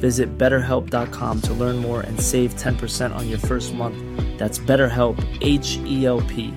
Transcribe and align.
Visit 0.00 0.38
betterhelp.com 0.38 1.42
to 1.42 1.52
learn 1.52 1.76
more 1.76 2.00
and 2.00 2.18
save 2.18 2.54
10% 2.54 3.14
on 3.14 3.28
your 3.28 3.38
first 3.38 3.74
month. 3.74 3.96
That's 4.38 4.58
BetterHelp, 4.58 5.22
H 5.42 5.78
E 5.84 6.06
L 6.06 6.22
P. 6.22 6.54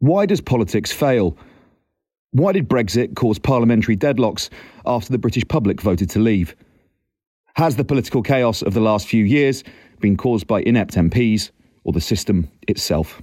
Why 0.00 0.26
does 0.26 0.42
politics 0.42 0.92
fail? 0.92 1.38
Why 2.32 2.52
did 2.52 2.68
Brexit 2.68 3.14
cause 3.14 3.38
parliamentary 3.38 3.96
deadlocks 3.96 4.50
after 4.84 5.12
the 5.12 5.18
British 5.18 5.44
public 5.48 5.80
voted 5.80 6.10
to 6.10 6.18
leave? 6.18 6.54
Has 7.54 7.76
the 7.76 7.84
political 7.84 8.22
chaos 8.22 8.60
of 8.60 8.74
the 8.74 8.80
last 8.80 9.06
few 9.06 9.24
years 9.24 9.62
been 10.00 10.16
caused 10.16 10.46
by 10.46 10.60
inept 10.62 10.94
MPs 10.94 11.52
or 11.84 11.92
the 11.92 12.00
system 12.00 12.50
itself? 12.66 13.22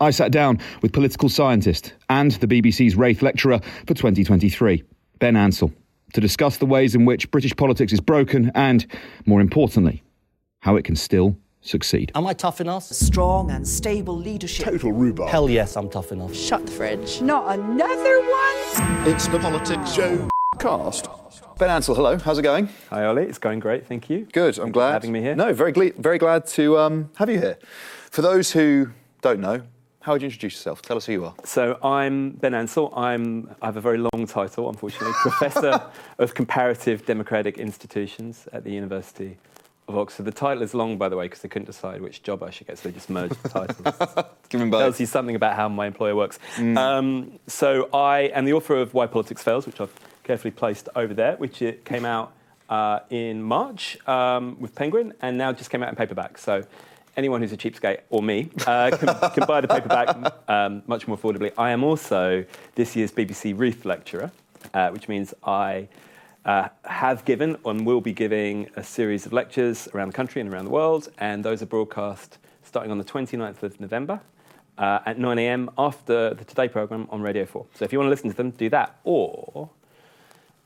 I 0.00 0.10
sat 0.10 0.30
down 0.30 0.60
with 0.82 0.92
political 0.92 1.28
scientist 1.28 1.94
and 2.10 2.32
the 2.32 2.46
BBC's 2.46 2.94
Reith 2.94 3.22
lecturer 3.22 3.58
for 3.86 3.94
2023, 3.94 4.84
Ben 5.18 5.36
Ansell, 5.36 5.72
to 6.12 6.20
discuss 6.20 6.56
the 6.58 6.66
ways 6.66 6.94
in 6.94 7.04
which 7.04 7.30
British 7.30 7.56
politics 7.56 7.92
is 7.92 8.00
broken 8.00 8.50
and, 8.54 8.86
more 9.26 9.40
importantly, 9.40 10.02
how 10.60 10.76
it 10.76 10.84
can 10.84 10.96
still 10.96 11.36
succeed. 11.60 12.10
Am 12.14 12.26
I 12.26 12.32
tough 12.34 12.60
enough? 12.60 12.84
Strong 12.84 13.50
and 13.50 13.66
stable 13.66 14.16
leadership. 14.16 14.64
Total 14.66 14.92
rhubarb. 14.92 15.30
Hell 15.30 15.48
yes, 15.48 15.76
I'm 15.76 15.88
tough 15.88 16.12
enough. 16.12 16.34
Shut 16.34 16.66
the 16.66 16.72
fridge. 16.72 17.20
Not 17.22 17.58
another 17.58 18.20
one? 18.20 19.08
It's 19.08 19.28
the 19.28 19.38
Politics 19.38 19.92
Show 19.92 20.28
cast. 20.58 21.08
Ben 21.58 21.70
Ansell, 21.70 21.94
hello. 21.94 22.18
How's 22.18 22.38
it 22.38 22.42
going? 22.42 22.68
Hi, 22.90 23.04
Ollie. 23.04 23.22
It's 23.24 23.38
going 23.38 23.60
great. 23.60 23.86
Thank 23.86 24.10
you. 24.10 24.26
Good. 24.32 24.58
I'm 24.58 24.64
Thank 24.64 24.74
glad 24.74 24.88
for 24.88 24.92
having 24.94 25.12
me 25.12 25.20
here. 25.20 25.36
No, 25.36 25.52
very 25.52 25.70
gle- 25.72 25.92
very 25.98 26.18
glad 26.18 26.46
to 26.48 26.78
um, 26.78 27.10
have 27.16 27.30
you 27.30 27.38
here. 27.38 27.58
For 28.10 28.22
those 28.22 28.52
who 28.52 28.90
don't 29.20 29.38
know, 29.40 29.62
how 30.02 30.12
would 30.12 30.22
you 30.22 30.26
introduce 30.26 30.54
yourself? 30.54 30.82
Tell 30.82 30.96
us 30.96 31.06
who 31.06 31.12
you 31.12 31.24
are. 31.24 31.34
So 31.44 31.78
I'm 31.82 32.32
Ben 32.32 32.54
Ansell. 32.54 32.92
I'm, 32.96 33.54
I 33.62 33.66
have 33.66 33.76
a 33.76 33.80
very 33.80 33.98
long 33.98 34.26
title, 34.26 34.68
unfortunately. 34.68 35.12
Professor 35.20 35.80
of 36.18 36.34
Comparative 36.34 37.06
Democratic 37.06 37.56
Institutions 37.58 38.48
at 38.52 38.64
the 38.64 38.72
University 38.72 39.38
of 39.86 39.96
Oxford. 39.96 40.24
The 40.24 40.32
title 40.32 40.64
is 40.64 40.74
long, 40.74 40.98
by 40.98 41.08
the 41.08 41.16
way, 41.16 41.26
because 41.26 41.42
they 41.42 41.48
couldn't 41.48 41.66
decide 41.66 42.00
which 42.00 42.24
job 42.24 42.42
I 42.42 42.50
should 42.50 42.66
get, 42.66 42.78
so 42.78 42.88
they 42.88 42.94
just 42.94 43.10
merged 43.10 43.40
the 43.44 43.48
titles. 43.48 44.26
Give 44.48 44.60
both. 44.70 44.80
Tells 44.80 45.00
you 45.00 45.06
something 45.06 45.36
about 45.36 45.54
how 45.54 45.68
my 45.68 45.86
employer 45.86 46.16
works. 46.16 46.40
Um, 46.58 47.38
so 47.46 47.88
I 47.94 48.22
am 48.34 48.44
the 48.44 48.54
author 48.54 48.76
of 48.76 48.94
Why 48.94 49.06
Politics 49.06 49.42
Fails, 49.44 49.66
which 49.66 49.80
I've 49.80 49.94
carefully 50.24 50.50
placed 50.50 50.88
over 50.96 51.14
there, 51.14 51.36
which 51.36 51.62
it 51.62 51.84
came 51.84 52.04
out 52.04 52.32
uh, 52.68 53.00
in 53.10 53.40
March 53.42 53.98
um, 54.08 54.56
with 54.58 54.74
Penguin, 54.74 55.12
and 55.22 55.38
now 55.38 55.52
just 55.52 55.70
came 55.70 55.82
out 55.82 55.90
in 55.90 55.94
paperback. 55.96 56.38
So 56.38 56.64
anyone 57.16 57.40
who's 57.40 57.52
a 57.52 57.56
cheapskate 57.56 58.00
or 58.10 58.22
me 58.22 58.50
uh, 58.66 58.90
can, 58.96 59.30
can 59.32 59.46
buy 59.46 59.60
the 59.60 59.68
paperback 59.68 60.16
um, 60.48 60.82
much 60.86 61.06
more 61.06 61.16
affordably. 61.16 61.52
I 61.58 61.70
am 61.70 61.84
also 61.84 62.44
this 62.74 62.96
year's 62.96 63.12
BBC 63.12 63.58
Reith 63.58 63.84
lecturer, 63.84 64.30
uh, 64.74 64.90
which 64.90 65.08
means 65.08 65.34
I 65.44 65.88
uh, 66.44 66.68
have 66.84 67.24
given 67.24 67.56
and 67.64 67.86
will 67.86 68.00
be 68.00 68.12
giving 68.12 68.68
a 68.76 68.82
series 68.82 69.26
of 69.26 69.32
lectures 69.32 69.88
around 69.94 70.08
the 70.08 70.14
country 70.14 70.40
and 70.40 70.52
around 70.52 70.64
the 70.64 70.70
world, 70.70 71.08
and 71.18 71.44
those 71.44 71.62
are 71.62 71.66
broadcast 71.66 72.38
starting 72.62 72.90
on 72.90 72.98
the 72.98 73.04
29th 73.04 73.62
of 73.62 73.80
November. 73.80 74.20
Uh, 74.78 75.00
at 75.04 75.18
9 75.18 75.38
a.m. 75.38 75.70
after 75.76 76.32
the 76.32 76.44
Today 76.46 76.66
programme 76.66 77.06
on 77.10 77.20
Radio 77.20 77.44
4. 77.44 77.66
So 77.74 77.84
if 77.84 77.92
you 77.92 77.98
want 77.98 78.06
to 78.06 78.10
listen 78.10 78.30
to 78.30 78.36
them, 78.36 78.50
do 78.52 78.70
that. 78.70 78.98
Or 79.04 79.68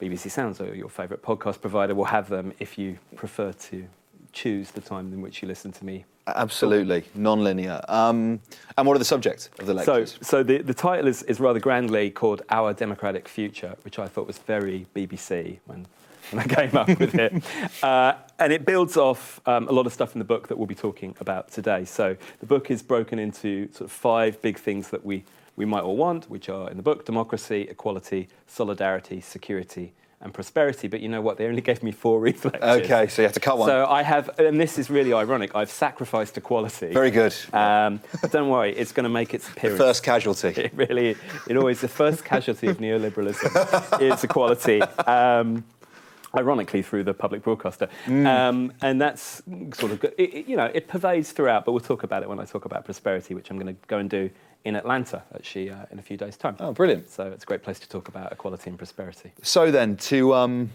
BBC 0.01 0.31
Sounds 0.31 0.61
or 0.61 0.75
your 0.77 0.89
favourite 0.89 1.23
podcast 1.23 1.61
provider 1.61 1.93
will 1.95 2.05
have 2.05 2.29
them 2.29 2.53
if 2.61 2.79
you 2.79 2.99
prefer 3.17 3.53
to 3.53 3.87
choose 4.33 4.71
the 4.71 4.81
time 4.81 5.13
in 5.13 5.21
which 5.23 5.43
you 5.43 5.49
listen 5.49 5.73
to 5.73 5.85
me. 5.85 6.05
Absolutely, 6.27 7.05
non-linear. 7.15 7.81
Um, 7.89 8.41
and 8.77 8.87
what 8.87 8.95
are 8.97 8.99
the 8.99 9.05
subjects 9.05 9.49
of 9.61 9.67
the 9.67 9.85
So, 9.85 9.93
lectures? 9.93 10.19
so 10.23 10.43
the, 10.43 10.59
the 10.59 10.75
title 10.75 11.07
is, 11.07 11.23
is 11.25 11.39
rather 11.39 11.61
grandly 11.61 12.11
called 12.11 12.43
Our 12.51 12.73
Democratic 12.75 13.29
Future, 13.29 13.77
which 13.83 13.99
I 13.99 14.09
thought 14.09 14.27
was 14.27 14.39
very 14.39 14.87
BBC 14.95 15.59
when, 15.67 15.87
when 16.33 16.41
I 16.43 16.47
came 16.67 16.77
up 16.77 16.89
with 16.89 17.15
it. 17.15 17.33
Uh, 17.83 18.15
and 18.41 18.53
it 18.53 18.67
builds 18.67 18.97
off 18.97 19.41
um, 19.47 19.69
a 19.69 19.73
lot 19.73 19.87
of 19.87 19.93
stuff 19.93 20.15
in 20.15 20.19
the 20.19 20.25
book 20.25 20.49
that 20.49 20.59
we'll 20.59 20.67
be 20.67 20.75
talking 20.75 21.15
about 21.21 21.53
today. 21.53 21.85
So 21.85 22.17
the 22.41 22.47
book 22.47 22.73
is 22.73 22.83
broken 22.83 23.21
into 23.21 23.69
sort 23.73 23.83
of 23.83 23.93
five 23.93 24.43
big 24.43 24.59
things 24.59 24.91
that 24.91 25.05
we, 25.07 25.23
we 25.55 25.65
might 25.65 25.85
all 25.85 25.97
want, 25.97 26.29
which 26.29 26.49
are 26.49 26.69
in 26.69 26.77
the 26.77 26.83
book 26.83 27.07
democracy, 27.07 27.69
equality, 27.71 28.29
solidarity, 28.49 29.21
security, 29.21 29.93
and 30.21 30.33
prosperity. 30.33 30.89
But 30.89 31.01
you 31.01 31.09
know 31.09 31.21
what? 31.21 31.37
They 31.37 31.47
only 31.47 31.61
gave 31.61 31.83
me 31.83 31.93
four 31.93 32.21
lectures. 32.25 32.53
Okay, 32.55 33.07
so 33.09 33.23
you 33.23 33.27
have 33.27 33.35
to 33.35 33.41
cut 33.41 33.59
one. 33.59 33.69
So 33.69 33.87
I 33.87 34.03
have, 34.03 34.31
and 34.39 34.61
this 34.61 34.79
is 34.79 34.91
really 34.91 35.13
ironic, 35.13 35.55
I've 35.55 35.71
sacrificed 35.71 36.37
equality. 36.39 36.93
Very 36.93 37.11
good. 37.11 37.35
Um, 37.53 38.01
but 38.21 38.33
don't 38.33 38.49
worry, 38.49 38.75
it's 38.77 38.93
going 38.93 39.05
to 39.05 39.11
make 39.11 39.35
its 39.35 39.49
appearance. 39.49 39.79
First 39.79 40.03
casualty. 40.03 40.47
It 40.67 40.73
really, 40.75 41.17
it 41.49 41.57
always, 41.57 41.81
the 41.81 41.89
first 41.89 42.25
casualty 42.25 42.67
of 42.69 42.79
neoliberalism 42.79 44.01
is 44.01 44.25
equality. 44.25 44.81
Um, 44.83 45.65
ironically, 46.37 46.83
through 46.83 47.05
the 47.05 47.15
public 47.15 47.43
broadcaster. 47.43 47.89
Mm. 48.07 48.27
Um, 48.27 48.73
and 48.83 49.01
that's 49.01 49.43
sort 49.75 49.93
of, 49.93 50.01
good. 50.01 50.15
It, 50.19 50.35
it- 50.35 50.47
you 50.49 50.57
know, 50.57 50.71
it 50.75 50.89
pervades 50.89 51.33
throughout, 51.33 51.65
but 51.65 51.73
we'll 51.73 51.81
talk 51.81 52.03
about 52.03 52.23
it 52.23 52.29
when 52.29 52.41
I 52.41 52.45
talk 52.45 52.65
about 52.65 52.85
prosperity, 52.85 53.35
which 53.35 53.51
I'm 53.51 53.59
going 53.59 53.75
to 53.75 53.81
go 53.87 53.99
and 53.99 54.09
do 54.11 54.31
in 54.65 54.77
Atlanta, 54.77 55.23
actually, 55.35 55.71
uh, 55.71 55.85
in 55.91 55.99
a 55.99 56.03
few 56.03 56.17
days' 56.17 56.37
time. 56.37 56.57
Oh, 56.59 56.73
brilliant. 56.73 57.11
So 57.11 57.27
it's 57.27 57.45
a 57.45 57.47
great 57.47 57.63
place 57.63 57.79
to 57.81 57.89
talk 57.89 58.09
about 58.09 58.33
equality 58.33 58.71
and 58.71 58.79
prosperity. 58.79 59.33
So 59.43 59.71
then, 59.71 59.97
to 59.97 60.35
um, 60.35 60.71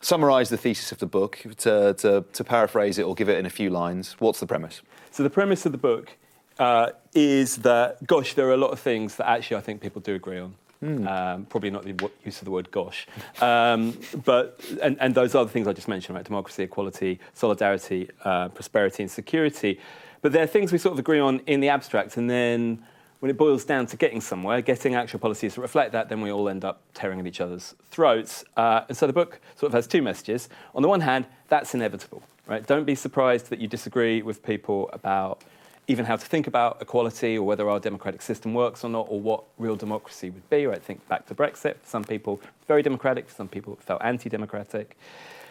summarise 0.00 0.48
the 0.48 0.56
thesis 0.56 0.92
of 0.92 0.98
the 0.98 1.06
book, 1.06 1.38
to, 1.58 1.94
to, 1.94 2.24
to 2.32 2.44
paraphrase 2.44 2.98
it 2.98 3.02
or 3.02 3.14
give 3.14 3.28
it 3.28 3.38
in 3.38 3.46
a 3.46 3.50
few 3.50 3.70
lines, 3.70 4.16
what's 4.18 4.40
the 4.40 4.46
premise? 4.46 4.82
So 5.10 5.22
the 5.22 5.30
premise 5.30 5.66
of 5.66 5.72
the 5.72 5.78
book 5.78 6.16
uh, 6.58 6.90
is 7.14 7.56
that, 7.58 8.06
gosh, 8.06 8.34
there 8.34 8.46
are 8.48 8.54
a 8.54 8.58
lot 8.58 8.70
of 8.70 8.80
things 8.80 9.16
that 9.16 9.28
actually 9.28 9.56
I 9.56 9.60
think 9.60 9.80
people 9.80 10.00
do 10.00 10.14
agree 10.14 10.38
on. 10.38 10.54
Um, 10.82 11.44
probably 11.44 11.68
not 11.68 11.84
the 11.84 12.10
use 12.24 12.38
of 12.38 12.46
the 12.46 12.50
word 12.50 12.70
"gosh," 12.70 13.06
um, 13.42 13.98
but 14.24 14.58
and, 14.80 14.96
and 14.98 15.14
those 15.14 15.34
other 15.34 15.50
things 15.50 15.68
I 15.68 15.74
just 15.74 15.88
mentioned, 15.88 16.16
right? 16.16 16.24
Democracy, 16.24 16.62
equality, 16.62 17.20
solidarity, 17.34 18.08
uh, 18.24 18.48
prosperity, 18.48 19.02
and 19.02 19.12
security. 19.12 19.78
But 20.22 20.32
there 20.32 20.42
are 20.42 20.46
things 20.46 20.72
we 20.72 20.78
sort 20.78 20.94
of 20.94 20.98
agree 20.98 21.18
on 21.18 21.40
in 21.40 21.60
the 21.60 21.68
abstract, 21.68 22.16
and 22.16 22.30
then 22.30 22.82
when 23.20 23.30
it 23.30 23.36
boils 23.36 23.64
down 23.64 23.86
to 23.86 23.96
getting 23.96 24.20
somewhere, 24.20 24.60
getting 24.60 24.94
actual 24.94 25.20
policies 25.20 25.54
that 25.54 25.60
reflect 25.60 25.92
that, 25.92 26.08
then 26.08 26.20
we 26.20 26.32
all 26.32 26.48
end 26.48 26.64
up 26.64 26.82
tearing 26.94 27.20
at 27.20 27.26
each 27.26 27.40
other's 27.40 27.74
throats. 27.90 28.44
Uh, 28.56 28.82
and 28.88 28.96
so 28.96 29.06
the 29.06 29.12
book 29.12 29.40
sort 29.56 29.68
of 29.68 29.74
has 29.74 29.86
two 29.86 30.02
messages. 30.02 30.48
On 30.74 30.82
the 30.82 30.88
one 30.88 31.00
hand, 31.00 31.26
that's 31.48 31.74
inevitable, 31.74 32.22
right? 32.46 32.66
Don't 32.66 32.84
be 32.84 32.94
surprised 32.94 33.50
that 33.50 33.60
you 33.60 33.68
disagree 33.68 34.22
with 34.22 34.42
people 34.42 34.90
about 34.92 35.42
even 35.86 36.04
how 36.04 36.16
to 36.16 36.24
think 36.24 36.46
about 36.46 36.80
equality 36.80 37.36
or 37.36 37.44
whether 37.44 37.68
our 37.68 37.80
democratic 37.80 38.22
system 38.22 38.54
works 38.54 38.84
or 38.84 38.88
not, 38.90 39.06
or 39.10 39.20
what 39.20 39.42
real 39.58 39.74
democracy 39.74 40.30
would 40.30 40.48
be. 40.48 40.64
Right? 40.64 40.80
Think 40.80 41.06
back 41.08 41.26
to 41.26 41.34
Brexit. 41.34 41.76
Some 41.84 42.04
people, 42.04 42.40
very 42.68 42.82
democratic. 42.82 43.28
Some 43.28 43.48
people, 43.48 43.76
felt 43.76 44.00
anti-democratic. 44.02 44.96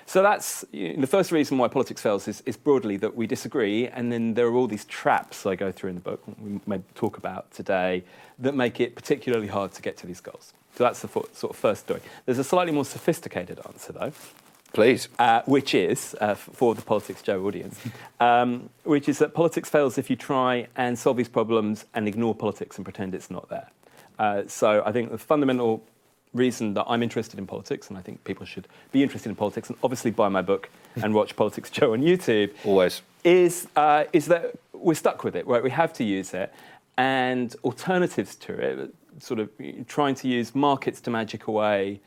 So 0.09 0.23
that's 0.23 0.65
you 0.71 0.95
know, 0.95 1.01
the 1.01 1.07
first 1.07 1.31
reason 1.31 1.59
why 1.59 1.67
politics 1.67 2.01
fails 2.01 2.27
is, 2.27 2.41
is, 2.47 2.57
broadly 2.57 2.97
that 2.97 3.15
we 3.15 3.27
disagree, 3.27 3.88
and 3.88 4.11
then 4.11 4.33
there 4.33 4.47
are 4.47 4.56
all 4.56 4.65
these 4.65 4.85
traps 4.85 5.45
I 5.45 5.53
go 5.53 5.71
through 5.71 5.91
in 5.91 5.95
the 5.97 6.01
book, 6.01 6.23
we 6.41 6.59
may 6.65 6.81
talk 6.95 7.17
about 7.17 7.51
today, 7.51 8.03
that 8.39 8.56
make 8.56 8.79
it 8.79 8.95
particularly 8.95 9.45
hard 9.45 9.71
to 9.73 9.83
get 9.83 9.97
to 9.97 10.07
these 10.07 10.19
goals. 10.19 10.53
So 10.75 10.83
that's 10.83 11.03
the 11.03 11.09
sort 11.09 11.51
of 11.51 11.56
first 11.56 11.81
story. 11.81 12.01
There's 12.25 12.39
a 12.39 12.44
slightly 12.44 12.73
more 12.73 12.85
sophisticated 12.85 13.59
answer, 13.67 13.94
though. 13.94 14.11
Please. 14.73 15.09
Uh, 15.19 15.44
which 15.45 15.75
is, 15.75 16.15
uh, 16.19 16.33
for 16.33 16.73
the 16.73 16.81
Politics 16.81 17.21
Joe 17.21 17.45
audience, 17.45 17.79
um, 18.19 18.71
which 18.85 19.07
is 19.07 19.19
that 19.19 19.35
politics 19.35 19.69
fails 19.69 20.00
if 20.00 20.09
you 20.09 20.15
try 20.15 20.69
and 20.75 20.97
solve 20.97 21.17
these 21.17 21.29
problems 21.29 21.85
and 21.94 22.07
ignore 22.07 22.33
politics 22.33 22.77
and 22.77 22.83
pretend 22.83 23.13
it's 23.13 23.29
not 23.29 23.47
there. 23.50 23.69
Uh, 24.17 24.41
so 24.47 24.81
I 24.83 24.91
think 24.91 25.11
the 25.11 25.19
fundamental 25.19 25.83
reason 26.33 26.73
that 26.75 26.85
I'm 26.87 27.01
interested 27.01 27.39
in 27.39 27.47
politics, 27.47 27.89
and 27.89 27.97
I 27.97 28.01
think 28.01 28.23
people 28.23 28.45
should 28.45 28.67
be 28.91 29.01
interested 29.03 29.29
in 29.29 29.35
politics, 29.35 29.69
and 29.69 29.77
obviously 29.83 30.11
buy 30.11 30.29
my 30.29 30.41
book 30.41 30.69
and 31.03 31.13
watch 31.13 31.35
Politics 31.35 31.69
Joe 31.69 31.93
on 31.93 32.01
YouTube. 32.01 32.51
Always. 32.63 33.01
Is, 33.23 33.67
uh, 33.75 34.05
is 34.13 34.27
that 34.27 34.55
we're 34.73 34.93
stuck 34.93 35.23
with 35.23 35.35
it, 35.35 35.45
right? 35.47 35.61
We 35.61 35.71
have 35.71 35.93
to 35.93 36.03
use 36.03 36.33
it. 36.33 36.53
And 36.97 37.55
alternatives 37.63 38.35
to 38.35 38.53
it, 38.53 38.93
sort 39.19 39.39
of 39.39 39.49
trying 39.87 40.15
to 40.15 40.27
use 40.27 40.53
markets 40.53 41.01
to 41.01 41.09
magic 41.09 41.47
away 41.47 42.01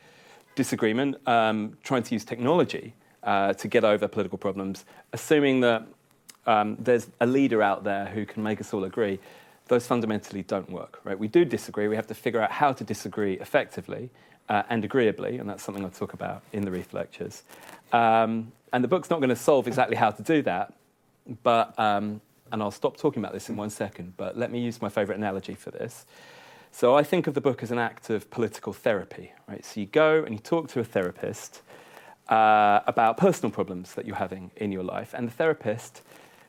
disagreement, 0.55 1.15
um, 1.27 1.77
trying 1.83 2.03
to 2.03 2.13
use 2.13 2.23
technology 2.23 2.93
uh, 3.23 3.53
to 3.53 3.67
get 3.67 3.83
over 3.83 4.07
political 4.07 4.37
problems, 4.37 4.85
assuming 5.13 5.61
that 5.61 5.83
um, 6.45 6.77
there's 6.79 7.07
a 7.21 7.25
leader 7.25 7.61
out 7.61 7.83
there 7.83 8.05
who 8.05 8.25
can 8.25 8.43
make 8.43 8.59
us 8.59 8.73
all 8.73 8.83
agree, 8.83 9.19
those 9.67 9.87
fundamentally 9.87 10.43
don't 10.43 10.69
work. 10.69 10.99
Right? 11.03 11.17
We 11.17 11.27
do 11.27 11.45
disagree. 11.45 11.87
We 11.87 11.95
have 11.95 12.07
to 12.07 12.15
figure 12.15 12.41
out 12.41 12.51
how 12.51 12.73
to 12.73 12.83
disagree 12.83 13.33
effectively 13.39 14.09
uh, 14.49 14.63
and 14.69 14.83
agreeably, 14.83 15.37
and 15.37 15.49
that's 15.49 15.63
something 15.63 15.83
I'll 15.83 15.91
talk 15.91 16.13
about 16.13 16.43
in 16.51 16.65
the 16.65 16.71
Reith 16.71 16.93
lectures. 16.93 17.43
Um, 17.91 18.51
and 18.71 18.83
the 18.83 18.87
book's 18.87 19.09
not 19.09 19.19
going 19.19 19.29
to 19.29 19.35
solve 19.35 19.67
exactly 19.67 19.95
how 19.95 20.11
to 20.11 20.23
do 20.23 20.41
that, 20.43 20.73
but 21.43 21.77
um, 21.79 22.21
and 22.51 22.61
I'll 22.61 22.71
stop 22.71 22.97
talking 22.97 23.23
about 23.23 23.33
this 23.33 23.49
in 23.49 23.55
one 23.55 23.69
second. 23.69 24.13
But 24.17 24.37
let 24.37 24.51
me 24.51 24.59
use 24.59 24.81
my 24.81 24.89
favourite 24.89 25.17
analogy 25.17 25.55
for 25.55 25.71
this. 25.71 26.05
So 26.71 26.95
I 26.95 27.03
think 27.03 27.27
of 27.27 27.35
the 27.35 27.41
book 27.41 27.61
as 27.61 27.71
an 27.71 27.77
act 27.77 28.09
of 28.09 28.29
political 28.31 28.73
therapy, 28.73 29.31
right? 29.47 29.63
So 29.63 29.79
you 29.79 29.85
go 29.85 30.23
and 30.23 30.33
you 30.33 30.39
talk 30.39 30.69
to 30.69 30.79
a 30.79 30.83
therapist 30.83 31.61
uh, 32.29 32.79
about 32.87 33.17
personal 33.17 33.51
problems 33.51 33.93
that 33.93 34.05
you're 34.07 34.15
having 34.15 34.51
in 34.55 34.71
your 34.71 34.83
life, 34.83 35.13
and 35.13 35.27
the 35.27 35.31
therapist 35.31 36.01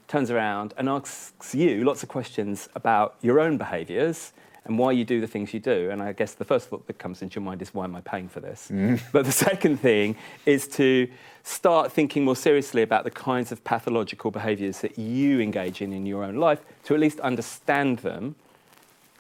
turns 0.09 0.31
around 0.31 0.75
and 0.77 0.89
asks 0.89 1.55
you 1.55 1.85
lots 1.85 2.03
of 2.03 2.09
questions 2.09 2.69
about 2.75 3.17
your 3.23 3.41
own 3.41 3.59
behaviours 3.59 4.33
and 4.65 4.79
why 4.79 4.93
you 4.93 5.05
do 5.05 5.21
the 5.21 5.27
things 5.27 5.53
you 5.53 5.61
do. 5.61 5.91
And 5.91 6.03
I 6.03 6.13
guess 6.13 6.35
the 6.35 6.45
first 6.45 6.69
thought 6.69 6.87
that 6.87 6.99
comes 6.99 7.21
into 7.23 7.37
your 7.37 7.45
mind 7.45 7.61
is, 7.61 7.75
why 7.75 7.85
am 7.85 7.95
I 7.95 8.01
paying 8.01 8.29
for 8.29 8.41
this? 8.41 8.69
Mm. 8.73 9.01
But 9.13 9.27
the 9.27 9.33
second 9.33 9.79
thing 9.79 10.17
is 10.47 10.67
to 10.69 11.09
start 11.43 11.93
thinking 11.93 12.25
more 12.25 12.37
seriously 12.37 12.83
about 12.83 13.05
the 13.05 13.11
kinds 13.11 13.53
of 13.53 13.63
pathological 13.65 14.31
behaviours 14.31 14.81
that 14.81 14.99
you 14.99 15.41
engage 15.41 15.83
in 15.83 15.93
in 15.93 16.07
your 16.07 16.25
own 16.25 16.37
life 16.37 16.61
to 16.85 16.95
at 16.95 17.01
least 17.01 17.21
understand 17.21 17.99
them 17.99 18.37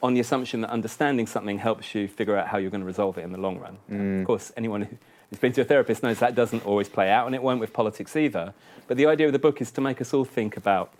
on 0.02 0.14
the 0.14 0.20
assumption 0.20 0.60
that 0.62 0.70
understanding 0.70 1.26
something 1.26 1.58
helps 1.58 1.94
you 1.94 2.08
figure 2.08 2.36
out 2.36 2.46
how 2.46 2.58
you're 2.58 2.70
going 2.70 2.80
to 2.80 2.86
resolve 2.86 3.18
it 3.18 3.24
in 3.24 3.32
the 3.32 3.38
long 3.38 3.58
run. 3.58 3.78
Mm. 3.90 4.20
Of 4.20 4.26
course, 4.26 4.52
anyone 4.56 4.98
who's 5.30 5.38
been 5.38 5.52
to 5.52 5.62
a 5.62 5.64
therapist 5.64 6.02
knows 6.02 6.18
that 6.18 6.34
doesn't 6.34 6.64
always 6.66 6.88
play 6.88 7.10
out, 7.10 7.26
and 7.26 7.34
it 7.34 7.42
won't 7.42 7.60
with 7.60 7.72
politics 7.72 8.16
either. 8.16 8.54
But 8.86 8.96
the 8.96 9.06
idea 9.06 9.26
of 9.26 9.32
the 9.32 9.38
book 9.38 9.60
is 9.60 9.70
to 9.72 9.80
make 9.80 10.00
us 10.00 10.12
all 10.12 10.24
think 10.24 10.56
about 10.56 10.92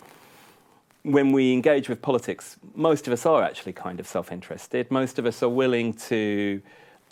when 1.02 1.32
we 1.32 1.52
engage 1.52 1.88
with 1.88 2.00
politics, 2.00 2.56
most 2.74 3.06
of 3.06 3.12
us 3.12 3.26
are 3.26 3.42
actually 3.42 3.74
kind 3.74 4.00
of 4.00 4.06
self 4.06 4.32
interested. 4.32 4.90
Most 4.90 5.18
of 5.18 5.26
us 5.26 5.42
are 5.42 5.50
willing 5.50 5.92
to 5.94 6.62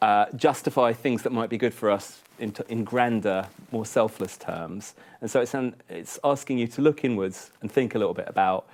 uh, 0.01 0.27
justify 0.35 0.93
things 0.93 1.23
that 1.23 1.33
might 1.33 1.51
be 1.51 1.59
good 1.59 1.75
for 1.75 1.91
us 1.91 2.23
in, 2.39 2.53
t- 2.53 2.65
in 2.69 2.85
grander, 2.85 3.47
more 3.71 3.87
selfless 3.87 4.37
terms. 4.37 4.95
And 5.21 5.31
so 5.31 5.41
it's, 5.41 5.55
an, 5.55 5.77
it's 5.89 6.19
asking 6.25 6.59
you 6.59 6.67
to 6.69 6.83
look 6.83 7.05
inwards 7.05 7.51
and 7.61 7.71
think 7.71 7.95
a 7.95 7.99
little 7.99 8.15
bit 8.15 8.29
about 8.29 8.67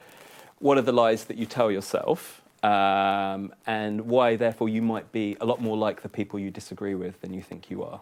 what 0.60 0.78
are 0.78 0.82
the 0.82 0.92
lies 0.92 1.24
that 1.24 1.36
you 1.36 1.46
tell 1.46 1.70
yourself 1.70 2.40
um, 2.62 3.52
and 3.66 4.00
why, 4.02 4.36
therefore, 4.36 4.68
you 4.68 4.82
might 4.82 5.12
be 5.12 5.36
a 5.40 5.46
lot 5.46 5.60
more 5.60 5.76
like 5.76 6.02
the 6.02 6.08
people 6.08 6.38
you 6.38 6.50
disagree 6.50 6.94
with 6.94 7.20
than 7.20 7.34
you 7.34 7.42
think 7.42 7.70
you 7.70 7.82
are. 7.82 8.00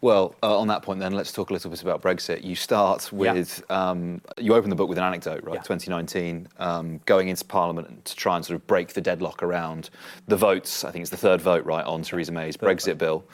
Well, 0.00 0.34
uh, 0.42 0.58
on 0.58 0.68
that 0.68 0.82
point, 0.82 1.00
then 1.00 1.12
let's 1.12 1.32
talk 1.32 1.50
a 1.50 1.52
little 1.52 1.70
bit 1.70 1.82
about 1.82 2.02
Brexit. 2.02 2.44
You 2.44 2.54
start 2.54 3.10
with 3.12 3.62
yeah. 3.68 3.90
um, 3.90 4.20
you 4.36 4.54
open 4.54 4.70
the 4.70 4.76
book 4.76 4.88
with 4.88 4.98
an 4.98 5.04
anecdote, 5.04 5.42
right? 5.44 5.54
Yeah. 5.54 5.62
2019, 5.62 6.48
um, 6.58 7.00
going 7.06 7.28
into 7.28 7.44
Parliament 7.44 8.04
to 8.04 8.16
try 8.16 8.36
and 8.36 8.44
sort 8.44 8.56
of 8.56 8.66
break 8.66 8.92
the 8.92 9.00
deadlock 9.00 9.42
around 9.42 9.90
the 10.28 10.36
votes. 10.36 10.84
I 10.84 10.90
think 10.90 11.02
it's 11.02 11.10
the 11.10 11.16
third 11.16 11.40
vote, 11.40 11.64
right, 11.64 11.84
on 11.84 12.02
Theresa 12.02 12.32
May's 12.32 12.56
third 12.56 12.76
Brexit 12.76 12.98
vote. 12.98 12.98
bill. 12.98 13.24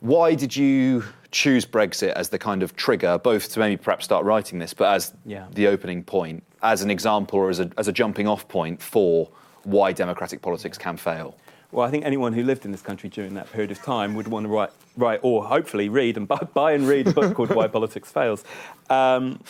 Why 0.00 0.34
did 0.34 0.56
you 0.56 1.04
choose 1.30 1.64
Brexit 1.64 2.12
as 2.12 2.30
the 2.30 2.38
kind 2.38 2.62
of 2.62 2.74
trigger, 2.74 3.18
both 3.18 3.50
to 3.52 3.60
maybe 3.60 3.76
perhaps 3.76 4.04
start 4.04 4.24
writing 4.24 4.58
this, 4.58 4.74
but 4.74 4.92
as 4.92 5.12
yeah. 5.24 5.46
the 5.52 5.68
opening 5.68 6.02
point, 6.02 6.42
as 6.62 6.82
an 6.82 6.90
example 6.90 7.38
or 7.38 7.50
as 7.50 7.60
a, 7.60 7.70
as 7.78 7.86
a 7.86 7.92
jumping 7.92 8.26
off 8.26 8.48
point 8.48 8.82
for 8.82 9.28
why 9.64 9.92
democratic 9.92 10.42
politics 10.42 10.78
can 10.78 10.96
fail? 10.96 11.36
Well, 11.72 11.86
I 11.86 11.90
think 11.90 12.04
anyone 12.04 12.32
who 12.32 12.42
lived 12.42 12.64
in 12.64 12.72
this 12.72 12.82
country 12.82 13.08
during 13.08 13.34
that 13.34 13.50
period 13.52 13.70
of 13.70 13.80
time 13.82 14.14
would 14.14 14.26
want 14.28 14.44
to 14.44 14.48
write, 14.50 14.70
write 14.96 15.20
or 15.22 15.44
hopefully 15.44 15.88
read 15.88 16.16
and 16.16 16.26
buy, 16.26 16.38
buy 16.54 16.72
and 16.72 16.88
read 16.88 17.06
a 17.08 17.12
book 17.12 17.34
called 17.34 17.50
Why 17.54 17.68
Politics 17.68 18.10
Fails. 18.10 18.44
Um, 18.88 19.40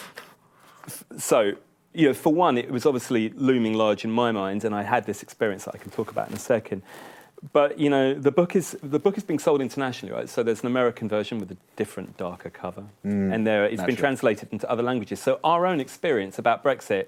so, 1.17 1.53
you 1.95 2.09
know, 2.09 2.15
for 2.15 2.33
one, 2.33 2.59
it 2.59 2.71
was 2.71 2.85
obviously 2.85 3.31
looming 3.31 3.75
large 3.75 4.05
in 4.05 4.11
my 4.11 4.33
mind, 4.33 4.65
and 4.65 4.75
I 4.75 4.83
had 4.83 5.07
this 5.07 5.23
experience 5.23 5.65
that 5.65 5.75
I 5.75 5.79
can 5.79 5.91
talk 5.91 6.11
about 6.11 6.29
in 6.29 6.35
a 6.35 6.39
second. 6.39 6.83
But 7.53 7.79
you 7.79 7.89
know, 7.89 8.13
the 8.13 8.31
book 8.31 8.55
is 8.55 8.77
the 8.83 8.99
book 8.99 9.17
is 9.17 9.25
being 9.25 9.39
sold 9.39 9.63
internationally, 9.63 10.15
right? 10.15 10.29
So 10.29 10.43
there's 10.43 10.61
an 10.61 10.67
American 10.67 11.09
version 11.09 11.39
with 11.39 11.51
a 11.51 11.57
different, 11.75 12.19
darker 12.19 12.51
cover, 12.51 12.85
mm, 13.05 13.33
and 13.33 13.47
there 13.47 13.65
it's 13.65 13.79
naturally. 13.79 13.93
been 13.93 13.97
translated 13.99 14.49
into 14.53 14.71
other 14.71 14.83
languages. 14.83 15.21
So 15.21 15.41
our 15.43 15.67
own 15.67 15.81
experience 15.81 16.39
about 16.39 16.63
Brexit 16.63 17.07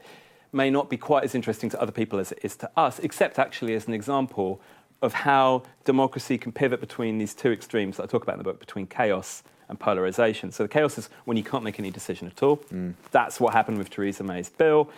may 0.51 0.71
not 0.71 0.89
be 0.89 0.97
quite 0.97 1.25
as 1.25 1.35
interesting 1.35 1.69
to 1.71 1.81
other 1.81 1.93
people 1.93 2.19
as 2.19 2.33
it 2.33 2.39
is 2.43 2.57
to 2.57 2.71
us, 2.77 2.99
except 3.01 3.39
actually 3.39 3.75
as 3.75 3.87
an 3.87 3.93
example 3.93 4.61
of 5.03 5.13
how 5.13 5.65
democracy 5.85 6.39
can 6.39 6.53
pivot 6.53 6.81
between 6.81 7.19
these 7.19 7.35
two 7.35 7.51
extremes 7.51 7.97
that 7.97 8.05
I 8.05 8.07
talk 8.07 8.23
about 8.23 8.35
in 8.35 8.39
the 8.39 8.45
book, 8.45 8.61
between 8.61 8.87
chaos 8.87 9.43
and 9.69 9.79
polarization. 9.79 10.53
So 10.53 10.63
the 10.63 10.69
chaos 10.69 10.97
is 10.97 11.11
when 11.25 11.37
you 11.37 11.43
can't 11.43 11.65
make 11.65 11.79
any 11.79 11.91
decision 11.91 12.29
at 12.29 12.43
all. 12.43 12.59
Mm. 12.73 12.95
That's 13.11 13.41
what 13.41 13.53
happened 13.53 13.79
with 13.79 13.91
Theresa 13.91 14.23
May's 14.23 14.49
bill. 14.49 14.91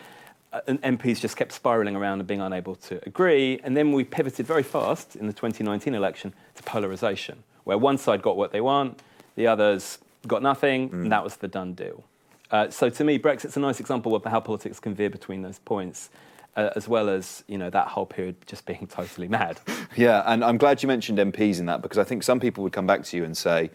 Uh, 0.53 0.61
and 0.69 0.81
MPs 0.83 1.20
just 1.20 1.37
kept 1.37 1.53
spiraling 1.53 1.96
around 1.96 2.20
and 2.20 2.29
being 2.29 2.41
unable 2.41 2.77
to 2.77 3.01
agree. 3.06 3.58
And 3.65 3.77
then 3.77 3.93
we 3.93 4.05
pivoted 4.05 4.46
very 4.46 4.63
fast 4.63 5.17
in 5.17 5.27
the 5.27 5.32
2019 5.32 5.94
election 5.94 6.32
to 6.55 6.63
polarization, 6.63 7.43
where 7.65 7.79
one 7.79 7.99
side 7.99 8.23
got 8.23 8.37
what 8.37 8.53
they 8.53 8.61
want, 8.61 9.01
the 9.37 9.46
others 9.46 9.99
got 10.27 10.43
nothing, 10.43 10.91
mm. 10.91 10.93
and 10.93 11.13
that 11.13 11.25
was 11.25 11.37
the 11.37 11.49
done 11.49 11.75
deal. 11.75 12.05
Uh, 12.51 12.70
so 12.70 12.89
to 12.89 13.03
me, 13.03 13.19
Brexit's 13.19 13.56
a 13.56 13.61
nice 13.61 13.81
example 13.81 14.15
of 14.15 14.25
how 14.25 14.39
politics 14.39 14.79
can 14.79 14.94
veer 14.94 15.11
between 15.11 15.43
those 15.43 15.58
points. 15.61 16.11
Uh, 16.56 16.70
as 16.77 16.87
well 16.87 17.08
as 17.08 17.43
you 17.49 17.58
know 17.58 17.69
that 17.69 17.89
whole 17.89 18.06
period 18.06 18.37
just 18.46 18.65
being 18.65 18.87
totally 18.91 19.27
mad. 19.27 19.61
Yeah, 19.96 20.23
and 20.27 20.44
I'm 20.44 20.56
glad 20.56 20.82
you 20.82 20.87
mentioned 20.87 21.19
MPs 21.19 21.58
in 21.58 21.67
that 21.67 21.82
because 21.82 21.99
I 21.99 22.05
think 22.05 22.23
some 22.23 22.39
people 22.39 22.63
would 22.63 22.73
come 22.73 22.87
back 22.87 23.03
to 23.05 23.17
you 23.17 23.25
and 23.25 23.37
say, 23.37 23.70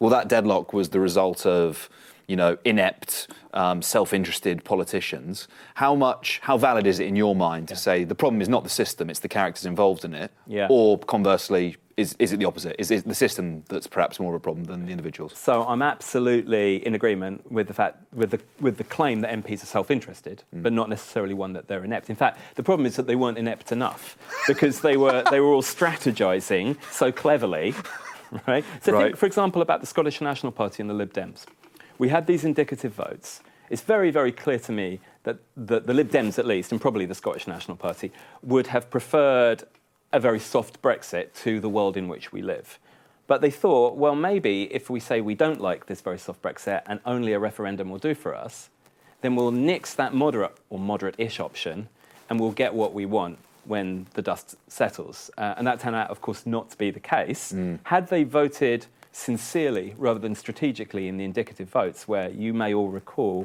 "Well, 0.00 0.10
that 0.10 0.28
deadlock 0.28 0.72
was 0.72 0.88
the 0.90 1.00
result 1.00 1.46
of." 1.46 1.88
You 2.28 2.34
know, 2.34 2.58
inept, 2.64 3.28
um, 3.54 3.82
self-interested 3.82 4.64
politicians. 4.64 5.46
How 5.74 5.94
much, 5.94 6.40
how 6.42 6.58
valid 6.58 6.84
is 6.84 6.98
it 6.98 7.06
in 7.06 7.14
your 7.14 7.36
mind 7.36 7.68
to 7.68 7.74
yeah. 7.74 7.78
say 7.78 8.02
the 8.02 8.16
problem 8.16 8.42
is 8.42 8.48
not 8.48 8.64
the 8.64 8.68
system; 8.68 9.10
it's 9.10 9.20
the 9.20 9.28
characters 9.28 9.64
involved 9.64 10.04
in 10.04 10.12
it? 10.12 10.32
Yeah. 10.44 10.66
Or 10.68 10.98
conversely, 10.98 11.76
is, 11.96 12.14
is 12.18 12.32
it 12.32 12.38
the 12.38 12.44
opposite? 12.44 12.76
Is 12.78 12.90
it 12.90 13.08
the 13.08 13.14
system 13.14 13.64
that's 13.68 13.86
perhaps 13.86 14.20
more 14.20 14.34
of 14.34 14.36
a 14.36 14.42
problem 14.42 14.64
than 14.64 14.84
the 14.84 14.92
individuals? 14.92 15.36
So 15.36 15.66
I'm 15.66 15.80
absolutely 15.80 16.86
in 16.86 16.94
agreement 16.94 17.50
with 17.50 17.68
the 17.68 17.74
fact 17.74 18.02
with 18.12 18.32
the 18.32 18.40
with 18.60 18.76
the 18.76 18.84
claim 18.84 19.22
that 19.22 19.32
MPs 19.32 19.62
are 19.62 19.66
self-interested, 19.66 20.42
mm. 20.54 20.62
but 20.62 20.74
not 20.74 20.90
necessarily 20.90 21.32
one 21.32 21.54
that 21.54 21.68
they're 21.68 21.84
inept. 21.84 22.10
In 22.10 22.16
fact, 22.16 22.38
the 22.56 22.62
problem 22.62 22.84
is 22.84 22.96
that 22.96 23.06
they 23.06 23.16
weren't 23.16 23.38
inept 23.38 23.72
enough 23.72 24.18
because 24.46 24.80
they 24.80 24.98
were 24.98 25.24
they 25.30 25.40
were 25.40 25.52
all 25.52 25.62
strategizing 25.62 26.76
so 26.90 27.10
cleverly, 27.10 27.74
right? 28.46 28.64
So 28.82 28.92
right. 28.92 29.04
think, 29.04 29.16
for 29.16 29.24
example, 29.24 29.62
about 29.62 29.80
the 29.80 29.86
Scottish 29.86 30.20
National 30.20 30.52
Party 30.52 30.82
and 30.82 30.90
the 30.90 30.94
Lib 30.94 31.14
Dems. 31.14 31.46
We 31.98 32.10
had 32.10 32.26
these 32.26 32.44
indicative 32.44 32.92
votes. 32.92 33.40
It's 33.70 33.82
very, 33.82 34.10
very 34.10 34.32
clear 34.32 34.58
to 34.60 34.70
me 34.70 35.00
that 35.24 35.38
the, 35.56 35.80
the 35.80 35.94
Lib 35.94 36.10
Dems, 36.10 36.38
at 36.38 36.46
least, 36.46 36.70
and 36.70 36.80
probably 36.80 37.06
the 37.06 37.14
Scottish 37.14 37.48
National 37.48 37.76
Party, 37.76 38.12
would 38.42 38.68
have 38.68 38.90
preferred 38.90 39.64
a 40.16 40.20
very 40.20 40.40
soft 40.40 40.80
Brexit 40.80 41.32
to 41.44 41.60
the 41.60 41.68
world 41.68 41.96
in 41.96 42.08
which 42.08 42.32
we 42.32 42.40
live. 42.40 42.78
But 43.26 43.40
they 43.42 43.50
thought, 43.50 43.96
well, 43.96 44.16
maybe 44.16 44.62
if 44.72 44.88
we 44.88 44.98
say 44.98 45.20
we 45.20 45.34
don't 45.34 45.60
like 45.60 45.86
this 45.86 46.00
very 46.00 46.18
soft 46.18 46.40
Brexit 46.42 46.82
and 46.86 47.00
only 47.04 47.32
a 47.34 47.38
referendum 47.38 47.90
will 47.90 47.98
do 47.98 48.14
for 48.14 48.34
us, 48.34 48.70
then 49.20 49.36
we'll 49.36 49.50
nix 49.50 49.94
that 49.94 50.14
moderate 50.14 50.56
or 50.70 50.78
moderate 50.78 51.16
ish 51.18 51.38
option 51.38 51.88
and 52.30 52.40
we'll 52.40 52.52
get 52.52 52.72
what 52.74 52.92
we 52.94 53.04
want. 53.06 53.38
when 53.64 54.06
the 54.14 54.22
dust 54.22 54.54
settles. 54.68 55.28
Uh, 55.36 55.54
and 55.56 55.66
that 55.66 55.80
turned 55.80 55.96
out, 55.96 56.08
of 56.08 56.20
course, 56.20 56.46
not 56.46 56.70
to 56.70 56.78
be 56.78 56.92
the 56.92 57.00
case. 57.00 57.52
Had 57.82 58.08
they 58.08 58.22
voted 58.22 58.86
sincerely 59.10 59.92
rather 59.98 60.20
than 60.20 60.34
strategically 60.36 61.08
in 61.08 61.16
the 61.16 61.24
indicative 61.24 61.68
votes, 61.68 62.06
where 62.06 62.30
you 62.30 62.54
may 62.54 62.72
all 62.72 62.90
recall, 62.90 63.44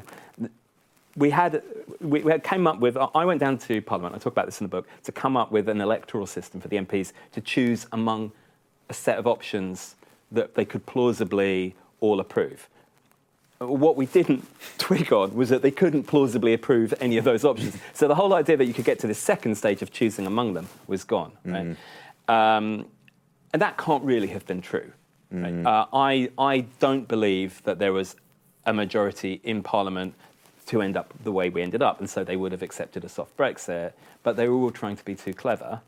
we 1.16 1.30
had 1.30 1.62
we, 2.00 2.22
we 2.22 2.32
had 2.32 2.42
came 2.42 2.66
up 2.66 2.80
with. 2.80 2.96
I 2.96 3.24
went 3.24 3.40
down 3.40 3.58
to 3.58 3.80
Parliament. 3.82 4.14
I 4.14 4.18
talk 4.18 4.32
about 4.32 4.46
this 4.46 4.60
in 4.60 4.64
the 4.64 4.70
book 4.70 4.86
to 5.04 5.12
come 5.12 5.36
up 5.36 5.52
with 5.52 5.68
an 5.68 5.80
electoral 5.80 6.26
system 6.26 6.60
for 6.60 6.68
the 6.68 6.76
MPs 6.76 7.12
to 7.32 7.40
choose 7.40 7.86
among 7.92 8.32
a 8.88 8.94
set 8.94 9.18
of 9.18 9.26
options 9.26 9.96
that 10.30 10.54
they 10.54 10.64
could 10.64 10.86
plausibly 10.86 11.74
all 12.00 12.20
approve. 12.20 12.68
What 13.58 13.96
we 13.96 14.06
didn't 14.06 14.46
twig 14.78 15.12
on 15.12 15.34
was 15.34 15.50
that 15.50 15.62
they 15.62 15.70
couldn't 15.70 16.04
plausibly 16.04 16.52
approve 16.52 16.94
any 17.00 17.16
of 17.16 17.24
those 17.24 17.44
options. 17.44 17.76
So 17.92 18.08
the 18.08 18.14
whole 18.14 18.34
idea 18.34 18.56
that 18.56 18.64
you 18.64 18.74
could 18.74 18.84
get 18.84 18.98
to 19.00 19.06
the 19.06 19.14
second 19.14 19.54
stage 19.56 19.82
of 19.82 19.92
choosing 19.92 20.26
among 20.26 20.54
them 20.54 20.68
was 20.86 21.04
gone. 21.04 21.32
Right? 21.44 21.76
Um, 22.28 22.86
and 23.52 23.60
that 23.60 23.76
can't 23.76 24.02
really 24.02 24.28
have 24.28 24.46
been 24.46 24.62
true. 24.62 24.90
right? 25.30 25.66
Uh, 25.66 25.86
I, 25.92 26.30
I 26.38 26.60
don't 26.80 27.06
believe 27.06 27.62
that 27.64 27.78
there 27.78 27.92
was 27.92 28.16
a 28.64 28.72
majority 28.72 29.40
in 29.44 29.62
Parliament 29.62 30.14
to 30.66 30.82
end 30.82 30.96
up 30.96 31.12
the 31.22 31.32
way 31.32 31.50
we 31.50 31.62
ended 31.62 31.82
up, 31.82 32.00
and 32.00 32.08
so 32.08 32.24
they 32.24 32.36
would 32.36 32.52
have 32.52 32.62
accepted 32.62 33.04
a 33.04 33.08
soft 33.08 33.36
Brexit. 33.36 33.92
But 34.22 34.36
they 34.36 34.48
were 34.48 34.56
all 34.56 34.70
trying 34.70 34.96
to 34.96 35.04
be 35.04 35.14
too 35.14 35.34
clever, 35.34 35.80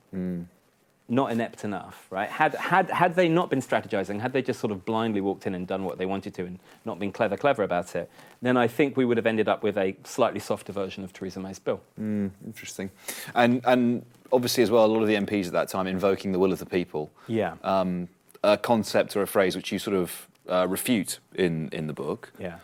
not 1.09 1.31
inept 1.31 1.64
enough, 1.64 2.07
right? 2.11 2.28
Had, 2.28 2.54
had, 2.54 2.90
had 2.90 3.14
they 3.14 3.28
not 3.28 3.50
been 3.50 3.61
strategizing, 3.61 4.21
had 4.21 4.33
they 4.33 4.43
just 4.43 4.59
sort 4.59 4.73
of 4.73 4.85
blindly 4.85 5.21
walked 5.21 5.47
in 5.47 5.54
and 5.54 5.66
done 5.66 5.85
what 5.85 5.99
they 5.99 6.07
wanted 6.07 6.35
to 6.35 6.47
and 6.47 6.59
not 6.85 6.99
been 6.99 7.12
clever, 7.12 7.37
clever 7.37 7.62
about 7.62 7.95
it, 7.95 8.11
then 8.40 8.57
I 8.57 8.66
think 8.66 8.97
we 8.97 9.04
would 9.04 9.19
have 9.19 9.26
ended 9.26 9.49
up 9.49 9.62
with 9.62 9.76
a 9.76 9.95
slightly 10.04 10.40
softer 10.40 10.73
version 10.73 11.04
of 11.04 11.12
Theresa 11.12 11.40
May's 11.40 11.59
bill. 11.59 11.81
Interesting. 11.99 12.90
And, 13.35 13.61
and 13.64 14.04
obviously, 14.33 14.62
as 14.62 14.71
well, 14.71 14.87
a 14.87 14.87
lot 14.87 15.02
of 15.02 15.09
the 15.09 15.14
MPs 15.14 15.47
at 15.47 15.52
that 15.52 15.69
time 15.69 15.87
invoking 15.87 16.33
the 16.33 16.38
will 16.38 16.52
of 16.52 16.59
the 16.59 16.66
people. 16.66 17.11
Yeah. 17.28 17.54
Um, 17.62 18.09
a 18.43 18.57
concept 18.57 19.14
or 19.16 19.23
a 19.23 19.26
phrase 19.26 19.57
which 19.57 19.73
you 19.73 19.78
sort 19.78 19.97
of 19.97 20.28
uh, 20.49 20.66
refute 20.69 21.19
in, 21.35 21.69
in 21.71 21.87
the 21.87 21.93
book. 21.93 22.33
Yeah. 22.38 22.57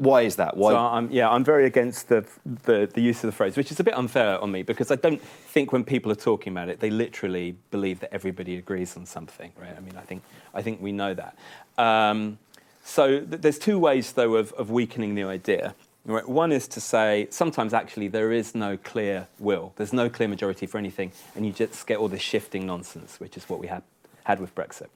Why 0.00 0.22
is 0.22 0.36
that? 0.36 0.56
Why? 0.56 0.72
So 0.72 0.78
I'm, 0.78 1.10
yeah, 1.10 1.28
I'm 1.28 1.44
very 1.44 1.66
against 1.66 2.08
the, 2.08 2.24
the, 2.64 2.90
the 2.90 3.02
use 3.02 3.22
of 3.22 3.28
the 3.28 3.36
phrase, 3.36 3.58
which 3.58 3.70
is 3.70 3.80
a 3.80 3.84
bit 3.84 3.92
unfair 3.92 4.40
on 4.40 4.50
me 4.50 4.62
because 4.62 4.90
I 4.90 4.96
don't 4.96 5.20
think 5.20 5.74
when 5.74 5.84
people 5.84 6.10
are 6.10 6.22
talking 6.30 6.54
about 6.54 6.70
it, 6.70 6.80
they 6.80 6.88
literally 6.88 7.54
believe 7.70 8.00
that 8.00 8.10
everybody 8.10 8.56
agrees 8.56 8.96
on 8.96 9.04
something, 9.04 9.52
right? 9.60 9.76
I 9.76 9.80
mean, 9.80 9.98
I 9.98 10.00
think, 10.00 10.22
I 10.54 10.62
think 10.62 10.80
we 10.80 10.90
know 10.90 11.12
that. 11.12 11.36
Um, 11.76 12.38
so 12.82 13.20
th- 13.20 13.42
there's 13.42 13.58
two 13.58 13.78
ways, 13.78 14.14
though, 14.14 14.36
of, 14.36 14.52
of 14.54 14.70
weakening 14.70 15.16
the 15.16 15.24
idea. 15.24 15.74
Right? 16.06 16.26
One 16.26 16.50
is 16.50 16.66
to 16.68 16.80
say 16.80 17.26
sometimes 17.28 17.74
actually 17.74 18.08
there 18.08 18.32
is 18.32 18.54
no 18.54 18.78
clear 18.78 19.28
will, 19.38 19.74
there's 19.76 19.92
no 19.92 20.08
clear 20.08 20.30
majority 20.30 20.64
for 20.64 20.78
anything, 20.78 21.12
and 21.36 21.44
you 21.44 21.52
just 21.52 21.86
get 21.86 21.98
all 21.98 22.08
this 22.08 22.22
shifting 22.22 22.64
nonsense, 22.64 23.20
which 23.20 23.36
is 23.36 23.50
what 23.50 23.60
we 23.60 23.66
had, 23.66 23.82
had 24.24 24.40
with 24.40 24.54
Brexit. 24.54 24.88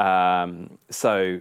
Um, 0.00 0.78
so 0.88 1.40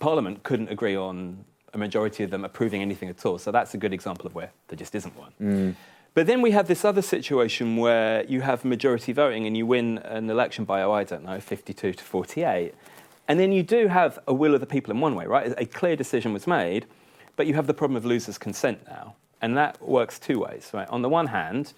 Parliament 0.00 0.42
couldn't 0.42 0.70
agree 0.70 0.96
on 0.96 1.44
a 1.74 1.78
majority 1.78 2.24
of 2.24 2.30
them 2.30 2.44
approving 2.44 2.82
anything 2.82 3.08
at 3.08 3.24
all. 3.24 3.38
So 3.38 3.50
that's 3.50 3.74
a 3.74 3.78
good 3.78 3.92
example 3.92 4.26
of 4.26 4.34
where 4.34 4.50
there 4.68 4.76
just 4.76 4.94
isn't 4.94 5.16
one. 5.16 5.32
Mm. 5.40 5.74
But 6.14 6.26
then 6.26 6.42
we 6.42 6.50
have 6.50 6.68
this 6.68 6.84
other 6.84 7.00
situation 7.00 7.76
where 7.78 8.24
you 8.24 8.42
have 8.42 8.64
majority 8.64 9.12
voting 9.12 9.46
and 9.46 9.56
you 9.56 9.64
win 9.64 9.98
an 9.98 10.28
election 10.28 10.64
by, 10.64 10.82
oh, 10.82 10.92
I 10.92 11.04
don't 11.04 11.24
know, 11.24 11.40
52 11.40 11.94
to 11.94 12.04
48. 12.04 12.74
And 13.28 13.40
then 13.40 13.52
you 13.52 13.62
do 13.62 13.86
have 13.86 14.18
a 14.26 14.34
will 14.34 14.54
of 14.54 14.60
the 14.60 14.66
people 14.66 14.92
in 14.92 15.00
one 15.00 15.14
way, 15.14 15.24
right? 15.24 15.54
A 15.56 15.64
clear 15.64 15.96
decision 15.96 16.34
was 16.34 16.46
made, 16.46 16.84
but 17.36 17.46
you 17.46 17.54
have 17.54 17.66
the 17.66 17.72
problem 17.72 17.96
of 17.96 18.04
losers' 18.04 18.36
consent 18.36 18.80
now. 18.86 19.14
And 19.40 19.56
that 19.56 19.80
works 19.80 20.18
two 20.18 20.38
ways, 20.38 20.70
right? 20.74 20.88
On 20.88 21.00
the 21.00 21.08
one 21.08 21.28
hand, 21.28 21.72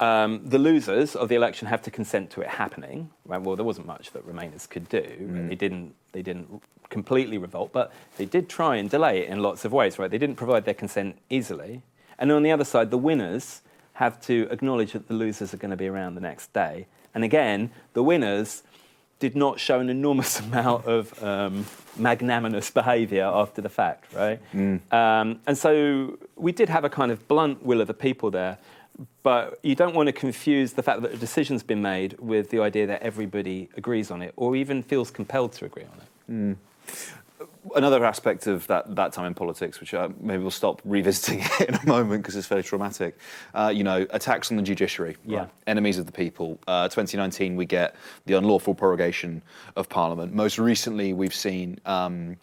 um, 0.00 0.40
the 0.44 0.58
losers 0.58 1.14
of 1.14 1.28
the 1.28 1.34
election 1.36 1.68
have 1.68 1.82
to 1.82 1.90
consent 1.90 2.30
to 2.30 2.40
it 2.40 2.48
happening. 2.48 3.10
Right? 3.26 3.40
Well, 3.40 3.54
there 3.56 3.64
wasn't 3.64 3.86
much 3.86 4.10
that 4.12 4.26
Remainers 4.26 4.68
could 4.68 4.88
do. 4.88 5.04
right? 5.30 5.48
They 5.50 5.54
didn't. 5.54 5.94
They 6.12 6.22
didn't 6.22 6.62
completely 6.88 7.38
revolt, 7.38 7.70
but 7.72 7.92
they 8.16 8.24
did 8.24 8.48
try 8.48 8.76
and 8.76 8.90
delay 8.90 9.20
it 9.20 9.28
in 9.28 9.40
lots 9.40 9.64
of 9.64 9.72
ways. 9.72 9.98
Right? 9.98 10.10
They 10.10 10.18
didn't 10.18 10.36
provide 10.36 10.64
their 10.64 10.74
consent 10.74 11.16
easily. 11.28 11.82
And 12.18 12.32
on 12.32 12.42
the 12.42 12.50
other 12.52 12.64
side, 12.64 12.90
the 12.90 12.98
winners 12.98 13.62
have 13.94 14.20
to 14.22 14.48
acknowledge 14.50 14.92
that 14.92 15.08
the 15.08 15.14
losers 15.14 15.52
are 15.54 15.58
going 15.58 15.70
to 15.70 15.76
be 15.76 15.86
around 15.86 16.14
the 16.14 16.20
next 16.20 16.52
day. 16.52 16.86
And 17.14 17.22
again, 17.24 17.70
the 17.92 18.02
winners 18.02 18.62
did 19.18 19.36
not 19.36 19.60
show 19.60 19.80
an 19.80 19.90
enormous 19.90 20.40
amount 20.46 20.86
of 20.86 21.22
um, 21.22 21.66
magnanimous 21.96 22.70
behaviour 22.70 23.24
after 23.24 23.60
the 23.60 23.68
fact, 23.68 24.12
right? 24.14 24.40
Um, 24.54 25.40
and 25.46 25.56
so 25.58 26.18
we 26.36 26.52
did 26.52 26.68
have 26.70 26.84
a 26.84 26.88
kind 26.90 27.12
of 27.12 27.26
blunt 27.28 27.62
will 27.62 27.80
of 27.82 27.86
the 27.86 27.94
people 27.94 28.30
there, 28.30 28.56
but 29.22 29.58
you 29.62 29.74
don't 29.74 29.94
want 29.94 30.06
to 30.08 30.12
confuse 30.12 30.72
the 30.72 30.82
fact 30.82 31.02
that 31.02 31.12
a 31.12 31.16
decision's 31.16 31.62
been 31.62 31.82
made 31.82 32.18
with 32.18 32.50
the 32.50 32.60
idea 32.60 32.86
that 32.86 33.02
everybody 33.02 33.68
agrees 33.76 34.10
on 34.10 34.22
it 34.22 34.32
or 34.36 34.56
even 34.56 34.82
feels 34.82 35.10
compelled 35.10 35.52
to 35.52 35.64
agree 35.64 35.84
on 35.84 36.00
it. 36.00 36.06
Another 37.74 38.04
aspect 38.06 38.46
of 38.46 38.66
that, 38.68 38.94
that 38.96 39.12
time 39.12 39.26
in 39.26 39.34
politics, 39.34 39.80
which 39.80 39.92
uh, 39.92 40.08
maybe 40.18 40.40
we'll 40.40 40.50
stop 40.50 40.80
revisiting 40.84 41.40
it 41.60 41.68
in 41.68 41.74
a 41.74 41.86
moment 41.86 42.22
because 42.22 42.34
it's 42.36 42.46
very 42.46 42.62
traumatic. 42.62 43.18
Uh, 43.54 43.70
you 43.74 43.84
know, 43.84 44.06
attacks 44.10 44.50
on 44.50 44.56
the 44.56 44.62
judiciary. 44.62 45.16
Yeah. 45.26 45.46
Enemies 45.66 45.98
of 45.98 46.06
the 46.06 46.12
people. 46.12 46.58
Uh, 46.66 46.88
2019, 46.88 47.56
we 47.56 47.66
get 47.66 47.94
the 48.26 48.34
unlawful 48.34 48.74
prorogation 48.74 49.42
of 49.76 49.88
Parliament. 49.88 50.32
Most 50.34 50.58
recently, 50.58 51.12
we've 51.12 51.34
seen 51.34 51.78
um, 51.84 52.36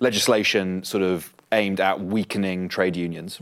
legislation 0.00 0.82
sort 0.82 1.02
of 1.02 1.32
aimed 1.52 1.80
at 1.80 2.00
weakening 2.00 2.68
trade 2.68 2.96
unions. 2.96 3.38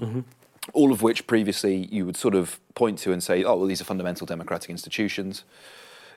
All 0.72 0.92
of 0.92 1.02
which 1.02 1.26
previously 1.26 1.88
you 1.90 2.06
would 2.06 2.16
sort 2.16 2.34
of 2.34 2.60
point 2.74 2.98
to 3.00 3.12
and 3.12 3.22
say, 3.22 3.44
oh, 3.44 3.56
well, 3.56 3.66
these 3.66 3.80
are 3.80 3.84
fundamental 3.84 4.26
democratic 4.26 4.70
institutions. 4.70 5.44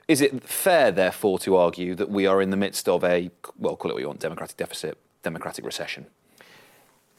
Is 0.06 0.20
it 0.20 0.44
fair, 0.44 0.92
therefore, 0.92 1.38
to 1.40 1.56
argue 1.56 1.94
that 1.94 2.10
we 2.10 2.26
are 2.26 2.42
in 2.42 2.50
the 2.50 2.56
midst 2.56 2.88
of 2.88 3.02
a, 3.04 3.30
well, 3.58 3.76
call 3.76 3.90
it 3.90 3.94
what 3.94 4.00
you 4.00 4.06
want, 4.06 4.20
democratic 4.20 4.56
deficit, 4.56 4.98
democratic 5.22 5.64
recession? 5.64 6.06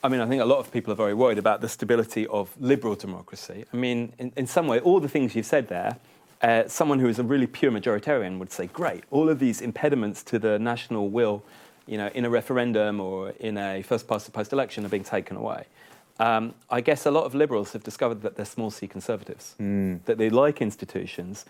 I 0.04 0.08
mean, 0.08 0.22
I 0.22 0.27
think 0.27 0.39
a 0.39 0.46
lot 0.46 0.60
of 0.60 0.72
people 0.72 0.94
are 0.94 0.96
very 0.96 1.15
worried 1.15 1.39
about 1.39 1.62
the 1.62 1.68
stability 1.68 2.27
of 2.27 2.56
liberal 2.60 2.94
democracy. 2.94 3.65
I 3.74 3.75
mean, 3.75 4.13
in, 4.20 4.32
in 4.38 4.46
some 4.46 4.68
way, 4.68 4.80
all 4.80 5.00
the 5.00 5.10
things 5.10 5.36
you've 5.36 5.48
said 5.48 5.68
there, 5.68 5.98
uh, 6.44 6.68
someone 6.68 7.00
who 7.00 7.08
is 7.08 7.18
a 7.18 7.24
really 7.24 7.48
pure 7.48 7.72
majoritarian 7.72 8.38
would 8.38 8.51
say, 8.51 8.68
great, 8.68 9.04
all 9.10 9.30
of 9.30 9.39
these 9.39 9.62
impediments 9.62 10.22
to 10.24 10.38
the 10.38 10.60
national 10.60 11.10
will, 11.10 11.44
you 11.88 11.98
know, 11.98 12.08
in 12.13 12.24
a 12.24 12.30
referendum 12.30 13.01
or 13.01 13.30
in 13.39 13.58
a 13.58 13.82
first 13.82 14.08
past 14.08 14.27
the 14.27 14.32
post 14.32 14.54
election 14.54 14.86
are 14.86 14.89
being 14.89 15.04
taken 15.04 15.38
away. 15.38 15.65
Um, 16.19 16.53
I 16.69 16.81
guess 16.81 17.05
a 17.05 17.12
lot 17.12 17.25
of 17.25 17.36
liberals 17.36 17.74
have 17.74 17.84
discovered 17.84 18.22
that 18.22 18.36
they're 18.36 18.45
small 18.45 18.72
c 18.72 18.88
conservatives, 18.88 19.55
that 20.05 20.17
they 20.17 20.29
like 20.29 20.62
institutions, 20.62 21.45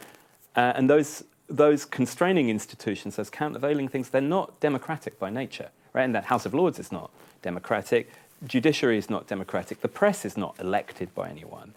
uh, 0.56 0.74
and 0.76 0.90
those 0.90 1.24
those 1.48 1.86
constraining 1.86 2.50
institutions, 2.50 3.18
those 3.18 3.30
countervailing 3.30 3.88
things, 3.88 4.10
they're 4.10 4.22
not 4.22 4.60
democratic 4.60 5.20
by 5.20 5.30
nature, 5.30 5.70
right? 5.94 6.04
And 6.04 6.16
the 6.16 6.22
House 6.22 6.46
of 6.48 6.54
Lords 6.56 6.80
is 6.80 6.92
not 6.92 7.12
democratic, 7.44 8.10
judiciary 8.48 8.98
is 8.98 9.10
not 9.10 9.28
democratic, 9.28 9.82
the 9.82 9.88
press 9.88 10.26
is 10.26 10.38
not 10.38 10.56
elected 10.60 11.14
by 11.14 11.30
anyone. 11.30 11.74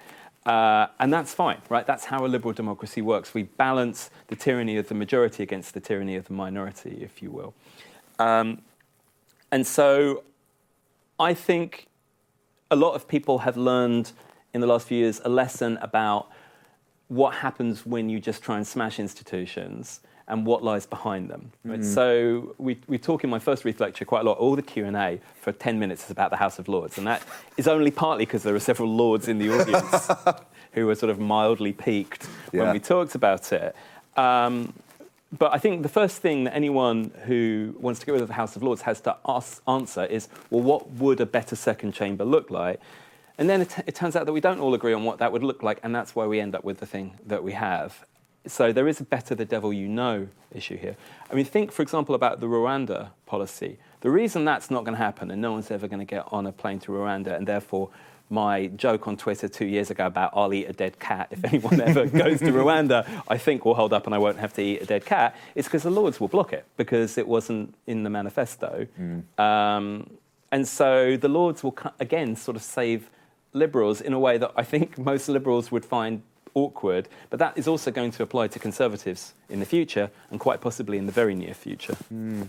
Uh, 0.46 0.86
and 0.98 1.12
that's 1.12 1.34
fine, 1.34 1.60
right? 1.68 1.86
That's 1.86 2.06
how 2.06 2.24
a 2.24 2.28
liberal 2.28 2.54
democracy 2.54 3.02
works. 3.02 3.34
We 3.34 3.42
balance 3.42 4.08
the 4.28 4.36
tyranny 4.36 4.78
of 4.78 4.88
the 4.88 4.94
majority 4.94 5.42
against 5.42 5.74
the 5.74 5.80
tyranny 5.80 6.16
of 6.16 6.26
the 6.26 6.32
minority, 6.32 7.00
if 7.02 7.22
you 7.22 7.30
will. 7.30 7.52
Um, 8.18 8.62
and 9.52 9.66
so 9.66 10.22
I 11.20 11.34
think 11.34 11.87
a 12.70 12.76
lot 12.76 12.94
of 12.94 13.08
people 13.08 13.38
have 13.38 13.56
learned 13.56 14.12
in 14.54 14.60
the 14.60 14.66
last 14.66 14.86
few 14.88 14.98
years 14.98 15.20
a 15.24 15.28
lesson 15.28 15.78
about 15.80 16.28
what 17.08 17.34
happens 17.34 17.86
when 17.86 18.08
you 18.08 18.20
just 18.20 18.42
try 18.42 18.56
and 18.56 18.66
smash 18.66 18.98
institutions 18.98 20.00
and 20.26 20.44
what 20.44 20.62
lies 20.62 20.84
behind 20.84 21.30
them. 21.30 21.50
right? 21.64 21.82
So 21.82 22.54
we, 22.58 22.78
we 22.86 22.98
talk 22.98 23.24
in 23.24 23.30
my 23.30 23.38
first 23.38 23.64
Reith 23.64 23.80
lecture 23.80 24.04
quite 24.04 24.20
a 24.20 24.24
lot. 24.24 24.36
All 24.36 24.54
the 24.56 24.62
Q 24.62 24.84
and 24.84 24.94
A 24.94 25.18
for 25.40 25.52
ten 25.52 25.78
minutes 25.78 26.04
is 26.04 26.10
about 26.10 26.30
the 26.30 26.36
House 26.36 26.58
of 26.58 26.68
Lords, 26.68 26.98
and 26.98 27.06
that 27.06 27.22
is 27.56 27.66
only 27.66 27.90
partly 27.90 28.26
because 28.26 28.42
there 28.42 28.54
are 28.54 28.60
several 28.60 28.94
lords 28.94 29.26
in 29.26 29.38
the 29.38 29.50
audience 29.50 30.10
who 30.72 30.86
were 30.86 30.94
sort 30.94 31.08
of 31.08 31.18
mildly 31.18 31.72
piqued 31.72 32.26
when 32.50 32.72
we 32.74 32.78
talked 32.78 33.14
about 33.14 33.50
it. 33.52 33.74
Um, 34.18 34.74
but 35.36 35.52
I 35.52 35.58
think 35.58 35.82
the 35.82 35.88
first 35.88 36.22
thing 36.22 36.44
that 36.44 36.54
anyone 36.54 37.10
who 37.24 37.76
wants 37.78 38.00
to 38.00 38.06
get 38.06 38.12
rid 38.12 38.22
of 38.22 38.28
the 38.28 38.34
House 38.34 38.56
of 38.56 38.62
Lords 38.62 38.82
has 38.82 39.00
to 39.02 39.16
ask, 39.26 39.62
answer 39.68 40.04
is, 40.04 40.28
well, 40.48 40.62
what 40.62 40.90
would 40.92 41.20
a 41.20 41.26
better 41.26 41.54
second 41.54 41.92
chamber 41.92 42.24
look 42.24 42.50
like? 42.50 42.80
And 43.36 43.48
then 43.48 43.60
it, 43.60 43.78
it 43.86 43.94
turns 43.94 44.16
out 44.16 44.26
that 44.26 44.32
we 44.32 44.40
don't 44.40 44.58
all 44.58 44.74
agree 44.74 44.94
on 44.94 45.04
what 45.04 45.18
that 45.18 45.30
would 45.30 45.44
look 45.44 45.62
like, 45.62 45.80
and 45.82 45.94
that's 45.94 46.14
why 46.14 46.26
we 46.26 46.40
end 46.40 46.54
up 46.54 46.64
with 46.64 46.78
the 46.78 46.86
thing 46.86 47.18
that 47.26 47.44
we 47.44 47.52
have. 47.52 48.04
So 48.46 48.72
there 48.72 48.88
is 48.88 49.00
a 49.00 49.04
better 49.04 49.34
the 49.34 49.44
devil 49.44 49.72
you 49.72 49.86
know 49.86 50.28
issue 50.52 50.78
here. 50.78 50.96
I 51.30 51.34
mean, 51.34 51.44
think, 51.44 51.72
for 51.72 51.82
example, 51.82 52.14
about 52.14 52.40
the 52.40 52.46
Rwanda 52.46 53.10
policy. 53.26 53.78
The 54.00 54.10
reason 54.10 54.44
that's 54.44 54.70
not 54.70 54.84
going 54.84 54.96
to 54.96 55.02
happen, 55.02 55.30
and 55.30 55.42
no 55.42 55.52
one's 55.52 55.70
ever 55.70 55.88
going 55.88 56.00
to 56.00 56.04
get 56.04 56.24
on 56.30 56.46
a 56.46 56.52
plane 56.52 56.78
to 56.80 56.92
Rwanda, 56.92 57.36
and 57.36 57.46
therefore 57.46 57.90
my 58.30 58.66
joke 58.68 59.08
on 59.08 59.16
Twitter 59.16 59.48
two 59.48 59.64
years 59.64 59.90
ago 59.90 60.06
about 60.06 60.32
I'll 60.34 60.52
eat 60.52 60.66
a 60.66 60.72
dead 60.72 60.98
cat 60.98 61.28
if 61.30 61.44
anyone 61.52 61.80
ever 61.80 62.06
goes 62.06 62.40
to 62.40 62.52
Rwanda, 62.52 63.06
I 63.28 63.38
think 63.38 63.64
will 63.64 63.74
hold 63.74 63.92
up 63.92 64.06
and 64.06 64.14
I 64.14 64.18
won't 64.18 64.38
have 64.38 64.52
to 64.54 64.62
eat 64.62 64.82
a 64.82 64.86
dead 64.86 65.04
cat, 65.04 65.36
is 65.54 65.64
because 65.64 65.82
the 65.82 65.90
Lords 65.90 66.20
will 66.20 66.28
block 66.28 66.52
it 66.52 66.64
because 66.76 67.18
it 67.18 67.26
wasn't 67.26 67.74
in 67.86 68.02
the 68.02 68.10
manifesto. 68.10 68.86
Um, 69.38 70.10
and 70.50 70.66
so 70.66 71.16
the 71.16 71.28
Lords 71.28 71.62
will, 71.62 71.76
again, 72.00 72.36
sort 72.36 72.56
of 72.56 72.62
save 72.62 73.10
liberals 73.52 74.00
in 74.00 74.12
a 74.12 74.18
way 74.18 74.38
that 74.38 74.52
I 74.56 74.62
think 74.62 74.98
most 75.10 75.28
liberals 75.28 75.70
would 75.72 75.84
find 75.84 76.22
awkward. 76.54 77.08
But 77.30 77.38
that 77.38 77.56
is 77.56 77.68
also 77.68 77.90
going 77.90 78.10
to 78.12 78.22
apply 78.22 78.48
to 78.48 78.58
conservatives 78.58 79.34
in 79.48 79.60
the 79.60 79.66
future 79.66 80.10
and 80.30 80.40
quite 80.40 80.60
possibly 80.60 80.98
in 80.98 81.06
the 81.06 81.12
very 81.12 81.34
near 81.34 81.54
future. 81.54 81.96
Mm. 82.12 82.48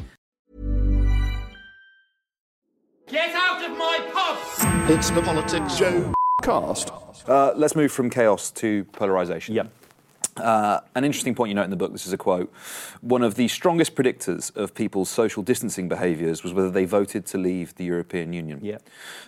It's 4.93 5.09
the 5.09 5.21
Politics 5.21 5.77
Show 5.77 6.11
cast. 6.43 6.91
Uh, 7.25 7.53
let's 7.55 7.77
move 7.77 7.93
from 7.93 8.09
chaos 8.09 8.51
to 8.51 8.83
polarization. 8.91 9.55
Yep. 9.55 9.71
Uh, 10.37 10.79
an 10.95 11.03
interesting 11.03 11.35
point 11.35 11.49
you 11.49 11.55
note 11.55 11.65
in 11.65 11.69
the 11.69 11.75
book, 11.75 11.91
this 11.91 12.07
is 12.07 12.13
a 12.13 12.17
quote. 12.17 12.51
One 13.01 13.21
of 13.21 13.35
the 13.35 13.47
strongest 13.49 13.95
predictors 13.95 14.55
of 14.55 14.73
people's 14.73 15.09
social 15.09 15.43
distancing 15.43 15.89
behaviours 15.89 16.41
was 16.41 16.53
whether 16.53 16.71
they 16.71 16.85
voted 16.85 17.25
to 17.27 17.37
leave 17.37 17.75
the 17.75 17.83
European 17.83 18.31
Union. 18.31 18.59
Yeah. 18.61 18.77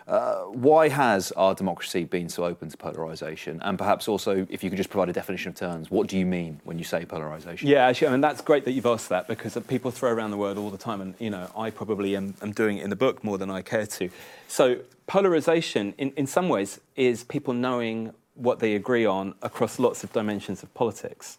Uh, 0.07 0.43
why 0.43 0.87
has 0.89 1.31
our 1.33 1.55
democracy 1.55 2.05
been 2.05 2.29
so 2.29 2.45
open 2.45 2.69
to 2.69 2.77
polarisation? 2.77 3.61
And 3.63 3.77
perhaps 3.77 4.07
also, 4.07 4.47
if 4.49 4.63
you 4.63 4.69
could 4.69 4.77
just 4.77 4.89
provide 4.89 5.09
a 5.09 5.13
definition 5.13 5.49
of 5.49 5.55
terms, 5.55 5.91
what 5.91 6.07
do 6.07 6.17
you 6.17 6.25
mean 6.25 6.61
when 6.63 6.77
you 6.77 6.85
say 6.85 7.03
polarisation? 7.03 7.67
Yeah, 7.67 7.85
actually, 7.85 8.07
I 8.07 8.11
mean, 8.11 8.21
that's 8.21 8.41
great 8.41 8.63
that 8.65 8.71
you've 8.71 8.85
asked 8.85 9.09
that 9.09 9.27
because 9.27 9.57
people 9.67 9.91
throw 9.91 10.11
around 10.11 10.31
the 10.31 10.37
word 10.37 10.57
all 10.57 10.69
the 10.69 10.77
time, 10.77 11.01
and, 11.01 11.15
you 11.19 11.29
know, 11.29 11.49
I 11.57 11.69
probably 11.69 12.15
am, 12.15 12.35
am 12.41 12.53
doing 12.53 12.77
it 12.77 12.83
in 12.83 12.89
the 12.89 12.95
book 12.95 13.23
more 13.23 13.37
than 13.37 13.49
I 13.51 13.61
care 13.61 13.85
to. 13.85 14.09
So, 14.47 14.79
polarisation, 15.07 15.93
in, 15.97 16.11
in 16.11 16.27
some 16.27 16.47
ways, 16.47 16.79
is 16.95 17.25
people 17.25 17.53
knowing 17.53 18.13
what 18.35 18.59
they 18.59 18.75
agree 18.75 19.05
on 19.05 19.35
across 19.41 19.79
lots 19.79 20.03
of 20.03 20.11
dimensions 20.11 20.63
of 20.63 20.73
politics. 20.73 21.37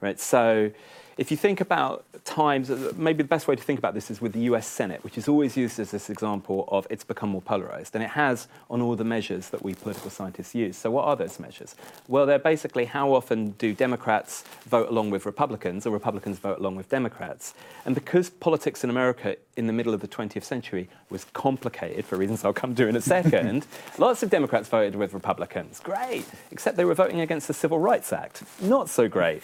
Right? 0.00 0.18
So 0.18 0.72
if 1.18 1.30
you 1.30 1.36
think 1.36 1.60
about 1.60 2.04
times, 2.24 2.70
uh, 2.70 2.92
maybe 2.96 3.22
the 3.22 3.28
best 3.28 3.48
way 3.48 3.56
to 3.56 3.62
think 3.62 3.78
about 3.78 3.94
this 3.94 4.10
is 4.10 4.20
with 4.20 4.32
the 4.32 4.40
US 4.40 4.66
Senate, 4.66 5.02
which 5.04 5.18
is 5.18 5.28
always 5.28 5.56
used 5.56 5.78
as 5.78 5.90
this 5.90 6.08
example 6.08 6.68
of 6.68 6.86
it's 6.90 7.04
become 7.04 7.30
more 7.30 7.42
polarized. 7.42 7.94
And 7.94 8.02
it 8.02 8.10
has 8.10 8.48
on 8.70 8.80
all 8.80 8.96
the 8.96 9.04
measures 9.04 9.50
that 9.50 9.62
we 9.62 9.74
political 9.74 10.10
scientists 10.10 10.54
use. 10.54 10.76
So, 10.76 10.90
what 10.90 11.04
are 11.04 11.16
those 11.16 11.38
measures? 11.38 11.74
Well, 12.08 12.26
they're 12.26 12.38
basically 12.38 12.86
how 12.86 13.12
often 13.12 13.50
do 13.52 13.74
Democrats 13.74 14.44
vote 14.64 14.88
along 14.88 15.10
with 15.10 15.26
Republicans 15.26 15.86
or 15.86 15.90
Republicans 15.90 16.38
vote 16.38 16.58
along 16.58 16.76
with 16.76 16.88
Democrats? 16.88 17.54
And 17.84 17.94
because 17.94 18.30
politics 18.30 18.84
in 18.84 18.90
America 18.90 19.36
in 19.56 19.66
the 19.66 19.72
middle 19.72 19.92
of 19.92 20.00
the 20.00 20.08
20th 20.08 20.44
century 20.44 20.88
was 21.10 21.24
complicated 21.32 22.04
for 22.04 22.16
reasons 22.16 22.44
I'll 22.44 22.52
come 22.52 22.74
to 22.76 22.88
in 22.88 22.96
a 22.96 23.02
second, 23.02 23.66
lots 23.98 24.22
of 24.22 24.30
Democrats 24.30 24.68
voted 24.68 24.96
with 24.96 25.12
Republicans. 25.12 25.80
Great. 25.80 26.24
Except 26.50 26.76
they 26.76 26.84
were 26.84 26.94
voting 26.94 27.20
against 27.20 27.48
the 27.48 27.54
Civil 27.54 27.78
Rights 27.78 28.12
Act. 28.12 28.42
Not 28.60 28.88
so 28.88 29.08
great. 29.08 29.42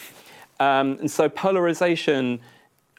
Um, 0.61 0.99
and 1.01 1.11
so 1.11 1.29
polarization 1.29 2.41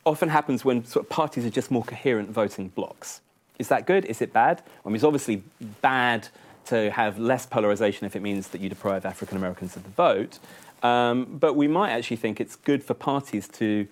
often 0.05 0.29
happens 0.29 0.63
when 0.63 0.85
sort 0.85 1.05
of 1.05 1.09
parties 1.09 1.45
are 1.45 1.49
just 1.49 1.71
more 1.71 1.83
coherent 1.83 2.29
voting 2.29 2.69
blocks. 2.69 3.21
Is 3.57 3.67
that 3.67 3.85
good? 3.85 4.05
Is 4.05 4.21
it 4.21 4.31
bad? 4.31 4.61
I 4.85 4.89
mean, 4.89 4.95
it's 4.95 5.03
obviously 5.03 5.43
bad 5.81 6.29
to 6.65 6.91
have 6.91 7.19
less 7.19 7.45
polarization 7.45 8.05
if 8.05 8.15
it 8.15 8.21
means 8.21 8.49
that 8.49 8.61
you 8.61 8.69
deprive 8.69 9.05
African 9.05 9.37
Americans 9.37 9.75
of 9.75 9.83
the 9.83 9.89
vote. 9.89 10.39
Um, 10.81 11.25
but 11.25 11.55
we 11.55 11.67
might 11.67 11.91
actually 11.91 12.17
think 12.17 12.39
it's 12.39 12.55
good 12.55 12.83
for 12.83 12.93
parties 12.93 13.47
to 13.49 13.87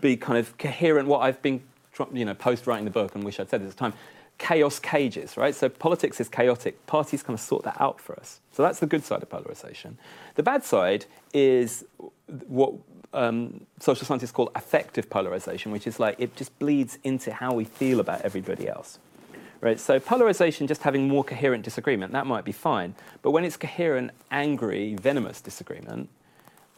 be 0.00 0.16
kind 0.16 0.38
of 0.38 0.56
coherent. 0.58 1.08
What 1.08 1.20
I've 1.20 1.42
been, 1.42 1.60
you 2.12 2.24
know, 2.24 2.34
post 2.34 2.66
writing 2.66 2.84
the 2.84 2.90
book 2.90 3.14
and 3.14 3.24
wish 3.24 3.40
I'd 3.40 3.50
said 3.50 3.62
this 3.62 3.70
at 3.70 3.76
the 3.76 3.80
time, 3.80 3.94
chaos 4.38 4.78
cages, 4.78 5.36
right? 5.36 5.54
So 5.54 5.68
politics 5.68 6.20
is 6.20 6.28
chaotic. 6.28 6.86
Parties 6.86 7.22
kind 7.22 7.34
of 7.34 7.40
sort 7.40 7.64
that 7.64 7.80
out 7.80 8.00
for 8.00 8.18
us. 8.18 8.40
So 8.52 8.62
that's 8.62 8.78
the 8.78 8.86
good 8.86 9.04
side 9.04 9.22
of 9.22 9.30
polarization. 9.30 9.98
The 10.36 10.42
bad 10.42 10.64
side 10.64 11.06
is 11.32 11.84
what 12.26 12.74
um, 13.12 13.66
social 13.80 14.06
scientists 14.06 14.32
call 14.32 14.50
affective 14.54 15.08
polarization, 15.08 15.72
which 15.72 15.86
is 15.86 16.00
like 16.00 16.16
it 16.18 16.36
just 16.36 16.58
bleeds 16.58 16.98
into 17.04 17.32
how 17.32 17.54
we 17.54 17.64
feel 17.64 18.00
about 18.00 18.22
everybody 18.22 18.68
else. 18.68 18.98
Right? 19.60 19.80
So 19.80 19.98
polarization, 19.98 20.66
just 20.66 20.82
having 20.82 21.08
more 21.08 21.24
coherent 21.24 21.64
disagreement, 21.64 22.12
that 22.12 22.26
might 22.26 22.44
be 22.44 22.52
fine. 22.52 22.94
But 23.22 23.30
when 23.30 23.44
it's 23.44 23.56
coherent, 23.56 24.10
angry, 24.30 24.94
venomous 24.94 25.40
disagreement, 25.40 26.10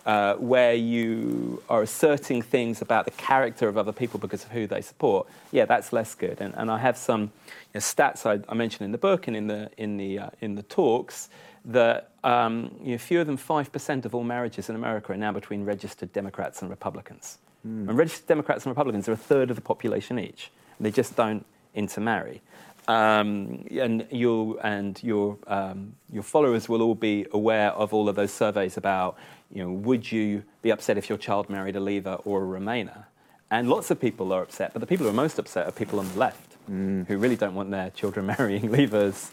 uh, 0.04 0.34
where 0.34 0.74
you 0.74 1.60
are 1.68 1.82
asserting 1.82 2.40
things 2.40 2.80
about 2.80 3.06
the 3.06 3.10
character 3.12 3.66
of 3.66 3.76
other 3.76 3.90
people 3.90 4.20
because 4.20 4.44
of 4.44 4.52
who 4.52 4.68
they 4.68 4.80
support, 4.80 5.26
yeah, 5.50 5.64
that's 5.64 5.92
less 5.92 6.14
good. 6.14 6.40
And, 6.40 6.54
and 6.54 6.70
I 6.70 6.78
have 6.78 6.96
some 6.96 7.22
you 7.22 7.28
know, 7.74 7.80
stats 7.80 8.24
I, 8.24 8.40
I, 8.48 8.54
mentioned 8.54 8.84
in 8.84 8.92
the 8.92 8.98
book 8.98 9.26
and 9.26 9.36
in 9.36 9.48
the, 9.48 9.68
in 9.76 9.96
the, 9.96 10.20
uh, 10.20 10.30
in 10.40 10.54
the 10.54 10.62
talks 10.62 11.28
that 11.66 12.12
um, 12.22 12.70
you 12.82 12.92
know, 12.92 12.98
fewer 12.98 13.24
than 13.24 13.36
5% 13.36 14.04
of 14.04 14.14
all 14.14 14.24
marriages 14.24 14.68
in 14.68 14.76
America 14.76 15.12
are 15.12 15.16
now 15.16 15.32
between 15.32 15.64
registered 15.64 16.12
Democrats 16.12 16.62
and 16.62 16.70
Republicans. 16.70 17.38
Mm. 17.66 17.88
And 17.88 17.98
registered 17.98 18.28
Democrats 18.28 18.64
and 18.64 18.70
Republicans 18.70 19.08
are 19.08 19.12
a 19.12 19.16
third 19.16 19.50
of 19.50 19.56
the 19.56 19.62
population 19.62 20.18
each. 20.18 20.50
They 20.78 20.90
just 20.90 21.16
don't 21.16 21.44
intermarry. 21.74 22.40
Um, 22.88 23.66
and 23.70 24.06
you 24.10 24.60
and 24.60 25.02
your 25.02 25.38
um, 25.48 25.94
your 26.12 26.22
followers 26.22 26.68
will 26.68 26.82
all 26.82 26.94
be 26.94 27.26
aware 27.32 27.72
of 27.72 27.92
all 27.92 28.08
of 28.08 28.14
those 28.14 28.32
surveys 28.32 28.76
about 28.76 29.16
you 29.52 29.64
know 29.64 29.72
would 29.72 30.12
you 30.12 30.44
be 30.62 30.70
upset 30.70 30.96
if 30.96 31.08
your 31.08 31.18
child 31.18 31.50
married 31.50 31.74
a 31.74 31.80
leaver 31.80 32.14
or 32.24 32.44
a 32.44 32.60
Remainer? 32.60 33.06
And 33.50 33.68
lots 33.68 33.90
of 33.90 34.00
people 34.00 34.32
are 34.32 34.42
upset, 34.42 34.72
but 34.72 34.78
the 34.80 34.86
people 34.86 35.04
who 35.04 35.10
are 35.10 35.14
most 35.14 35.38
upset 35.38 35.66
are 35.66 35.72
people 35.72 35.98
on 35.98 36.08
the 36.12 36.18
left 36.18 36.56
mm. 36.70 37.06
who 37.06 37.18
really 37.18 37.36
don't 37.36 37.54
want 37.54 37.70
their 37.70 37.90
children 37.90 38.26
marrying 38.38 38.68
leavers 38.68 39.30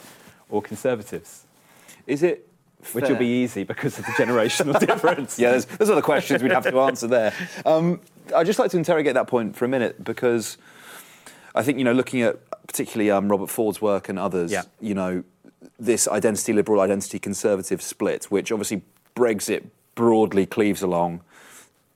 or 0.50 0.62
conservatives. 0.62 1.46
Is 2.08 2.24
it 2.24 2.48
Which 2.94 3.08
will 3.08 3.16
be 3.16 3.44
easy 3.44 3.64
because 3.64 3.98
of 3.98 4.06
the 4.06 4.12
generational 4.12 4.80
difference. 4.88 5.40
yeah, 5.40 5.52
there's, 5.52 5.66
there's 5.66 5.90
other 5.90 6.02
questions 6.02 6.44
we'd 6.44 6.52
have 6.52 6.70
to 6.70 6.80
answer 6.82 7.08
there. 7.08 7.34
Um, 7.66 8.02
I'd 8.36 8.46
just 8.46 8.60
like 8.60 8.72
to 8.72 8.78
interrogate 8.78 9.14
that 9.14 9.28
point 9.28 9.56
for 9.56 9.66
a 9.66 9.68
minute 9.68 10.04
because 10.04 10.58
I 11.56 11.64
think, 11.64 11.78
you 11.78 11.84
know, 11.84 11.94
looking 11.94 12.22
at 12.22 12.40
particularly 12.68 13.12
um, 13.12 13.30
Robert 13.30 13.50
Ford's 13.50 13.82
work 13.82 14.10
and 14.10 14.18
others, 14.18 14.52
yeah. 14.52 14.64
you 14.82 14.94
know, 14.94 15.24
this 15.80 16.08
identity 16.08 16.54
liberal, 16.54 16.82
identity 16.82 17.20
conservative 17.20 17.82
split, 17.82 18.26
which 18.26 18.52
obviously 18.52 18.82
Brexit 19.16 19.66
broadly 19.96 20.46
cleaves 20.46 20.82
along. 20.82 21.22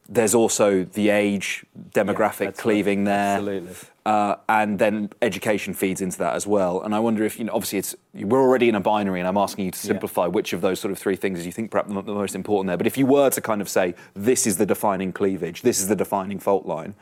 There's 0.10 0.34
also 0.34 0.86
the 0.86 1.10
age 1.10 1.66
demographic 1.92 2.46
yeah, 2.46 2.52
cleaving 2.52 3.00
right. 3.00 3.12
there. 3.12 3.38
Absolutely. 3.38 3.76
Uh, 4.06 4.36
and 4.48 4.80
then 4.80 5.10
education 5.22 5.74
feeds 5.74 6.00
into 6.00 6.18
that 6.20 6.34
as 6.34 6.48
well. 6.48 6.82
And 6.82 6.96
I 6.96 7.00
wonder 7.00 7.26
if, 7.26 7.38
you 7.38 7.44
know, 7.44 7.52
obviously 7.54 7.80
it's, 7.80 7.94
we're 8.14 8.42
already 8.42 8.70
in 8.70 8.76
a 8.76 8.80
binary, 8.80 9.20
and 9.20 9.28
I'm 9.28 9.38
asking 9.38 9.66
you 9.66 9.72
to 9.72 9.78
simplify 9.78 10.24
yeah. 10.24 10.28
which 10.30 10.54
of 10.54 10.62
those 10.62 10.80
sort 10.80 10.94
of 10.94 10.98
three 10.98 11.18
things 11.18 11.40
do 11.40 11.46
you 11.46 11.52
think 11.52 11.72
perhaps 11.72 11.90
the 11.90 12.02
most 12.02 12.34
important 12.34 12.68
there. 12.68 12.78
But 12.78 12.88
if 12.88 12.98
you 12.98 13.06
were 13.06 13.30
to 13.30 13.42
kind 13.42 13.60
of 13.60 13.68
say, 13.68 13.96
this 14.14 14.48
is 14.48 14.56
the 14.56 14.66
defining 14.66 15.12
cleavage, 15.12 15.62
this 15.62 15.82
is 15.82 15.90
the 15.90 15.96
defining 15.96 16.40
fault 16.40 16.66
line, 16.66 16.96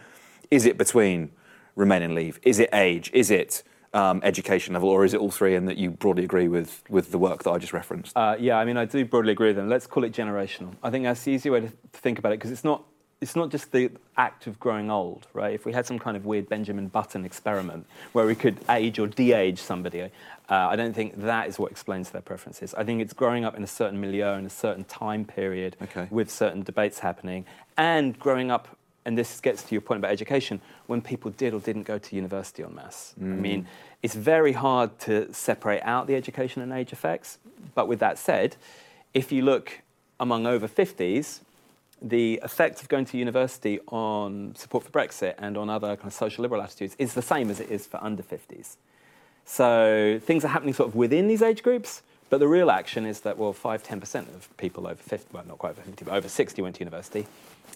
is 0.50 0.65
it 0.65 0.80
between 0.80 1.30
remain 1.76 2.02
and 2.02 2.15
leave? 2.15 2.39
Is 2.41 2.58
it 2.58 2.70
age? 2.74 3.12
Is 3.13 3.30
it 3.30 3.62
um, 3.94 4.20
education 4.24 4.74
level, 4.74 4.89
or 4.89 5.06
is 5.06 5.13
it 5.13 5.20
all 5.20 5.30
three? 5.30 5.54
And 5.54 5.68
that 5.68 5.78
you 5.78 5.91
broadly 5.91 6.24
agree 6.24 6.48
with 6.48 6.84
with 6.89 7.12
the 7.12 7.20
work 7.20 7.44
that 7.44 7.52
I 7.52 7.60
just 7.60 7.72
referenced? 7.72 8.18
Uh, 8.18 8.36
yeah, 8.39 8.58
I 8.58 8.65
mean, 8.65 8.78
I 8.78 8.86
do 8.86 9.06
broadly 9.06 9.32
agree 9.32 9.50
with 9.50 9.58
them. 9.58 9.70
Let's 9.70 9.86
call 9.86 10.04
it 10.06 10.12
generational. 10.12 10.74
I 10.82 10.89
think 10.89 11.04
that's 11.04 11.24
the 11.24 11.32
easy 11.32 11.52
way 11.52 11.62
to 11.62 11.70
think 11.94 12.18
about 12.18 12.32
it 12.32 12.39
because 12.39 12.52
it's 12.52 12.63
not 12.63 12.84
it's 13.21 13.36
not 13.36 13.49
just 13.49 13.71
the 13.71 13.91
act 14.17 14.45
of 14.45 14.60
growing 14.60 14.91
old, 14.91 15.28
right? 15.34 15.54
If 15.54 15.65
we 15.65 15.71
had 15.71 15.86
some 15.86 15.97
kind 15.97 16.17
of 16.17 16.25
weird 16.25 16.49
Benjamin 16.49 16.88
Button 16.88 17.23
experiment 17.25 17.86
where 18.12 18.25
we 18.25 18.36
could 18.36 18.58
age 18.69 18.99
or 18.99 19.08
de-age 19.08 19.60
somebody, 19.60 20.01
uh, 20.01 20.10
I 20.49 20.75
don't 20.75 20.93
think 20.93 21.21
that 21.21 21.47
is 21.47 21.58
what 21.58 21.71
explains 21.71 22.10
their 22.10 22.21
preferences. 22.21 22.73
I 22.75 22.84
think 22.84 23.01
it's 23.01 23.13
growing 23.13 23.45
up 23.45 23.56
in 23.56 23.63
a 23.63 23.67
certain 23.67 23.99
milieu 23.99 24.34
in 24.34 24.45
a 24.45 24.49
certain 24.49 24.84
time 24.84 25.25
period 25.25 25.78
okay. 25.82 26.08
with 26.12 26.30
certain 26.30 26.63
debates 26.63 26.99
happening, 26.99 27.45
and 27.78 28.17
growing 28.19 28.51
up 28.51 28.78
and 29.06 29.15
this 29.15 29.39
gets 29.39 29.62
to 29.62 29.75
your 29.75 29.82
point 29.82 29.99
about 29.99 30.12
education, 30.12 30.60
when 30.88 30.99
people 30.99 31.30
did 31.32 31.54
or 31.54 31.60
didn't 31.60 31.84
go 31.84 31.99
to 31.99 32.15
university 32.15 32.63
en 32.63 32.73
masse. 32.73 33.13
I 33.21 33.23
mean, 33.23 33.67
it's 34.01 34.15
very 34.15 34.54
hard 34.54 34.97
to 35.01 35.32
separate 35.32 35.82
out 35.84 36.08
the 36.08 36.15
education 36.15 36.63
and 36.63 36.73
age 36.73 36.91
effects. 36.91 37.38
But 37.75 37.88
with 37.88 37.99
that 37.99 38.17
said, 38.17 38.56
if 39.13 39.32
you 39.32 39.43
look 39.43 39.82
among 40.19 40.47
over 40.47 40.67
50s, 40.67 41.41
the 42.06 42.39
effect 42.44 42.82
of 42.84 42.88
going 42.88 43.04
to 43.06 43.18
university 43.18 43.80
on 43.88 44.54
support 44.56 44.84
for 44.84 44.91
Brexit 44.91 45.34
and 45.39 45.58
on 45.58 45.70
other 45.70 45.96
kind 45.96 46.08
of 46.08 46.13
social 46.13 46.44
liberal 46.44 46.62
attitudes 46.62 46.96
is 47.00 47.15
the 47.15 47.22
same 47.22 47.50
as 47.50 47.60
it 47.60 47.72
is 47.72 47.88
for 47.88 48.02
under 48.02 48.22
50s. 48.22 48.78
So 49.44 50.20
things 50.24 50.46
are 50.46 50.50
happening 50.50 50.76
sort 50.76 50.89
of 50.89 50.96
within 50.96 51.28
these 51.28 51.41
age 51.41 51.63
groups, 51.63 52.04
but 52.30 52.39
the 52.39 52.48
real 52.48 52.70
action 52.70 53.08
is 53.08 53.22
that, 53.22 53.38
well, 53.38 53.54
5 53.54 53.84
10% 53.84 54.36
of 54.36 54.56
people 54.58 54.86
over 54.86 54.96
50, 54.96 55.30
well, 55.32 55.44
not 55.48 55.58
quite 55.58 55.72
over 55.72 55.82
50, 55.82 56.06
but 56.06 56.13
over 56.13 56.30
60 56.30 56.62
went 56.62 56.76
to 56.76 56.80
university, 56.80 57.26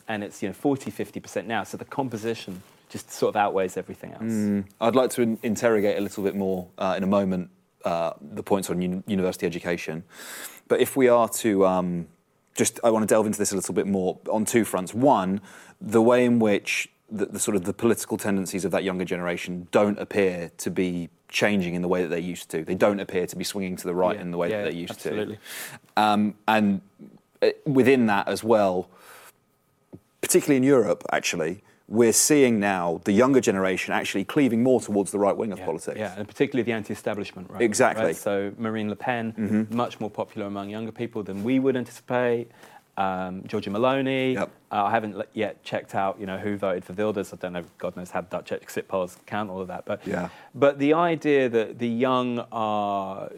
and 0.07 0.23
it's 0.23 0.41
you 0.43 0.49
know 0.49 0.53
40 0.53 0.91
50% 0.91 1.45
now. 1.45 1.63
So 1.63 1.77
the 1.77 1.85
composition 1.85 2.61
just 2.89 3.11
sort 3.11 3.29
of 3.29 3.35
outweighs 3.35 3.77
everything 3.77 4.13
else. 4.13 4.23
Mm. 4.23 4.65
I'd 4.81 4.95
like 4.95 5.11
to 5.11 5.21
in- 5.21 5.39
interrogate 5.43 5.97
a 5.97 6.01
little 6.01 6.23
bit 6.23 6.35
more 6.35 6.67
uh, 6.77 6.95
in 6.97 7.03
a 7.03 7.07
moment 7.07 7.49
uh, 7.85 8.13
the 8.19 8.43
points 8.43 8.69
on 8.69 8.81
un- 8.81 9.03
university 9.07 9.45
education. 9.45 10.03
But 10.67 10.81
if 10.81 10.95
we 10.95 11.07
are 11.07 11.29
to 11.29 11.65
um, 11.65 12.07
just, 12.59 12.79
I 12.83 12.91
want 12.91 13.03
to 13.03 13.07
delve 13.07 13.25
into 13.25 13.39
this 13.39 13.51
a 13.51 13.55
little 13.55 13.73
bit 13.73 13.87
more 13.87 14.19
on 14.29 14.45
two 14.45 14.63
fronts. 14.65 14.93
One, 14.93 15.41
the 15.81 16.01
way 16.01 16.25
in 16.25 16.37
which 16.37 16.89
the, 17.09 17.25
the 17.25 17.39
sort 17.39 17.55
of 17.55 17.63
the 17.63 17.73
political 17.73 18.17
tendencies 18.17 18.65
of 18.65 18.71
that 18.71 18.83
younger 18.83 19.05
generation 19.05 19.67
don't 19.71 19.97
appear 19.97 20.51
to 20.57 20.69
be 20.69 21.09
changing 21.29 21.73
in 21.73 21.81
the 21.81 21.87
way 21.87 22.01
that 22.03 22.09
they 22.09 22.19
used 22.19 22.49
to. 22.51 22.63
They 22.63 22.75
don't 22.75 22.99
appear 22.99 23.25
to 23.25 23.35
be 23.35 23.43
swinging 23.43 23.77
to 23.77 23.85
the 23.87 23.95
right 23.95 24.15
Yeah, 24.17 24.21
in 24.21 24.31
the 24.31 24.37
way 24.37 24.49
yeah, 24.49 24.63
that 24.63 24.71
they 24.71 24.77
used 24.77 24.91
absolutely. 24.91 25.37
to. 25.95 26.03
Um, 26.03 26.35
and 26.47 26.81
uh, 27.41 27.49
within 27.65 28.07
that 28.07 28.27
as 28.27 28.43
well, 28.43 28.89
particularly 30.21 30.57
in 30.57 30.63
Europe, 30.63 31.03
actually, 31.11 31.63
we're 31.89 32.13
seeing 32.13 32.59
now 32.59 33.01
the 33.03 33.11
younger 33.11 33.41
generation 33.41 33.93
actually 33.93 34.23
cleaving 34.23 34.61
more 34.61 34.79
towards 34.79 35.11
the 35.11 35.17
right 35.19 35.35
wing 35.35 35.51
of 35.51 35.59
politics. 35.59 35.97
Yeah, 35.97 36.13
and 36.17 36.27
particularly 36.27 36.63
the 36.63 36.71
anti-establishment 36.71 37.49
right. 37.49 37.61
Exactly. 37.61 38.05
right? 38.05 38.15
So 38.15 38.53
Marine 38.57 38.89
Le 38.89 38.95
Pen, 38.95 39.67
much 39.71 39.99
more 39.99 40.09
popular 40.09 40.47
among 40.47 40.69
younger 40.69 40.91
people 40.91 41.23
than 41.23 41.43
we 41.43 41.59
would 41.59 41.75
anticipate. 41.75 42.51
Um, 42.95 43.43
Giorgia 43.43 43.71
Meloni. 43.71 44.33
Yep. 44.33 44.51
Uh, 44.71 44.83
I 44.83 44.91
haven't 44.91 45.25
yet 45.33 45.63
checked 45.63 45.95
out, 45.95 46.19
you 46.19 46.25
know, 46.25 46.37
who 46.37 46.57
voted 46.57 46.83
for 46.83 46.91
Wilders. 46.91 47.33
I 47.33 47.37
don't 47.37 47.53
know. 47.53 47.63
God 47.77 47.95
knows 47.95 48.11
how 48.11 48.21
Dutch 48.21 48.51
exit 48.51 48.89
polls 48.89 49.17
count 49.25 49.49
all 49.49 49.61
of 49.61 49.69
that. 49.69 49.85
But 49.85 50.05
Yeah. 50.05 50.27
But 50.53 50.79
the 50.79 50.93
idea 50.93 51.47
that 51.47 51.79
the 51.79 51.87
young 51.87 52.39
are 52.51 53.29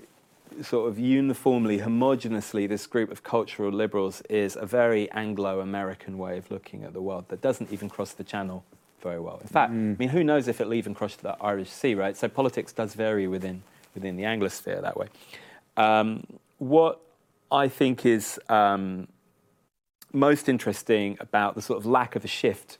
sort 0.61 0.89
of 0.89 0.99
uniformly, 0.99 1.79
homogeneously, 1.79 2.67
this 2.67 2.87
group 2.87 3.11
of 3.11 3.23
cultural 3.23 3.71
liberals 3.71 4.21
is 4.29 4.55
a 4.55 4.65
very 4.65 5.09
Anglo-American 5.11 6.17
way 6.17 6.37
of 6.37 6.51
looking 6.51 6.83
at 6.83 6.93
the 6.93 7.01
world 7.01 7.25
that 7.29 7.41
doesn't 7.41 7.71
even 7.71 7.89
cross 7.89 8.13
the 8.13 8.23
channel 8.23 8.63
very 9.01 9.19
well. 9.19 9.39
In 9.41 9.47
fact, 9.47 9.71
I 9.71 9.73
mean, 9.73 10.09
who 10.09 10.23
knows 10.23 10.47
if 10.47 10.61
it'll 10.61 10.73
even 10.73 10.93
cross 10.93 11.15
the 11.15 11.35
Irish 11.41 11.69
Sea, 11.69 11.95
right? 11.95 12.15
So 12.15 12.27
politics 12.27 12.71
does 12.73 12.93
vary 12.93 13.27
within 13.27 13.63
within 13.93 14.15
the 14.15 14.23
Anglosphere 14.23 14.81
that 14.81 14.95
way. 14.95 15.07
Um, 15.77 16.25
what 16.59 17.01
I 17.51 17.67
think 17.67 18.05
is 18.05 18.39
um, 18.47 19.07
most 20.13 20.47
interesting 20.47 21.17
about 21.19 21.55
the 21.55 21.61
sort 21.61 21.77
of 21.79 21.85
lack 21.85 22.15
of 22.15 22.23
a 22.23 22.27
shift 22.27 22.77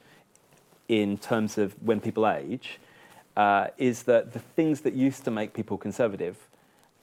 in 0.88 1.18
terms 1.18 1.58
of 1.58 1.74
when 1.82 2.00
people 2.00 2.28
age 2.28 2.80
uh, 3.36 3.68
is 3.78 4.04
that 4.04 4.34
the 4.34 4.40
things 4.40 4.82
that 4.82 4.94
used 4.94 5.24
to 5.24 5.32
make 5.32 5.54
people 5.54 5.78
conservative, 5.78 6.48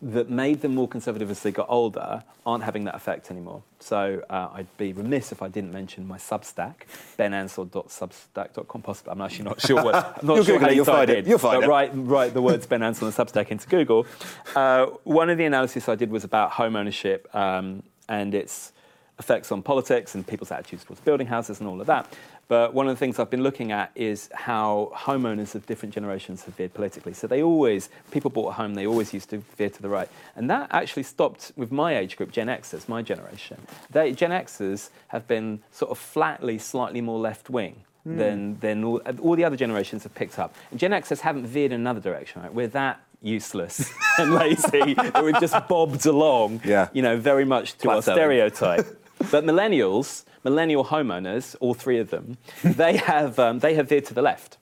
that 0.01 0.31
made 0.31 0.61
them 0.61 0.75
more 0.75 0.87
conservative 0.87 1.29
as 1.31 1.43
they 1.43 1.51
got 1.51 1.67
older, 1.69 2.23
aren't 2.47 2.63
having 2.63 2.85
that 2.85 2.95
effect 2.95 3.33
anymore. 3.33 3.63
So 3.81 4.23
uh, 4.31 4.49
I'd 4.53 4.77
be 4.77 4.93
remiss 4.93 5.33
if 5.33 5.43
I 5.43 5.49
didn't 5.49 5.73
mention 5.73 6.07
my 6.07 6.19
Substack, 6.19 6.87
benansell.substack.com. 7.19 8.83
Possibly, 8.83 9.11
I'm 9.11 9.21
actually 9.21 9.47
not 9.47 9.61
sure 9.61 9.83
what. 9.83 9.95
I'm 9.95 10.03
not 10.27 10.37
You'll 10.37 10.45
sure 10.45 10.59
Google 10.59 10.61
how 10.61 10.67
it, 10.67 10.71
you 10.71 10.77
you'll 10.77 10.85
find 10.85 11.11
it, 11.11 11.27
you'll 11.27 11.39
find 11.39 11.61
but 11.61 11.65
it. 11.65 11.69
Write, 11.69 11.91
write 11.95 12.35
the 12.35 12.43
words 12.43 12.67
Ben 12.67 12.83
Ansell 12.83 13.09
and 13.09 13.17
Substack 13.17 13.49
into 13.49 13.67
Google. 13.69 14.07
Uh, 14.55 14.87
one 15.03 15.31
of 15.31 15.39
the 15.39 15.45
analyses 15.45 15.89
I 15.89 15.97
did 15.97 16.11
was 16.11 16.23
about 16.23 16.53
home 16.53 16.77
ownership 16.77 17.29
um, 17.35 17.83
and 18.09 18.35
its 18.35 18.73
effects 19.19 19.51
on 19.51 19.63
politics 19.63 20.15
and 20.15 20.25
people's 20.25 20.53
attitudes 20.53 20.85
towards 20.85 21.01
building 21.01 21.27
houses 21.27 21.59
and 21.59 21.69
all 21.69 21.81
of 21.81 21.89
that. 21.89 22.13
But 22.49 22.73
one 22.73 22.89
of 22.89 22.95
the 22.97 22.99
things 22.99 23.19
I've 23.19 23.29
been 23.31 23.43
looking 23.43 23.73
at 23.73 23.91
is 23.95 24.31
how 24.33 24.91
homeowners 24.95 25.55
of 25.55 25.67
different 25.67 25.95
generations 25.95 26.45
have 26.45 26.55
veered 26.55 26.73
politically. 26.73 27.13
So 27.13 27.27
they 27.27 27.43
always, 27.43 27.91
people 28.11 28.31
bought 28.31 28.49
a 28.49 28.53
home, 28.53 28.75
they 28.75 28.87
always 28.87 29.13
used 29.13 29.29
to 29.31 29.39
veer 29.57 29.69
to 29.69 29.83
the 29.83 29.89
right. 29.91 30.09
And 30.35 30.49
that 30.49 30.69
actually 30.71 31.03
stopped 31.03 31.53
with 31.57 31.71
my 31.71 31.97
age 31.97 32.17
group, 32.17 32.33
Gen 32.33 32.47
Xers, 32.47 32.89
my 32.89 33.03
generation. 33.03 33.59
They, 33.91 34.13
Gen 34.13 34.31
Xers 34.31 34.89
have 35.09 35.29
been 35.29 35.61
sort 35.73 35.91
of 35.91 35.99
flatly 35.99 36.59
slightly 36.59 37.03
more 37.03 37.19
left 37.19 37.51
wing. 37.51 37.85
Hmm. 38.05 38.17
Than, 38.17 38.59
than 38.61 38.85
all, 38.85 39.03
all 39.21 39.35
the 39.35 39.45
other 39.45 39.57
generations 39.57 40.05
have 40.05 40.15
picked 40.15 40.39
up. 40.39 40.55
And 40.71 40.79
Gen 40.79 40.93
Xers 40.93 41.19
haven't 41.21 41.47
veered 41.49 41.73
in 41.73 41.81
another 41.81 42.01
direction, 42.01 42.41
right? 42.41 42.55
We're 42.55 42.69
that 42.69 43.01
useless 43.21 43.93
and 44.19 44.33
lazy 44.33 44.95
that 44.95 45.23
we've 45.25 45.39
just 45.41 45.67
bobbed 45.69 46.07
along, 46.07 46.61
Yeah. 46.65 46.89
you 46.93 47.03
know, 47.03 47.17
very 47.19 47.45
much 47.45 47.77
to 47.79 47.91
our 47.91 48.01
stereotype. 48.01 48.87
But 49.31 49.45
millennials, 49.45 50.25
millennial 50.45 50.85
homeowners, 50.85 51.57
all 51.61 51.75
three 51.75 51.99
of 51.99 52.11
them, 52.11 52.39
they 52.65 52.97
have 52.97 53.39
um, 53.39 53.59
they 53.59 53.75
have 53.75 53.89
veered 53.89 54.05
to 54.07 54.15
the 54.15 54.23
left. 54.23 54.59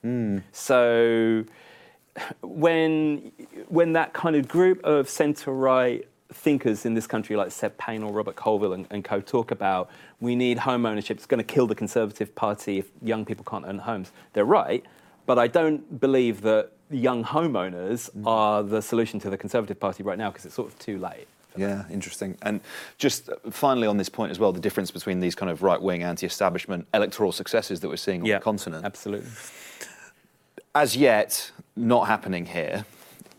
So 0.51 1.45
when 2.41 3.31
when 3.67 3.93
that 3.93 4.13
kind 4.13 4.35
of 4.35 4.47
group 4.47 4.83
of 4.83 5.09
centre 5.09 5.51
right 5.51 6.07
thinkers 6.33 6.85
in 6.85 6.93
this 6.93 7.07
country 7.07 7.35
like 7.35 7.51
Seb 7.51 7.77
Payne 7.77 8.03
or 8.03 8.11
Robert 8.11 8.35
Colville 8.35 8.73
and, 8.73 8.85
and 8.89 9.03
co 9.03 9.21
talk 9.21 9.51
about 9.51 9.89
we 10.19 10.35
need 10.35 10.59
home 10.59 10.85
ownership, 10.85 11.17
it's 11.17 11.25
going 11.25 11.39
to 11.39 11.53
kill 11.53 11.67
the 11.67 11.75
Conservative 11.75 12.33
Party 12.35 12.79
if 12.79 12.89
young 13.01 13.25
people 13.25 13.45
can't 13.47 13.65
own 13.65 13.79
homes. 13.79 14.11
They're 14.33 14.45
right, 14.45 14.83
but 15.25 15.39
I 15.39 15.47
don't 15.47 15.99
believe 15.99 16.41
that 16.41 16.71
young 16.89 17.23
homeowners 17.23 18.09
are 18.25 18.63
the 18.63 18.81
solution 18.81 19.19
to 19.21 19.29
the 19.29 19.37
Conservative 19.37 19.79
Party 19.79 20.03
right 20.03 20.17
now 20.17 20.31
because 20.31 20.45
it's 20.45 20.55
sort 20.55 20.71
of 20.71 20.79
too 20.79 20.97
late. 20.97 21.27
Yeah, 21.57 21.85
interesting. 21.91 22.37
And 22.41 22.61
just 22.97 23.29
finally 23.49 23.87
on 23.87 23.97
this 23.97 24.09
point 24.09 24.31
as 24.31 24.39
well, 24.39 24.51
the 24.51 24.59
difference 24.59 24.91
between 24.91 25.19
these 25.19 25.35
kind 25.35 25.49
of 25.51 25.63
right 25.63 25.81
wing, 25.81 26.03
anti 26.03 26.25
establishment 26.25 26.87
electoral 26.93 27.31
successes 27.31 27.79
that 27.81 27.89
we're 27.89 27.97
seeing 27.97 28.21
on 28.21 28.27
the 28.29 28.39
continent. 28.39 28.85
Absolutely. 28.85 29.29
As 30.75 30.95
yet, 30.95 31.51
not 31.75 32.07
happening 32.07 32.45
here. 32.45 32.85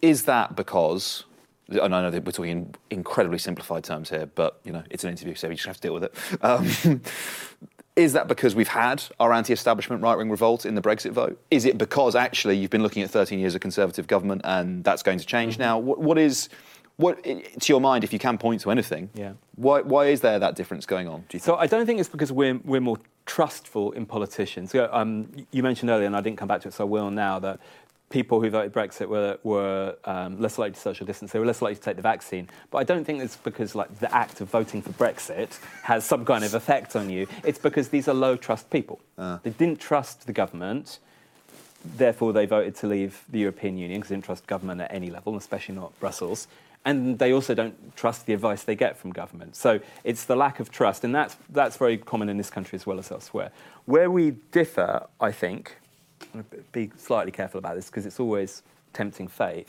Is 0.01 0.25
that 0.25 0.55
because, 0.55 1.25
and 1.69 1.95
I 1.95 2.03
know 2.03 2.11
that 2.11 2.25
we're 2.25 2.33
talking 2.33 2.51
in 2.53 2.75
incredibly 2.91 3.39
simplified 3.39 3.83
terms 3.85 4.11
here, 4.11 4.27
but 4.35 4.61
you 4.65 4.73
know, 4.73 4.85
it's 4.91 5.03
an 5.03 5.11
interview, 5.11 5.35
so 5.35 5.49
we 5.49 5.57
just 5.57 5.67
have 5.67 5.77
to 5.77 5.83
deal 5.83 5.95
with 5.95 6.05
it. 6.05 6.15
Um, 6.41 7.01
is 7.97 8.13
that 8.13 8.29
because 8.29 8.55
we've 8.55 8.69
had 8.69 9.03
our 9.19 9.33
anti 9.33 9.53
establishment 9.53 10.03
right 10.03 10.17
wing 10.17 10.31
revolt 10.31 10.65
in 10.65 10.77
the 10.77 10.81
Brexit 10.81 11.11
vote? 11.11 11.41
Is 11.51 11.65
it 11.65 11.77
because 11.77 12.15
actually 12.15 12.57
you've 12.57 12.71
been 12.71 12.83
looking 12.85 13.03
at 13.03 13.11
13 13.11 13.41
years 13.41 13.57
of 13.57 13.61
Conservative 13.61 14.07
government 14.07 14.43
and 14.45 14.85
that's 14.85 15.03
going 15.03 15.19
to 15.19 15.27
change 15.27 15.55
Mm-hmm. 15.55 15.63
now? 15.63 15.79
What, 15.79 15.99
what 15.99 16.17
is, 16.17 16.49
what, 16.99 17.23
to 17.23 17.43
your 17.73 17.81
mind, 17.81 18.03
if 18.05 18.13
you 18.13 18.19
can 18.19 18.37
point 18.39 18.61
to 18.63 18.71
anything, 18.71 19.09
Yeah. 19.15 19.33
why, 19.55 19.83
why 19.83 20.07
is 20.07 20.21
there 20.21 20.39
that 20.41 20.57
difference 20.57 20.85
going 20.85 21.07
on? 21.09 21.21
Do 21.29 21.37
you 21.37 21.39
think? 21.39 21.45
So 21.45 21.57
I 21.57 21.67
don't 21.69 21.87
think 21.87 22.01
it's 22.01 22.09
because 22.09 22.33
we're, 22.33 22.59
we're 22.65 22.81
more 22.81 22.99
trustful 23.25 23.93
in 23.93 24.05
politicians. 24.05 24.73
So, 24.73 24.89
um, 24.93 25.29
you 25.53 25.63
mentioned 25.63 25.91
earlier, 25.91 26.07
and 26.07 26.17
I 26.17 26.21
didn't 26.21 26.39
come 26.39 26.49
back 26.49 26.61
to 26.63 26.69
it, 26.69 26.75
so 26.75 26.85
I 26.85 26.89
will 26.89 27.11
now, 27.11 27.39
that 27.39 27.61
people 28.11 28.41
who 28.41 28.51
voted 28.51 28.73
Brexit 28.73 29.07
were, 29.07 29.39
were 29.45 29.95
um, 30.07 30.41
less 30.41 30.59
likely 30.59 30.75
to 30.75 30.81
social 30.81 31.07
distance. 31.07 31.31
They 31.31 31.39
were 31.39 31.47
less 31.47 31.63
likely 31.63 31.77
to 31.77 31.83
take 31.83 31.97
the 31.97 32.03
vaccine. 32.03 32.49
But 32.73 32.79
I 32.79 32.85
don't 32.85 33.05
think 33.05 33.23
it's 33.23 33.37
because 33.37 33.77
like 33.77 33.97
the 34.01 34.13
act 34.13 34.41
of 34.41 34.51
voting 34.51 34.83
for 34.83 34.91
Brexit 34.93 35.57
has 35.85 36.05
some 36.05 36.25
kind 36.25 36.43
of 36.43 36.55
effect 36.55 36.97
on 36.97 37.11
you. 37.11 37.29
It's 37.45 37.59
because 37.61 37.91
these 37.91 38.09
are 38.09 38.15
low 38.15 38.35
trust 38.37 38.71
people. 38.71 38.99
They 39.17 39.51
didn't 39.51 39.79
trust 39.79 40.27
the 40.27 40.33
government. 40.33 40.99
Therefore, 41.85 42.33
they 42.33 42.47
voted 42.47 42.75
to 42.77 42.89
leave 42.89 43.23
the 43.29 43.39
European 43.39 43.79
Union 43.79 44.01
because 44.01 44.09
they 44.09 44.17
didn't 44.17 44.25
trust 44.25 44.47
government 44.49 44.81
at 44.81 44.93
any 44.93 45.11
level, 45.11 45.37
especially 45.37 45.77
not 45.77 45.99
Brussels. 46.01 46.49
And 46.85 47.19
they 47.19 47.33
also 47.33 47.55
don't 47.55 47.97
trust 47.97 48.27
the 48.27 48.33
advice 48.33 48.63
they 48.63 48.77
get 48.77 48.97
from 48.97 49.13
government. 49.13 49.57
So 49.57 49.81
it's 50.05 50.25
the 50.25 50.37
lack 50.37 50.61
of 50.61 50.71
trust, 50.71 51.05
and 51.05 51.15
that's, 51.15 51.37
that's 51.51 51.77
very 51.77 51.99
common 51.99 52.29
in 52.29 52.39
this 52.39 52.51
country 52.51 52.77
as 52.77 52.87
well 52.87 52.99
as 52.99 53.11
elsewhere. 53.11 53.51
Where 53.85 54.11
we 54.11 54.33
differ, 54.53 55.07
I 55.21 55.33
think, 55.33 55.77
be 56.73 56.91
slightly 56.97 57.33
careful 57.33 57.59
about 57.59 57.75
this 57.75 57.87
because 57.87 58.07
it's 58.07 58.21
always 58.21 58.63
tempting 58.93 59.29
fate, 59.29 59.69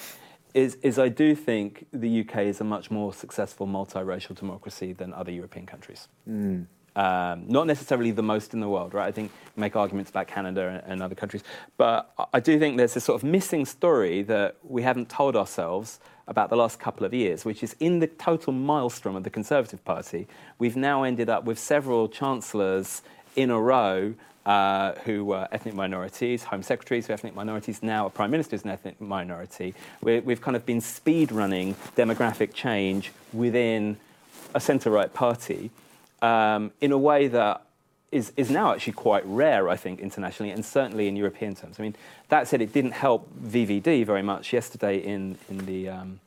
is, 0.53 0.75
is 0.81 0.97
I 0.97 1.09
do 1.09 1.35
think 1.35 1.85
the 1.91 2.21
UK 2.21 2.37
is 2.37 2.61
a 2.61 2.63
much 2.63 2.89
more 2.89 3.13
successful 3.13 3.67
multiracial 3.67 4.35
democracy 4.35 4.93
than 4.93 5.13
other 5.13 5.31
European 5.31 5.65
countries. 5.65 6.07
Mm. 6.27 6.65
Um, 6.95 7.45
not 7.47 7.67
necessarily 7.67 8.11
the 8.11 8.23
most 8.23 8.53
in 8.53 8.59
the 8.59 8.67
world, 8.69 8.93
right? 8.93 9.07
I 9.07 9.11
think 9.11 9.31
make 9.55 9.75
arguments 9.75 10.09
about 10.09 10.27
Canada 10.27 10.67
and, 10.67 10.93
and 10.93 11.03
other 11.03 11.15
countries, 11.15 11.43
but 11.77 12.11
I- 12.33 12.39
do 12.39 12.57
think 12.57 12.77
there's 12.77 12.93
this 12.93 13.03
sort 13.03 13.21
of 13.21 13.27
missing 13.27 13.65
story 13.65 14.21
that 14.23 14.55
we 14.63 14.81
haven't 14.81 15.09
told 15.09 15.35
ourselves 15.35 15.99
about 16.27 16.49
the 16.49 16.55
last 16.55 16.79
couple 16.79 17.05
of 17.05 17.13
years, 17.13 17.45
which 17.45 17.63
is 17.63 17.75
in 17.79 17.99
the 17.99 18.07
total 18.07 18.53
maelstrom 18.53 19.15
of 19.15 19.23
the 19.23 19.29
Conservative 19.29 19.83
Party, 19.83 20.27
we've 20.57 20.75
now 20.77 21.03
ended 21.03 21.29
up 21.29 21.43
with 21.43 21.59
several 21.59 22.07
chancellors 22.07 23.01
in 23.35 23.49
a 23.49 23.59
row 23.59 24.13
uh, 24.45 24.93
who 25.05 25.25
were 25.25 25.47
ethnic 25.51 25.75
minorities, 25.75 26.43
home 26.43 26.63
secretaries 26.63 27.07
who 27.07 27.13
ethnic 27.13 27.35
minorities, 27.35 27.83
now 27.83 28.05
a 28.05 28.09
prime 28.09 28.31
minister 28.31 28.55
is 28.55 28.63
an 28.63 28.69
ethnic 28.69 28.99
minority. 28.99 29.75
we 30.01 30.19
we've 30.21 30.41
kind 30.41 30.55
of 30.55 30.65
been 30.65 30.81
speed 30.81 31.31
running 31.31 31.75
demographic 31.95 32.53
change 32.53 33.11
within 33.33 33.97
a 34.55 34.59
centre 34.59 34.89
right 34.89 35.13
party 35.13 35.69
um, 36.21 36.71
in 36.81 36.91
a 36.91 36.97
way 36.97 37.27
that 37.27 37.63
is, 38.11 38.33
is 38.37 38.49
now 38.49 38.73
actually 38.73 38.93
quite 38.93 39.23
rare, 39.25 39.69
I 39.69 39.75
think, 39.75 39.99
internationally, 39.99 40.51
and 40.51 40.65
certainly 40.65 41.07
in 41.07 41.15
European 41.15 41.55
terms. 41.55 41.79
I 41.79 41.83
mean, 41.83 41.95
that 42.29 42.47
said, 42.47 42.61
it 42.61 42.73
didn't 42.73 42.91
help 42.91 43.29
VVD 43.41 44.05
very 44.05 44.23
much 44.23 44.51
yesterday 44.51 44.97
in, 44.97 45.37
in, 45.49 45.65
the, 45.65 45.89
um, 45.89 46.19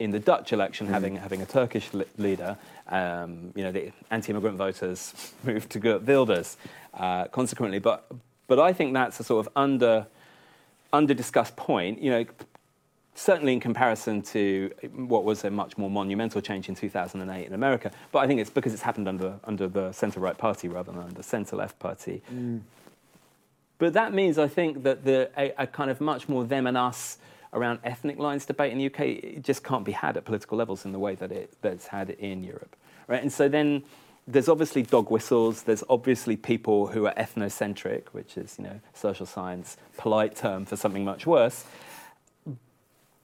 in 0.00 0.10
the 0.10 0.18
Dutch 0.18 0.52
election, 0.52 0.88
mm. 0.88 0.90
having, 0.90 1.16
having 1.16 1.42
a 1.42 1.46
Turkish 1.46 1.90
leader. 2.18 2.56
Um, 2.88 3.52
you 3.54 3.62
know, 3.62 3.72
the 3.72 3.92
anti-immigrant 4.10 4.56
voters 4.56 5.32
moved 5.44 5.70
to 5.70 5.78
Geert 5.78 6.02
Wilders, 6.02 6.56
uh, 6.94 7.26
consequently. 7.26 7.78
But, 7.78 8.06
but 8.48 8.58
I 8.58 8.72
think 8.72 8.92
that's 8.94 9.20
a 9.20 9.24
sort 9.24 9.46
of 9.46 9.52
under, 9.54 10.06
under 10.92 11.14
discussed 11.14 11.56
point. 11.56 12.02
You 12.02 12.10
know, 12.10 12.24
certainly 13.14 13.52
in 13.52 13.60
comparison 13.60 14.22
to 14.22 14.70
what 14.94 15.24
was 15.24 15.44
a 15.44 15.50
much 15.50 15.76
more 15.76 15.90
monumental 15.90 16.40
change 16.40 16.68
in 16.68 16.74
2008 16.74 17.46
in 17.46 17.52
America. 17.52 17.90
But 18.10 18.20
I 18.20 18.26
think 18.26 18.40
it's 18.40 18.50
because 18.50 18.72
it's 18.72 18.82
happened 18.82 19.08
under, 19.08 19.38
under 19.44 19.68
the 19.68 19.92
centre 19.92 20.20
right 20.20 20.36
party 20.36 20.68
rather 20.68 20.92
than 20.92 21.00
under 21.00 21.14
the 21.14 21.22
centre 21.22 21.56
left 21.56 21.78
party. 21.78 22.22
Mm. 22.32 22.60
But 23.78 23.92
that 23.94 24.14
means, 24.14 24.38
I 24.38 24.48
think, 24.48 24.84
that 24.84 25.04
the, 25.04 25.30
a, 25.36 25.52
a, 25.58 25.66
kind 25.66 25.90
of 25.90 26.00
much 26.00 26.28
more 26.28 26.44
them 26.44 26.66
and 26.66 26.76
us 26.76 27.18
around 27.52 27.80
ethnic 27.84 28.18
lines 28.18 28.46
debate 28.46 28.72
in 28.72 28.78
the 28.78 28.86
UK 28.86 29.00
it 29.00 29.42
just 29.42 29.62
can't 29.62 29.84
be 29.84 29.92
had 29.92 30.16
at 30.16 30.24
political 30.24 30.56
levels 30.56 30.84
in 30.84 30.92
the 30.92 30.98
way 30.98 31.14
that, 31.16 31.30
it, 31.30 31.52
that 31.60 31.72
it's 31.72 31.88
had 31.88 32.10
in 32.10 32.42
Europe. 32.44 32.76
Right? 33.08 33.20
And 33.20 33.32
so 33.32 33.48
then 33.48 33.82
there's 34.26 34.48
obviously 34.48 34.82
dog 34.82 35.10
whistles, 35.10 35.62
there's 35.62 35.82
obviously 35.90 36.36
people 36.36 36.86
who 36.86 37.06
are 37.06 37.14
ethnocentric, 37.14 38.04
which 38.12 38.36
is, 38.36 38.54
you 38.58 38.64
know, 38.64 38.80
social 38.94 39.26
science, 39.26 39.76
polite 39.98 40.36
term 40.36 40.64
for 40.64 40.76
something 40.76 41.04
much 41.04 41.26
worse. 41.26 41.64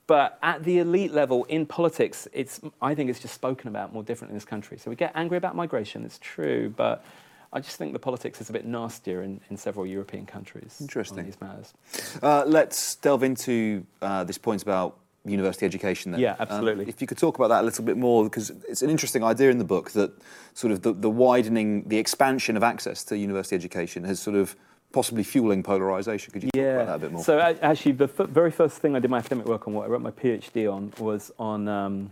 But 0.08 0.38
at 0.42 0.64
the 0.64 0.78
elite 0.78 1.12
level 1.12 1.44
in 1.44 1.66
politics, 1.66 2.26
it's, 2.32 2.60
I 2.80 2.94
think 2.94 3.10
it's 3.10 3.20
just 3.20 3.34
spoken 3.34 3.68
about 3.68 3.92
more 3.92 4.02
differently 4.02 4.32
in 4.32 4.38
this 4.38 4.46
country. 4.46 4.78
So 4.78 4.90
we 4.90 4.96
get 4.96 5.12
angry 5.14 5.36
about 5.36 5.54
migration, 5.54 6.04
it's 6.04 6.18
true, 6.18 6.72
but 6.74 7.04
I 7.52 7.60
just 7.60 7.76
think 7.76 7.92
the 7.92 7.98
politics 7.98 8.40
is 8.40 8.48
a 8.48 8.52
bit 8.54 8.64
nastier 8.64 9.22
in, 9.22 9.42
in 9.50 9.58
several 9.58 9.86
European 9.86 10.24
countries. 10.24 10.78
Interesting. 10.80 11.20
On 11.20 11.24
these 11.26 11.40
matters. 11.42 11.74
Uh, 12.22 12.42
let's 12.46 12.96
delve 12.96 13.22
into 13.22 13.84
uh, 14.00 14.24
this 14.24 14.38
point 14.38 14.62
about 14.62 14.96
university 15.26 15.66
education 15.66 16.10
then. 16.12 16.22
Yeah, 16.22 16.36
absolutely. 16.40 16.84
Um, 16.84 16.88
if 16.88 17.02
you 17.02 17.06
could 17.06 17.18
talk 17.18 17.36
about 17.36 17.48
that 17.48 17.60
a 17.60 17.66
little 17.66 17.84
bit 17.84 17.98
more, 17.98 18.24
because 18.24 18.50
it's 18.66 18.80
an 18.80 18.88
interesting 18.88 19.22
idea 19.22 19.50
in 19.50 19.58
the 19.58 19.64
book 19.64 19.90
that 19.90 20.10
sort 20.54 20.72
of 20.72 20.80
the, 20.80 20.94
the 20.94 21.10
widening, 21.10 21.86
the 21.86 21.98
expansion 21.98 22.56
of 22.56 22.62
access 22.62 23.04
to 23.04 23.18
university 23.18 23.56
education 23.56 24.04
has 24.04 24.20
sort 24.20 24.36
of 24.36 24.56
possibly 24.92 25.22
fueling 25.22 25.62
polarization. 25.62 26.32
Could 26.32 26.44
you 26.44 26.50
talk 26.50 26.62
about 26.62 26.86
that 26.86 26.94
a 26.94 26.98
bit 26.98 27.12
more? 27.12 27.24
So 27.24 27.38
actually, 27.38 27.92
the 27.92 28.04
f- 28.04 28.28
very 28.28 28.50
first 28.50 28.78
thing 28.78 28.96
I 28.96 28.98
did 28.98 29.10
my 29.10 29.18
academic 29.18 29.46
work 29.46 29.68
on, 29.68 29.74
what 29.74 29.86
I 29.86 29.88
wrote 29.88 30.02
my 30.02 30.10
PhD 30.10 30.72
on, 30.72 30.92
was 30.98 31.30
on 31.38 31.68
um, 31.68 32.10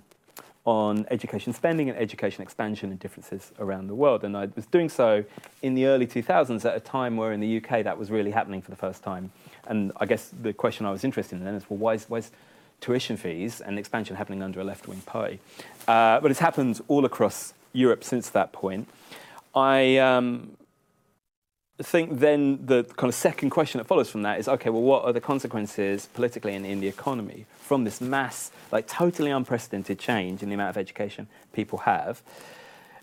on 0.67 1.07
education 1.11 1.53
spending 1.53 1.89
and 1.89 1.97
education 1.97 2.43
expansion 2.43 2.91
and 2.91 2.99
differences 2.99 3.53
around 3.61 3.87
the 3.87 3.95
world. 3.95 4.25
And 4.25 4.37
I 4.37 4.49
was 4.57 4.67
doing 4.67 4.89
so 4.89 5.25
in 5.63 5.75
the 5.75 5.87
early 5.87 6.09
2000s 6.09 6.65
at 6.65 6.77
a 6.77 6.81
time 6.81 7.17
where 7.17 7.33
in 7.33 7.39
the 7.39 7.59
UK 7.59 7.85
that 7.85 7.97
was 7.97 8.11
really 8.11 8.33
happening 8.33 8.61
for 8.61 8.73
the 8.73 8.77
first 8.77 9.05
time. 9.05 9.31
And 9.69 9.93
I 9.99 10.07
guess 10.07 10.33
the 10.43 10.53
question 10.53 10.85
I 10.85 10.91
was 10.91 11.05
interested 11.05 11.37
in 11.37 11.45
then 11.45 11.55
is, 11.55 11.71
well, 11.71 11.79
why 11.79 11.95
is, 11.95 12.11
why 12.11 12.19
is 12.19 12.33
tuition 12.81 13.17
fees 13.17 13.61
and 13.61 13.79
expansion 13.79 14.17
happening 14.17 14.43
under 14.43 14.61
a 14.61 14.65
left-wing 14.65 15.03
party? 15.03 15.39
Uh, 15.87 16.19
but 16.19 16.33
it's 16.33 16.41
happened 16.41 16.81
all 16.89 17.05
across 17.05 17.55
Europe 17.73 18.03
since 18.03 18.29
that 18.31 18.53
point. 18.53 18.89
I 19.55 19.99
um, 19.99 20.57
think 21.83 22.19
then 22.19 22.65
the 22.65 22.85
kind 22.85 23.09
of 23.09 23.15
second 23.15 23.51
question 23.51 23.79
that 23.79 23.85
follows 23.85 24.11
from 24.11 24.23
that 24.23 24.39
is 24.39 24.49
okay, 24.49 24.71
well, 24.71 24.83
what 24.83 25.05
are 25.05 25.13
the 25.13 25.21
consequences 25.21 26.09
politically 26.15 26.55
and 26.55 26.65
in 26.65 26.81
the 26.81 26.89
economy 26.89 27.47
from 27.61 27.85
this 27.85 28.01
mass, 28.01 28.51
like 28.73 28.87
totally 28.87 29.31
unprecedented 29.31 29.99
change 29.99 30.43
in 30.43 30.49
the 30.49 30.55
amount 30.55 30.71
of 30.71 30.79
education 30.79 31.29
people 31.53 31.81
have? 31.81 32.23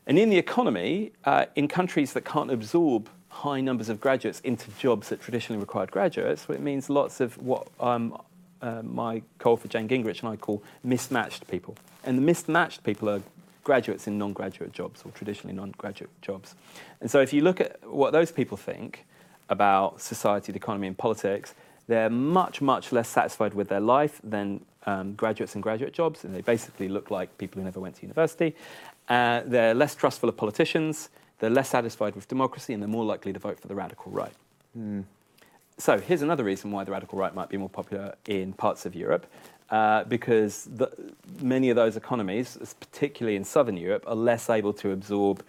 And 0.08 0.20
in 0.20 0.30
the 0.30 0.38
economy, 0.38 1.12
uh, 1.24 1.46
in 1.56 1.68
countries 1.68 2.14
that 2.14 2.26
can't 2.26 2.52
absorb 2.52 3.10
high 3.30 3.62
numbers 3.62 3.90
of 3.90 4.00
graduates 4.00 4.40
into 4.42 4.70
jobs 4.72 5.10
that 5.10 5.22
traditionally 5.22 5.60
required 5.60 5.92
graduates, 5.92 6.48
well, 6.48 6.58
it 6.58 6.62
means 6.62 6.90
lots 6.90 7.20
of 7.22 7.38
what 7.38 7.68
um, 7.80 8.18
uh, 8.62 8.82
my 8.84 9.22
co-author 9.40 9.68
Jane 9.68 9.88
Gingrich 9.88 10.22
and 10.22 10.30
I 10.30 10.36
call 10.36 10.64
mismatched 10.84 11.48
people. 11.48 11.76
And 12.04 12.18
the 12.18 12.22
mismatched 12.22 12.84
people 12.84 13.10
are 13.10 13.22
graduates 13.64 14.08
in 14.08 14.18
non 14.18 14.34
graduate 14.34 14.72
jobs 14.72 15.04
or 15.06 15.12
traditionally 15.12 15.56
non 15.56 15.74
graduate 15.78 16.10
jobs. 16.22 16.56
And 17.02 17.10
so 17.10 17.22
if 17.22 17.34
you 17.34 17.42
look 17.42 17.62
at 17.62 17.78
what 17.88 18.12
those 18.14 18.32
people 18.32 18.58
think 18.58 19.06
about 19.50 20.02
society, 20.02 20.52
the 20.52 20.58
economy, 20.58 20.88
and 20.88 20.98
politics, 20.98 21.54
they're 21.88 22.10
much, 22.10 22.62
much 22.62 22.92
less 22.92 23.10
satisfied 23.10 23.54
with 23.54 23.68
their 23.68 23.82
life 23.82 24.22
than 24.24 24.66
um, 24.86 25.14
graduates 25.16 25.56
in 25.56 25.62
graduate 25.62 25.94
jobs, 25.94 26.24
and 26.24 26.34
they 26.34 26.42
basically 26.42 26.88
look 26.88 27.12
like 27.12 27.38
people 27.38 27.60
who 27.60 27.66
never 27.66 27.80
went 27.80 27.96
to 27.96 28.02
university. 28.02 28.56
Uh, 29.10 29.42
they're 29.46 29.74
less 29.74 29.96
trustful 29.96 30.30
of 30.30 30.38
politicians, 30.38 31.10
they're 31.40 31.50
less 31.50 31.70
satisfied 31.70 32.16
with 32.16 32.28
democracy, 32.28 32.74
and 32.74 32.82
they're 32.82 32.88
more 32.88 33.06
likely 33.06 33.34
to 33.34 33.40
vote 33.40 33.60
for 33.60 33.68
the 33.68 33.76
radical 33.76 34.12
right. 34.12 34.34
Mm. 34.78 35.04
So 35.78 36.00
here's 36.00 36.22
another 36.22 36.44
reason 36.44 36.72
why 36.72 36.84
the 36.84 36.92
radical 36.92 37.18
right 37.18 37.34
might 37.34 37.50
be 37.50 37.58
more 37.58 37.70
popular 37.70 38.16
in 38.28 38.54
parts 38.54 38.86
of 38.86 38.96
Europe 38.96 39.26
uh, 39.70 40.04
because 40.06 40.66
the, 40.66 40.92
many 41.42 41.70
of 41.70 41.76
those 41.76 41.96
economies, 41.98 42.58
particularly 42.80 43.36
in 43.36 43.44
southern 43.44 43.78
Europe, 43.78 44.04
are 44.08 44.16
less 44.16 44.50
able 44.50 44.74
to 44.74 44.92
absorb 44.92 45.44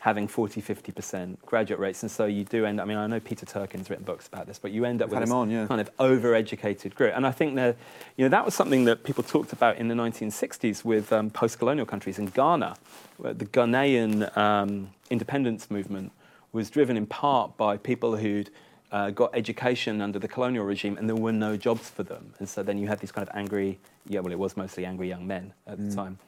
having 0.00 0.28
40, 0.28 0.62
50% 0.62 1.36
graduate 1.44 1.80
rates. 1.80 2.02
And 2.02 2.10
so 2.10 2.26
you 2.26 2.44
do 2.44 2.64
end 2.64 2.78
up, 2.78 2.84
I 2.84 2.88
mean, 2.88 2.98
I 2.98 3.06
know 3.08 3.18
Peter 3.18 3.44
Turchin's 3.44 3.90
written 3.90 4.04
books 4.04 4.28
about 4.28 4.46
this, 4.46 4.58
but 4.58 4.70
you 4.70 4.84
end 4.84 5.02
up 5.02 5.10
with 5.10 5.18
this 5.18 5.30
on, 5.30 5.50
yeah. 5.50 5.66
kind 5.66 5.80
of 5.80 5.90
over-educated 5.98 6.94
group. 6.94 7.14
And 7.16 7.26
I 7.26 7.32
think 7.32 7.56
that, 7.56 7.76
you 8.16 8.24
know, 8.24 8.28
that 8.28 8.44
was 8.44 8.54
something 8.54 8.84
that 8.84 9.02
people 9.02 9.24
talked 9.24 9.52
about 9.52 9.76
in 9.76 9.88
the 9.88 9.96
1960s 9.96 10.84
with 10.84 11.12
um, 11.12 11.30
post-colonial 11.30 11.84
countries 11.84 12.18
in 12.18 12.26
Ghana. 12.26 12.76
The 13.18 13.46
Ghanaian 13.46 14.36
um, 14.36 14.90
independence 15.10 15.68
movement 15.68 16.12
was 16.52 16.70
driven 16.70 16.96
in 16.96 17.06
part 17.06 17.56
by 17.56 17.76
people 17.76 18.16
who'd 18.16 18.50
uh, 18.92 19.10
got 19.10 19.30
education 19.34 20.00
under 20.00 20.18
the 20.18 20.28
colonial 20.28 20.64
regime 20.64 20.96
and 20.96 21.08
there 21.08 21.16
were 21.16 21.32
no 21.32 21.56
jobs 21.56 21.90
for 21.90 22.02
them. 22.02 22.32
And 22.38 22.48
so 22.48 22.62
then 22.62 22.78
you 22.78 22.88
had 22.88 23.00
these 23.00 23.12
kind 23.12 23.28
of 23.28 23.34
angry, 23.36 23.78
yeah, 24.06 24.20
well, 24.20 24.32
it 24.32 24.38
was 24.38 24.56
mostly 24.56 24.84
angry 24.86 25.08
young 25.08 25.26
men 25.26 25.52
at 25.66 25.78
mm. 25.78 25.90
the 25.90 25.96
time. 25.96 26.18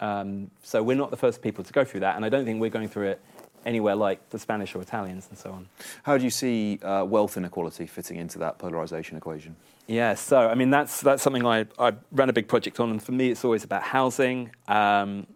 Um, 0.00 0.50
so 0.62 0.82
we're 0.82 0.96
not 0.96 1.10
the 1.10 1.16
first 1.16 1.42
people 1.42 1.64
to 1.64 1.72
go 1.72 1.84
through 1.84 2.00
that, 2.00 2.16
and 2.16 2.24
I 2.24 2.28
don't 2.28 2.44
think 2.44 2.60
we're 2.60 2.70
going 2.70 2.88
through 2.88 3.08
it 3.08 3.20
anywhere 3.64 3.94
like 3.94 4.28
the 4.30 4.38
Spanish 4.38 4.74
or 4.74 4.82
Italians 4.82 5.26
and 5.30 5.38
so 5.38 5.50
on. 5.52 5.68
How 6.02 6.18
do 6.18 6.24
you 6.24 6.30
see 6.30 6.78
uh, 6.82 7.04
wealth 7.04 7.36
inequality 7.36 7.86
fitting 7.86 8.18
into 8.18 8.38
that 8.40 8.58
polarisation 8.58 9.16
equation? 9.16 9.56
Yeah, 9.86 10.14
so 10.14 10.48
I 10.48 10.54
mean 10.54 10.70
that's 10.70 11.00
that's 11.00 11.22
something 11.22 11.46
I, 11.46 11.66
I 11.78 11.92
ran 12.12 12.28
a 12.28 12.32
big 12.32 12.48
project 12.48 12.80
on, 12.80 12.90
and 12.90 13.02
for 13.02 13.12
me 13.12 13.30
it's 13.30 13.44
always 13.44 13.64
about 13.64 13.82
housing. 13.82 14.50
Um, 14.66 15.26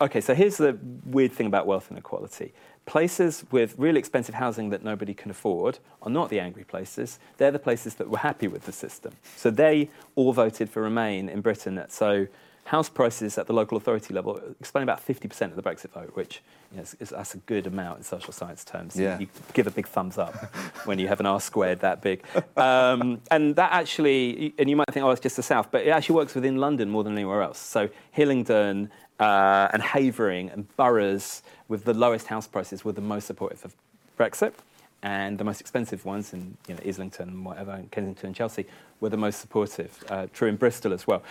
okay, 0.00 0.20
so 0.20 0.34
here's 0.34 0.56
the 0.56 0.78
weird 1.04 1.32
thing 1.32 1.46
about 1.46 1.66
wealth 1.66 1.90
inequality. 1.90 2.52
Places 2.86 3.44
with 3.50 3.74
really 3.78 3.98
expensive 3.98 4.34
housing 4.34 4.70
that 4.70 4.82
nobody 4.82 5.14
can 5.14 5.30
afford 5.30 5.78
are 6.02 6.10
not 6.10 6.30
the 6.30 6.40
angry 6.40 6.64
places. 6.64 7.18
They're 7.36 7.50
the 7.50 7.58
places 7.58 7.94
that 7.96 8.08
were 8.08 8.18
happy 8.18 8.48
with 8.48 8.64
the 8.64 8.72
system. 8.72 9.12
So 9.36 9.50
they 9.50 9.90
all 10.16 10.32
voted 10.32 10.70
for 10.70 10.82
Remain 10.82 11.28
in 11.28 11.40
Britain. 11.40 11.82
So 11.88 12.26
house 12.64 12.88
prices 12.88 13.36
at 13.36 13.46
the 13.46 13.52
local 13.52 13.76
authority 13.76 14.14
level 14.14 14.40
explain 14.60 14.82
about 14.82 15.04
50% 15.04 15.42
of 15.46 15.56
the 15.56 15.62
Brexit 15.62 15.90
vote, 15.90 16.14
which 16.14 16.40
you 16.70 16.76
know, 16.76 16.82
is, 16.82 16.96
is, 17.00 17.08
that's 17.10 17.34
a 17.34 17.38
good 17.38 17.66
amount 17.66 17.98
in 17.98 18.04
social 18.04 18.32
science 18.32 18.64
terms. 18.64 18.96
Yeah. 18.96 19.18
You, 19.18 19.26
give 19.54 19.66
a 19.66 19.72
big 19.72 19.88
thumbs 19.88 20.18
up 20.18 20.34
when 20.84 20.98
you 20.98 21.08
have 21.08 21.20
an 21.20 21.26
R 21.26 21.40
squared 21.40 21.80
that 21.80 22.00
big. 22.00 22.22
Um, 22.56 23.20
and 23.30 23.56
that 23.56 23.72
actually, 23.72 24.54
and 24.58 24.70
you 24.70 24.76
might 24.76 24.86
think, 24.92 25.04
oh, 25.04 25.10
it's 25.10 25.20
just 25.20 25.36
the 25.36 25.42
south, 25.42 25.70
but 25.70 25.84
it 25.84 25.90
actually 25.90 26.14
works 26.14 26.34
within 26.34 26.56
London 26.58 26.88
more 26.90 27.02
than 27.02 27.14
anywhere 27.14 27.42
else. 27.42 27.58
So 27.58 27.88
Hillingdon 28.12 28.90
uh, 29.20 29.68
and 29.72 29.82
Havering 29.82 30.50
and 30.50 30.74
boroughs 30.76 31.42
with 31.68 31.84
the 31.84 31.94
lowest 31.94 32.26
house 32.26 32.46
prices 32.46 32.84
were 32.84 32.92
the 32.92 33.00
most 33.02 33.26
supportive 33.26 33.64
of 33.64 33.74
Brexit, 34.18 34.54
and 35.02 35.38
the 35.38 35.44
most 35.44 35.60
expensive 35.60 36.04
ones 36.04 36.32
in 36.32 36.56
you 36.66 36.74
know, 36.74 36.80
Islington, 36.86 37.44
whatever, 37.44 37.72
and 37.72 37.90
Kensington 37.90 38.28
and 38.28 38.36
Chelsea 38.36 38.66
were 39.00 39.10
the 39.10 39.16
most 39.16 39.40
supportive. 39.40 40.02
Uh, 40.08 40.26
true 40.32 40.48
in 40.48 40.56
Bristol 40.56 40.92
as 40.92 41.06
well. 41.06 41.22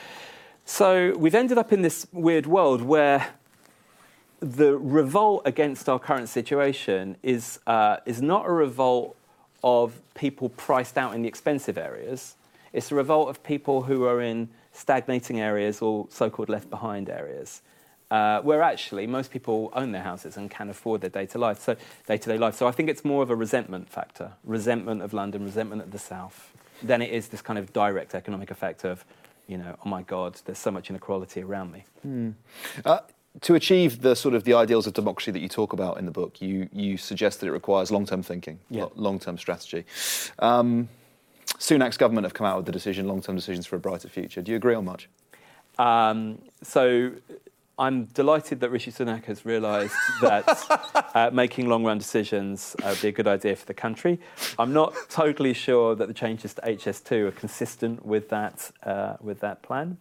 So 0.65 1.15
we've 1.17 1.36
ended 1.36 1.58
up 1.58 1.73
in 1.73 1.82
this 1.82 2.08
weird 2.12 2.45
world 2.45 2.82
where 2.82 3.28
the 4.39 4.78
revolt 4.78 5.41
against 5.45 5.89
our 5.89 5.99
current 5.99 6.30
situation 6.30 7.17
is, 7.23 7.60
uh, 7.67 7.97
is 8.06 8.21
not 8.21 8.45
a 8.45 8.52
revolt 8.52 9.15
of 9.63 9.99
people 10.13 10.49
priced 10.49 10.97
out 10.97 11.13
in 11.13 11.23
the 11.23 11.28
expensive 11.28 11.78
areas. 11.78 12.36
It's 12.71 12.91
a 12.91 12.95
revolt 12.95 13.30
of 13.30 13.43
people 13.43 13.82
who 13.82 14.06
are 14.06 14.21
in 14.21 14.49
stagnating 14.71 15.39
areas 15.39 15.82
or 15.82 16.08
so 16.10 16.30
called 16.30 16.49
left 16.49 16.69
behind 16.69 17.10
areas 17.10 17.62
uh, 18.11 18.41
where 18.41 18.61
actually 18.61 19.07
most 19.07 19.31
people 19.31 19.71
own 19.73 19.91
their 19.91 20.03
houses 20.03 20.37
and 20.37 20.49
can 20.49 20.69
afford 20.69 21.01
their 21.01 21.09
day-to-day 21.09 21.39
life. 21.39 21.59
So 21.59 21.75
day-to-day 22.07 22.37
life. 22.37 22.55
So 22.55 22.67
I 22.67 22.71
think 22.71 22.89
it's 22.89 23.05
more 23.05 23.23
of 23.23 23.29
a 23.29 23.35
resentment 23.35 23.89
factor, 23.89 24.33
resentment 24.43 25.01
of 25.01 25.13
London, 25.13 25.43
resentment 25.43 25.81
of 25.81 25.91
the 25.91 25.99
south, 25.99 26.51
than 26.81 27.01
it 27.01 27.11
is 27.11 27.27
this 27.27 27.41
kind 27.41 27.59
of 27.59 27.71
direct 27.73 28.15
economic 28.15 28.51
effect 28.51 28.85
of, 28.85 29.05
you 29.47 29.57
know, 29.57 29.75
oh 29.85 29.89
my 29.89 30.01
God, 30.01 30.39
there's 30.45 30.57
so 30.57 30.71
much 30.71 30.89
inequality 30.89 31.41
around 31.41 31.71
me. 31.71 31.85
Hmm. 32.01 32.29
Uh, 32.85 32.99
to 33.41 33.55
achieve 33.55 34.01
the 34.01 34.15
sort 34.15 34.33
of 34.33 34.43
the 34.43 34.53
ideals 34.53 34.87
of 34.87 34.93
democracy 34.93 35.31
that 35.31 35.39
you 35.39 35.47
talk 35.47 35.71
about 35.71 35.99
in 35.99 36.05
the 36.05 36.11
book, 36.11 36.41
you 36.41 36.67
you 36.73 36.97
suggest 36.97 37.39
that 37.39 37.47
it 37.47 37.51
requires 37.51 37.91
long-term 37.91 38.23
thinking, 38.23 38.59
yeah. 38.69 38.85
long-term 38.95 39.37
strategy. 39.37 39.85
Um, 40.39 40.89
Sunak's 41.59 41.97
government 41.97 42.25
have 42.25 42.33
come 42.33 42.47
out 42.47 42.57
with 42.57 42.65
the 42.65 42.71
decision, 42.71 43.07
long-term 43.07 43.35
decisions 43.35 43.67
for 43.67 43.75
a 43.75 43.79
brighter 43.79 44.09
future. 44.09 44.41
Do 44.41 44.51
you 44.51 44.57
agree 44.57 44.75
on 44.75 44.85
much? 44.85 45.09
Um, 45.77 46.39
so 46.63 47.11
I'm 47.79 48.05
delighted 48.07 48.59
that 48.59 48.71
Rishi 48.71 48.91
Sunak 48.91 49.23
has 49.25 49.45
realised 49.45 49.95
that 50.21 51.11
uh, 51.15 51.29
making 51.31 51.69
long 51.69 51.85
run 51.85 51.97
decisions 51.97 52.75
uh, 52.83 52.89
would 52.89 53.01
be 53.01 53.07
a 53.07 53.11
good 53.13 53.27
idea 53.27 53.55
for 53.55 53.65
the 53.65 53.73
country. 53.73 54.19
I'm 54.59 54.73
not 54.73 54.93
totally 55.09 55.53
sure 55.53 55.95
that 55.95 56.09
the 56.09 56.13
changes 56.13 56.53
to 56.55 56.61
HS2 56.61 57.27
are 57.29 57.31
consistent 57.31 58.05
with 58.05 58.27
that, 58.29 58.69
uh, 58.83 59.15
with 59.21 59.39
that 59.39 59.63
plan. 59.63 59.97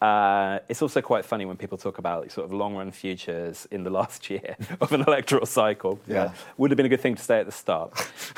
Uh, 0.00 0.58
it's 0.68 0.82
also 0.82 1.00
quite 1.00 1.24
funny 1.24 1.44
when 1.44 1.56
people 1.56 1.78
talk 1.78 1.98
about 1.98 2.32
sort 2.32 2.44
of 2.44 2.52
long 2.52 2.74
run 2.74 2.90
futures 2.90 3.68
in 3.70 3.84
the 3.84 3.90
last 3.90 4.28
year 4.28 4.56
of 4.80 4.90
an 4.92 5.02
electoral 5.02 5.46
cycle. 5.46 6.00
Yeah. 6.08 6.32
would 6.56 6.72
have 6.72 6.76
been 6.76 6.86
a 6.86 6.88
good 6.88 7.00
thing 7.00 7.14
to 7.14 7.22
say 7.22 7.38
at 7.38 7.46
the 7.46 7.52
start. 7.52 7.92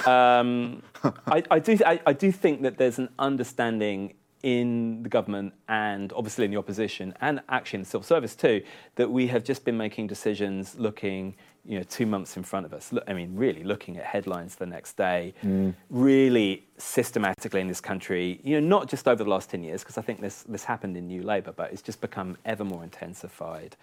Um, 0.06 0.82
I, 1.26 1.42
I, 1.50 1.58
do, 1.58 1.78
I, 1.86 2.00
I 2.04 2.12
do 2.12 2.30
think 2.30 2.60
that 2.62 2.76
there's 2.76 2.98
an 2.98 3.08
understanding 3.18 4.12
in 4.44 5.02
the 5.02 5.08
government 5.08 5.54
and 5.68 6.12
obviously 6.12 6.44
in 6.44 6.50
the 6.50 6.58
opposition 6.58 7.14
and 7.22 7.40
actually 7.48 7.78
in 7.78 7.82
the 7.82 7.88
civil 7.88 8.04
service 8.04 8.36
too 8.36 8.62
that 8.96 9.10
we 9.10 9.26
have 9.26 9.42
just 9.42 9.64
been 9.64 9.78
making 9.78 10.06
decisions 10.06 10.76
looking 10.78 11.34
you 11.64 11.78
know 11.78 11.84
two 11.84 12.04
months 12.04 12.36
in 12.36 12.42
front 12.42 12.66
of 12.66 12.74
us. 12.74 12.92
I 13.08 13.14
mean 13.14 13.34
really 13.34 13.64
looking 13.64 13.96
at 13.96 14.04
headlines 14.04 14.56
the 14.56 14.66
next 14.66 14.98
day 14.98 15.32
mm. 15.42 15.74
really 15.88 16.66
systematically 16.76 17.62
in 17.62 17.68
this 17.68 17.80
country 17.80 18.38
you 18.44 18.60
know 18.60 18.68
not 18.76 18.86
just 18.86 19.08
over 19.08 19.24
the 19.24 19.30
last 19.30 19.48
10 19.48 19.62
years 19.62 19.82
because 19.82 19.96
i 19.96 20.02
think 20.02 20.20
this 20.20 20.42
this 20.42 20.64
happened 20.64 20.96
in 20.98 21.06
new 21.06 21.22
labour 21.22 21.52
but 21.52 21.72
it's 21.72 21.80
just 21.80 22.02
become 22.02 22.36
ever 22.44 22.64
more 22.64 22.84
intensified. 22.84 23.76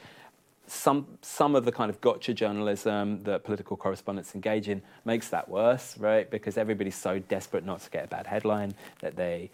Some 0.68 1.08
some 1.22 1.56
of 1.56 1.66
the 1.66 1.72
kind 1.72 1.90
of 1.90 2.00
gotcha 2.02 2.36
journalism 2.36 3.24
that 3.24 3.44
political 3.44 3.76
correspondents 3.76 4.36
engage 4.36 4.70
in 4.70 4.84
makes 5.06 5.28
that 5.30 5.50
worse, 5.50 5.98
right? 5.98 6.30
Because 6.30 6.56
everybody's 6.56 6.96
so 6.96 7.18
desperate 7.18 7.66
not 7.66 7.82
to 7.82 7.90
get 7.90 8.06
a 8.06 8.08
bad 8.08 8.28
headline 8.28 8.74
that 9.00 9.16
they 9.16 9.50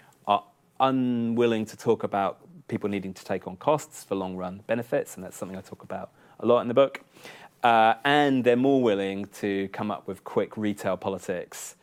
unwilling 0.80 1.66
to 1.66 1.78
talk 1.78 2.04
about 2.04 2.40
people 2.68 2.90
needing 2.90 3.14
to 3.14 3.24
take 3.24 3.48
on 3.48 3.56
costs 3.58 4.04
for 4.04 4.16
long 4.16 4.36
run 4.36 4.62
benefits, 4.68 5.16
and 5.16 5.24
that's 5.24 5.38
something 5.38 5.58
I 5.58 5.62
talk 5.62 5.84
about 5.84 6.12
a 6.40 6.46
lot 6.46 6.62
in 6.62 6.68
the 6.68 6.74
book. 6.74 7.02
Uh, 7.64 7.96
and 8.06 8.44
they're 8.44 8.56
more 8.56 8.82
willing 8.82 9.26
to 9.26 9.68
come 9.70 9.90
up 9.90 10.08
with 10.08 10.24
quick 10.24 10.56
retail 10.58 10.96
politics 10.96 11.76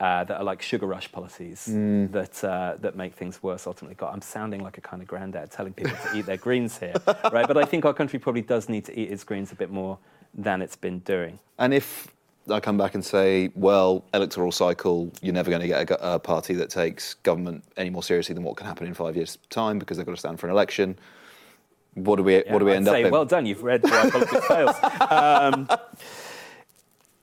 uh, 0.00 0.24
that 0.24 0.38
are 0.38 0.44
like 0.44 0.62
sugar 0.62 0.86
rush 0.86 1.12
policies 1.12 1.66
that 2.10 2.42
uh, 2.42 2.74
that 2.80 2.96
make 2.96 3.14
things 3.14 3.42
worse 3.42 3.66
ultimately. 3.66 3.94
God, 3.94 4.12
I'm 4.14 4.22
sounding 4.22 4.62
like 4.62 4.78
a 4.78 4.80
kind 4.80 5.02
of 5.02 5.08
granddad 5.08 5.50
telling 5.50 5.74
people 5.74 5.96
to 5.96 6.18
eat 6.18 6.26
their 6.26 6.36
greens 6.46 6.78
here, 6.78 6.94
right? 7.30 7.46
But 7.46 7.58
I 7.58 7.64
think 7.64 7.84
our 7.84 7.94
country 7.94 8.18
probably 8.18 8.42
does 8.42 8.68
need 8.68 8.84
to 8.86 8.98
eat 8.98 9.10
its 9.10 9.24
greens 9.24 9.52
a 9.52 9.54
bit 9.54 9.70
more 9.70 9.98
than 10.34 10.62
it's 10.62 10.76
been 10.76 11.00
doing. 11.00 11.38
And 11.58 11.74
if 11.74 12.08
I 12.50 12.60
come 12.60 12.76
back 12.76 12.94
and 12.94 13.04
say, 13.04 13.50
well, 13.54 14.04
electoral 14.12 14.52
cycle, 14.52 15.12
you're 15.22 15.34
never 15.34 15.50
going 15.50 15.62
to 15.62 15.68
get 15.68 15.90
a, 15.90 16.14
a 16.14 16.18
party 16.18 16.54
that 16.54 16.70
takes 16.70 17.14
government 17.14 17.64
any 17.76 17.90
more 17.90 18.02
seriously 18.02 18.34
than 18.34 18.44
what 18.44 18.56
can 18.56 18.66
happen 18.66 18.86
in 18.86 18.94
five 18.94 19.16
years' 19.16 19.38
time 19.48 19.78
because 19.78 19.96
they've 19.96 20.06
got 20.06 20.12
to 20.12 20.18
stand 20.18 20.40
for 20.40 20.46
an 20.46 20.52
election. 20.52 20.98
What 21.94 22.16
do 22.16 22.22
we? 22.22 22.36
Yeah, 22.36 22.52
what 22.52 22.60
do 22.60 22.64
we 22.64 22.72
I'd 22.72 22.76
end 22.76 22.86
say, 22.86 23.00
up 23.02 23.06
in? 23.06 23.12
Well 23.12 23.24
done, 23.24 23.46
you've 23.46 23.62
read 23.62 23.82
Why 23.82 24.10
Politics 24.10 24.46
Fails. 24.46 24.76
Um, 25.10 25.68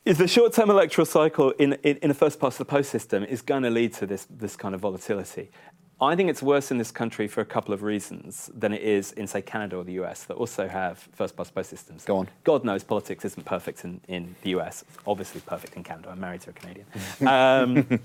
is 0.05 0.17
the 0.17 0.27
short-term 0.27 0.69
electoral 0.69 1.05
cycle 1.05 1.51
in, 1.51 1.73
in, 1.83 1.97
in 1.97 2.07
the 2.07 2.13
first 2.13 2.39
past 2.39 2.57
the 2.57 2.65
post 2.65 2.89
system 2.89 3.25
is 3.25 3.41
going 3.41 3.63
to 3.63 3.69
lead 3.69 3.93
to 3.93 4.05
this, 4.05 4.25
this 4.29 4.55
kind 4.55 4.73
of 4.73 4.79
volatility. 4.79 5.51
I 5.99 6.15
think 6.15 6.29
it's 6.29 6.43
worse 6.43 6.69
in 6.69 6.77
this 6.77 6.91
country 6.91 7.27
for 7.27 7.41
a 7.41 7.45
couple 7.45 7.73
of 7.73 7.81
reasons 7.81 8.51
than 8.53 8.71
it 8.71 8.83
is 8.83 9.13
in, 9.13 9.25
say, 9.25 9.41
Canada 9.41 9.77
or 9.77 9.83
the 9.83 9.93
US 9.93 10.25
that 10.25 10.35
also 10.35 10.67
have 10.67 10.99
first 11.13 11.35
past 11.35 11.55
post 11.55 11.71
systems. 11.71 12.05
Go 12.05 12.17
on. 12.17 12.29
God 12.43 12.63
knows 12.63 12.83
politics 12.83 13.25
isn't 13.25 13.45
perfect 13.45 13.83
in, 13.83 13.99
in 14.07 14.35
the 14.43 14.51
US. 14.51 14.83
It's 14.87 14.97
Obviously 15.07 15.41
perfect 15.41 15.75
in 15.75 15.83
Canada. 15.83 16.09
I'm 16.11 16.19
married 16.19 16.41
to 16.41 16.51
a 16.51 16.53
Canadian. 16.53 16.85
Um, 17.27 17.99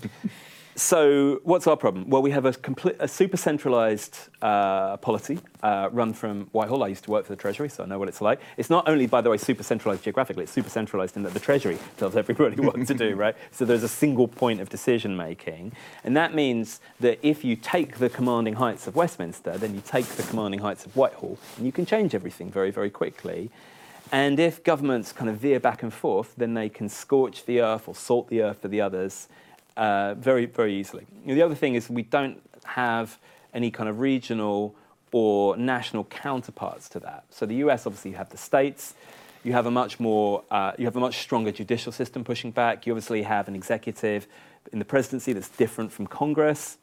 so 0.75 1.39
what's 1.43 1.67
our 1.67 1.77
problem? 1.77 2.09
Well, 2.09 2.23
we 2.23 2.31
have 2.31 2.45
a, 2.45 2.55
a 2.99 3.07
super 3.07 3.37
centralised 3.37 4.17
uh, 4.41 4.97
polity 4.97 5.39
uh, 5.61 5.89
run 5.91 6.13
from 6.13 6.47
Whitehall. 6.47 6.83
I 6.83 6.87
used 6.87 7.03
to 7.03 7.11
work 7.11 7.25
for 7.25 7.31
the 7.31 7.39
Treasury, 7.39 7.69
so 7.69 7.83
I 7.83 7.85
know 7.85 7.99
what 7.99 8.07
it's 8.07 8.21
like. 8.21 8.39
It's 8.57 8.71
not 8.71 8.89
only, 8.89 9.05
by 9.05 9.21
the 9.21 9.29
way, 9.29 9.37
super 9.37 9.61
centralised 9.61 10.03
geographically, 10.03 10.43
it's 10.43 10.51
super 10.51 10.69
centralised 10.69 11.15
in 11.15 11.23
that 11.23 11.33
the 11.33 11.39
Treasury 11.39 11.77
tells 11.97 12.15
everybody 12.15 12.55
what 12.61 12.87
to 12.87 12.93
do, 12.93 13.15
right? 13.15 13.35
So 13.51 13.65
there's 13.65 13.83
a 13.83 13.87
single 13.87 14.27
point 14.27 14.61
of 14.61 14.69
decision 14.69 15.15
making. 15.15 15.73
And 16.03 16.17
that 16.17 16.33
means 16.33 16.81
that 16.99 17.19
if 17.21 17.43
you 17.43 17.55
take 17.55 17.99
the 17.99 18.09
commanding 18.09 18.55
heights 18.55 18.87
of 18.87 18.95
Westminster, 18.95 19.57
then 19.57 19.75
you 19.75 19.81
take 19.85 20.05
the 20.05 20.23
commanding 20.23 20.61
heights 20.61 20.87
of 20.87 20.95
Whitehall, 20.95 21.37
and 21.57 21.67
you 21.67 21.71
can 21.71 21.85
change 21.85 22.15
everything 22.15 22.49
very, 22.49 22.71
very 22.71 22.89
quickly. 22.89 23.51
And 24.11 24.39
if 24.39 24.63
governments 24.63 25.11
kind 25.11 25.29
of 25.29 25.37
veer 25.37 25.59
back 25.59 25.83
and 25.83 25.93
forth, 25.93 26.33
then 26.35 26.55
they 26.55 26.69
can 26.69 26.89
scorch 26.89 27.45
the 27.45 27.61
earth 27.61 27.87
or 27.87 27.95
salt 27.95 28.29
the 28.29 28.41
earth 28.41 28.61
for 28.61 28.67
the 28.67 28.81
others 28.81 29.27
uh, 29.77 30.15
very, 30.15 30.45
very 30.45 30.75
easily. 30.75 31.05
The 31.25 31.41
other 31.41 31.55
thing 31.55 31.75
is 31.75 31.89
we 31.89 32.03
don't 32.03 32.41
have 32.65 33.19
any 33.53 33.71
kind 33.71 33.89
of 33.89 33.99
regional 33.99 34.75
or 35.11 35.55
national 35.57 36.05
counterparts 36.05 36.89
to 36.89 36.99
that. 36.99 37.25
So 37.29 37.45
the 37.45 37.55
US, 37.55 37.85
obviously, 37.85 38.11
you 38.11 38.17
have 38.17 38.29
the 38.29 38.37
states. 38.37 38.95
You 39.43 39.53
have 39.53 39.65
a 39.65 39.71
much 39.71 39.99
more, 39.99 40.43
uh, 40.49 40.71
you 40.77 40.85
have 40.85 40.95
a 40.95 40.99
much 40.99 41.19
stronger 41.19 41.51
judicial 41.51 41.91
system 41.91 42.23
pushing 42.23 42.51
back. 42.51 42.87
You 42.87 42.93
obviously 42.93 43.23
have 43.23 43.47
an 43.47 43.55
executive 43.55 44.27
in 44.71 44.79
the 44.79 44.85
presidency 44.85 45.33
that's 45.33 45.49
different 45.49 45.91
from 45.91 46.07
Congress. 46.07 46.77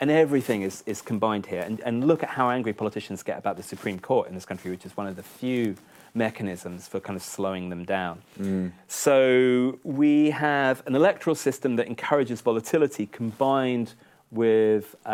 And 0.00 0.10
everything 0.10 0.62
is, 0.62 0.84
is 0.86 1.02
combined 1.02 1.46
here. 1.46 1.60
And, 1.60 1.80
and 1.80 2.06
look 2.06 2.22
at 2.22 2.30
how 2.30 2.50
angry 2.50 2.72
politicians 2.72 3.22
get 3.24 3.36
about 3.36 3.56
the 3.56 3.64
Supreme 3.64 3.98
Court 3.98 4.28
in 4.28 4.34
this 4.34 4.46
country, 4.46 4.70
which 4.70 4.86
is 4.86 4.96
one 4.96 5.08
of 5.08 5.16
the 5.16 5.24
few 5.24 5.74
mechanisms 6.26 6.80
for 6.90 6.98
kind 7.06 7.16
of 7.16 7.22
slowing 7.22 7.64
them 7.72 7.84
down. 7.84 8.16
So 8.86 9.78
we 9.84 10.30
have 10.48 10.76
an 10.88 10.94
electoral 10.94 11.36
system 11.36 11.76
that 11.76 11.86
encourages 11.86 12.40
volatility 12.50 13.06
combined 13.20 13.88
with 14.30 14.84
uh, 15.06 15.10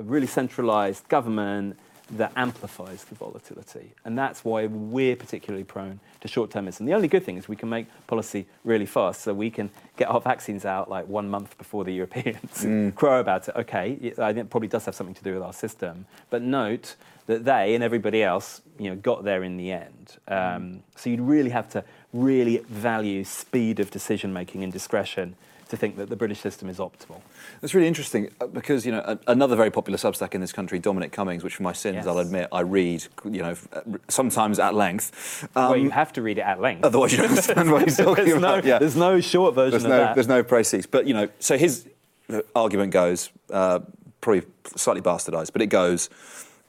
a 0.00 0.02
really 0.12 0.30
centralized 0.40 1.02
government 1.08 1.76
that 2.10 2.32
amplifies 2.36 3.04
the 3.04 3.14
volatility. 3.16 3.92
And 4.04 4.16
that's 4.16 4.44
why 4.44 4.66
we're 4.66 5.16
particularly 5.16 5.64
prone 5.64 5.98
to 6.20 6.28
short 6.28 6.50
termism. 6.50 6.86
The 6.86 6.94
only 6.94 7.08
good 7.08 7.24
thing 7.24 7.36
is 7.36 7.48
we 7.48 7.56
can 7.56 7.68
make 7.68 7.86
policy 8.06 8.46
really 8.64 8.86
fast. 8.86 9.22
So 9.22 9.34
we 9.34 9.50
can 9.50 9.70
get 9.96 10.08
our 10.08 10.20
vaccines 10.20 10.64
out 10.64 10.88
like 10.88 11.08
one 11.08 11.28
month 11.28 11.58
before 11.58 11.84
the 11.84 11.92
Europeans, 12.00 12.94
crow 12.96 13.20
about 13.20 13.48
it. 13.48 13.56
Okay, 13.56 13.92
it- 14.00 14.18
I 14.18 14.32
think 14.32 14.46
it 14.46 14.50
probably 14.50 14.68
does 14.68 14.84
have 14.84 14.94
something 14.94 15.14
to 15.16 15.24
do 15.24 15.34
with 15.34 15.42
our 15.42 15.52
system. 15.52 16.06
But 16.30 16.42
note 16.42 16.94
that 17.26 17.44
they 17.44 17.74
and 17.74 17.82
everybody 17.82 18.22
else 18.22 18.62
you 18.78 18.90
know, 18.90 18.96
got 18.96 19.24
there 19.24 19.42
in 19.42 19.56
the 19.56 19.72
end. 19.72 20.16
Um, 20.28 20.82
so 20.94 21.10
you'd 21.10 21.20
really 21.20 21.50
have 21.50 21.68
to 21.70 21.82
really 22.12 22.58
value 22.58 23.24
speed 23.24 23.80
of 23.80 23.90
decision 23.90 24.32
making 24.32 24.62
and 24.62 24.72
discretion 24.72 25.34
to 25.68 25.76
think 25.76 25.96
that 25.96 26.08
the 26.08 26.16
British 26.16 26.40
system 26.40 26.68
is 26.68 26.78
optimal. 26.78 27.20
That's 27.60 27.74
really 27.74 27.88
interesting 27.88 28.30
uh, 28.40 28.46
because 28.46 28.86
you 28.86 28.92
know 28.92 29.02
a- 29.04 29.18
another 29.26 29.56
very 29.56 29.70
popular 29.70 29.98
Substack 29.98 30.34
in 30.34 30.40
this 30.40 30.52
country, 30.52 30.78
Dominic 30.78 31.12
Cummings, 31.12 31.42
which 31.42 31.56
for 31.56 31.62
my 31.62 31.72
sins 31.72 31.96
Yes. 31.96 32.06
I'll 32.06 32.18
admit 32.18 32.48
I 32.52 32.60
read, 32.60 33.04
you 33.24 33.42
know, 33.42 33.56
uh, 33.72 33.80
sometimes 34.08 34.58
at 34.58 34.74
length. 34.74 35.48
Um, 35.56 35.70
well, 35.70 35.76
you 35.76 35.90
have 35.90 36.12
to 36.14 36.22
read 36.22 36.38
it 36.38 36.42
at 36.42 36.60
length. 36.60 36.84
Otherwise, 36.84 37.12
you 37.12 37.18
don't 37.18 37.30
understand 37.30 37.72
what 37.72 37.82
he's 37.84 37.96
talking 38.08 38.26
there's 38.26 38.36
about. 38.36 38.64
No, 38.64 38.68
yeah. 38.68 38.78
There's 38.78 38.96
no 38.96 39.20
short 39.20 39.54
version 39.54 39.72
there's 39.72 39.84
of 39.84 39.90
no, 39.90 39.98
that. 39.98 40.14
There's 40.14 40.28
no 40.28 40.42
proceeds. 40.42 40.86
But, 40.86 41.06
you 41.06 41.14
know, 41.14 41.28
so 41.40 41.56
his 41.56 41.88
uh, 42.32 42.42
argument 42.54 42.92
goes, 42.92 43.30
uh, 43.50 43.80
probably 44.20 44.42
slightly 44.76 45.02
bastardised, 45.02 45.52
but 45.52 45.62
it 45.62 45.68
goes 45.68 46.10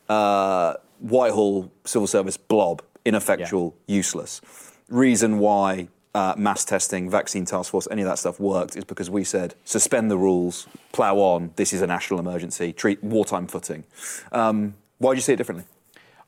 uh, 0.10 0.76
Whitehall 1.00 1.72
civil 1.86 2.08
service 2.08 2.38
blob, 2.38 2.82
ineffectual, 3.06 3.76
useless. 3.88 4.42
Reason 4.90 5.40
why 5.40 5.90
uh, 6.18 6.34
mass 6.36 6.66
testing, 6.66 7.10
vaccine 7.12 7.46
task 7.46 7.70
force, 7.70 7.88
any 7.92 8.02
of 8.02 8.08
that 8.08 8.18
stuff 8.18 8.40
worked 8.40 8.76
is 8.76 8.84
because 8.84 9.08
we 9.08 9.24
said 9.24 9.54
suspend 9.66 10.10
the 10.10 10.18
rules, 10.18 10.68
plough 10.92 11.20
on, 11.20 11.52
this 11.58 11.74
is 11.74 11.82
a 11.84 11.88
national 11.88 12.20
emergency, 12.20 12.74
treat 12.74 13.04
wartime 13.04 13.46
footing. 13.46 13.84
Um, 14.32 14.74
why 14.98 15.12
do 15.12 15.18
you 15.18 15.22
see 15.22 15.34
it 15.34 15.36
differently? 15.36 15.66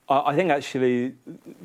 I 0.07 0.17
I 0.31 0.35
think 0.35 0.51
actually, 0.51 1.15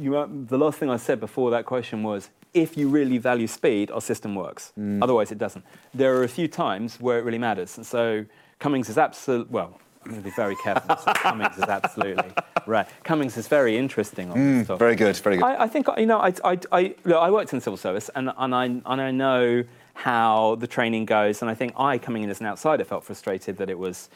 you, 0.01 0.17
uh, 0.17 0.27
the 0.55 0.57
last 0.57 0.79
thing 0.79 0.89
I 0.89 0.97
said 0.97 1.21
before 1.21 1.51
that 1.51 1.67
question 1.67 2.03
was 2.03 2.31
if 2.55 2.79
you 2.79 2.89
really 2.89 3.19
value 3.19 3.47
speed, 3.47 3.91
our 3.91 4.01
system 4.01 4.35
works. 4.35 4.73
Otherwise, 5.03 5.31
it 5.31 5.39
doesn't. 5.39 5.65
There 5.93 6.17
are 6.17 6.25
a 6.25 6.29
few 6.39 6.49
times 6.49 7.01
where 7.01 7.19
it 7.19 7.25
really 7.29 7.43
matters. 7.49 7.77
And 7.77 7.85
so 7.85 8.25
Cummings 8.59 8.89
is 8.89 8.97
absolutely, 8.97 9.53
well, 9.53 9.71
I'm 10.03 10.11
going 10.13 10.23
to 10.23 10.29
be 10.31 10.37
very 10.45 10.57
careful. 10.65 10.97
Cummings 11.15 11.57
is 11.59 11.65
absolutely 11.65 12.31
right. 12.67 12.87
Cummings 13.03 13.37
is 13.37 13.49
very 13.49 13.77
interesting 13.77 14.31
on 14.31 14.59
this 14.59 14.67
topic. 14.67 14.79
Very 14.79 14.97
good, 14.97 15.17
very 15.17 15.37
good. 15.37 15.45
I, 15.45 15.65
I 15.65 15.69
think 15.69 15.87
you 15.97 16.07
know. 16.07 16.19
I, 16.19 16.33
I, 16.45 16.59
I, 16.73 16.95
look, 17.05 17.17
I 17.17 17.31
worked 17.31 17.53
in 17.53 17.59
the 17.59 17.63
civil 17.63 17.77
service, 17.77 18.11
and, 18.15 18.31
and 18.37 18.55
I 18.55 18.65
and 18.65 18.83
I 18.87 19.11
know 19.11 19.65
how 19.95 20.57
the 20.57 20.67
training 20.67 21.07
goes. 21.07 21.41
And 21.43 21.51
I 21.51 21.55
think 21.55 21.75
I, 21.79 21.99
coming 21.99 22.23
in 22.23 22.31
as 22.31 22.41
an 22.41 22.47
outsider, 22.47 22.85
felt 22.85 23.05
frustrated 23.05 23.57
that 23.59 23.71
it 23.71 23.79
was. 23.79 24.09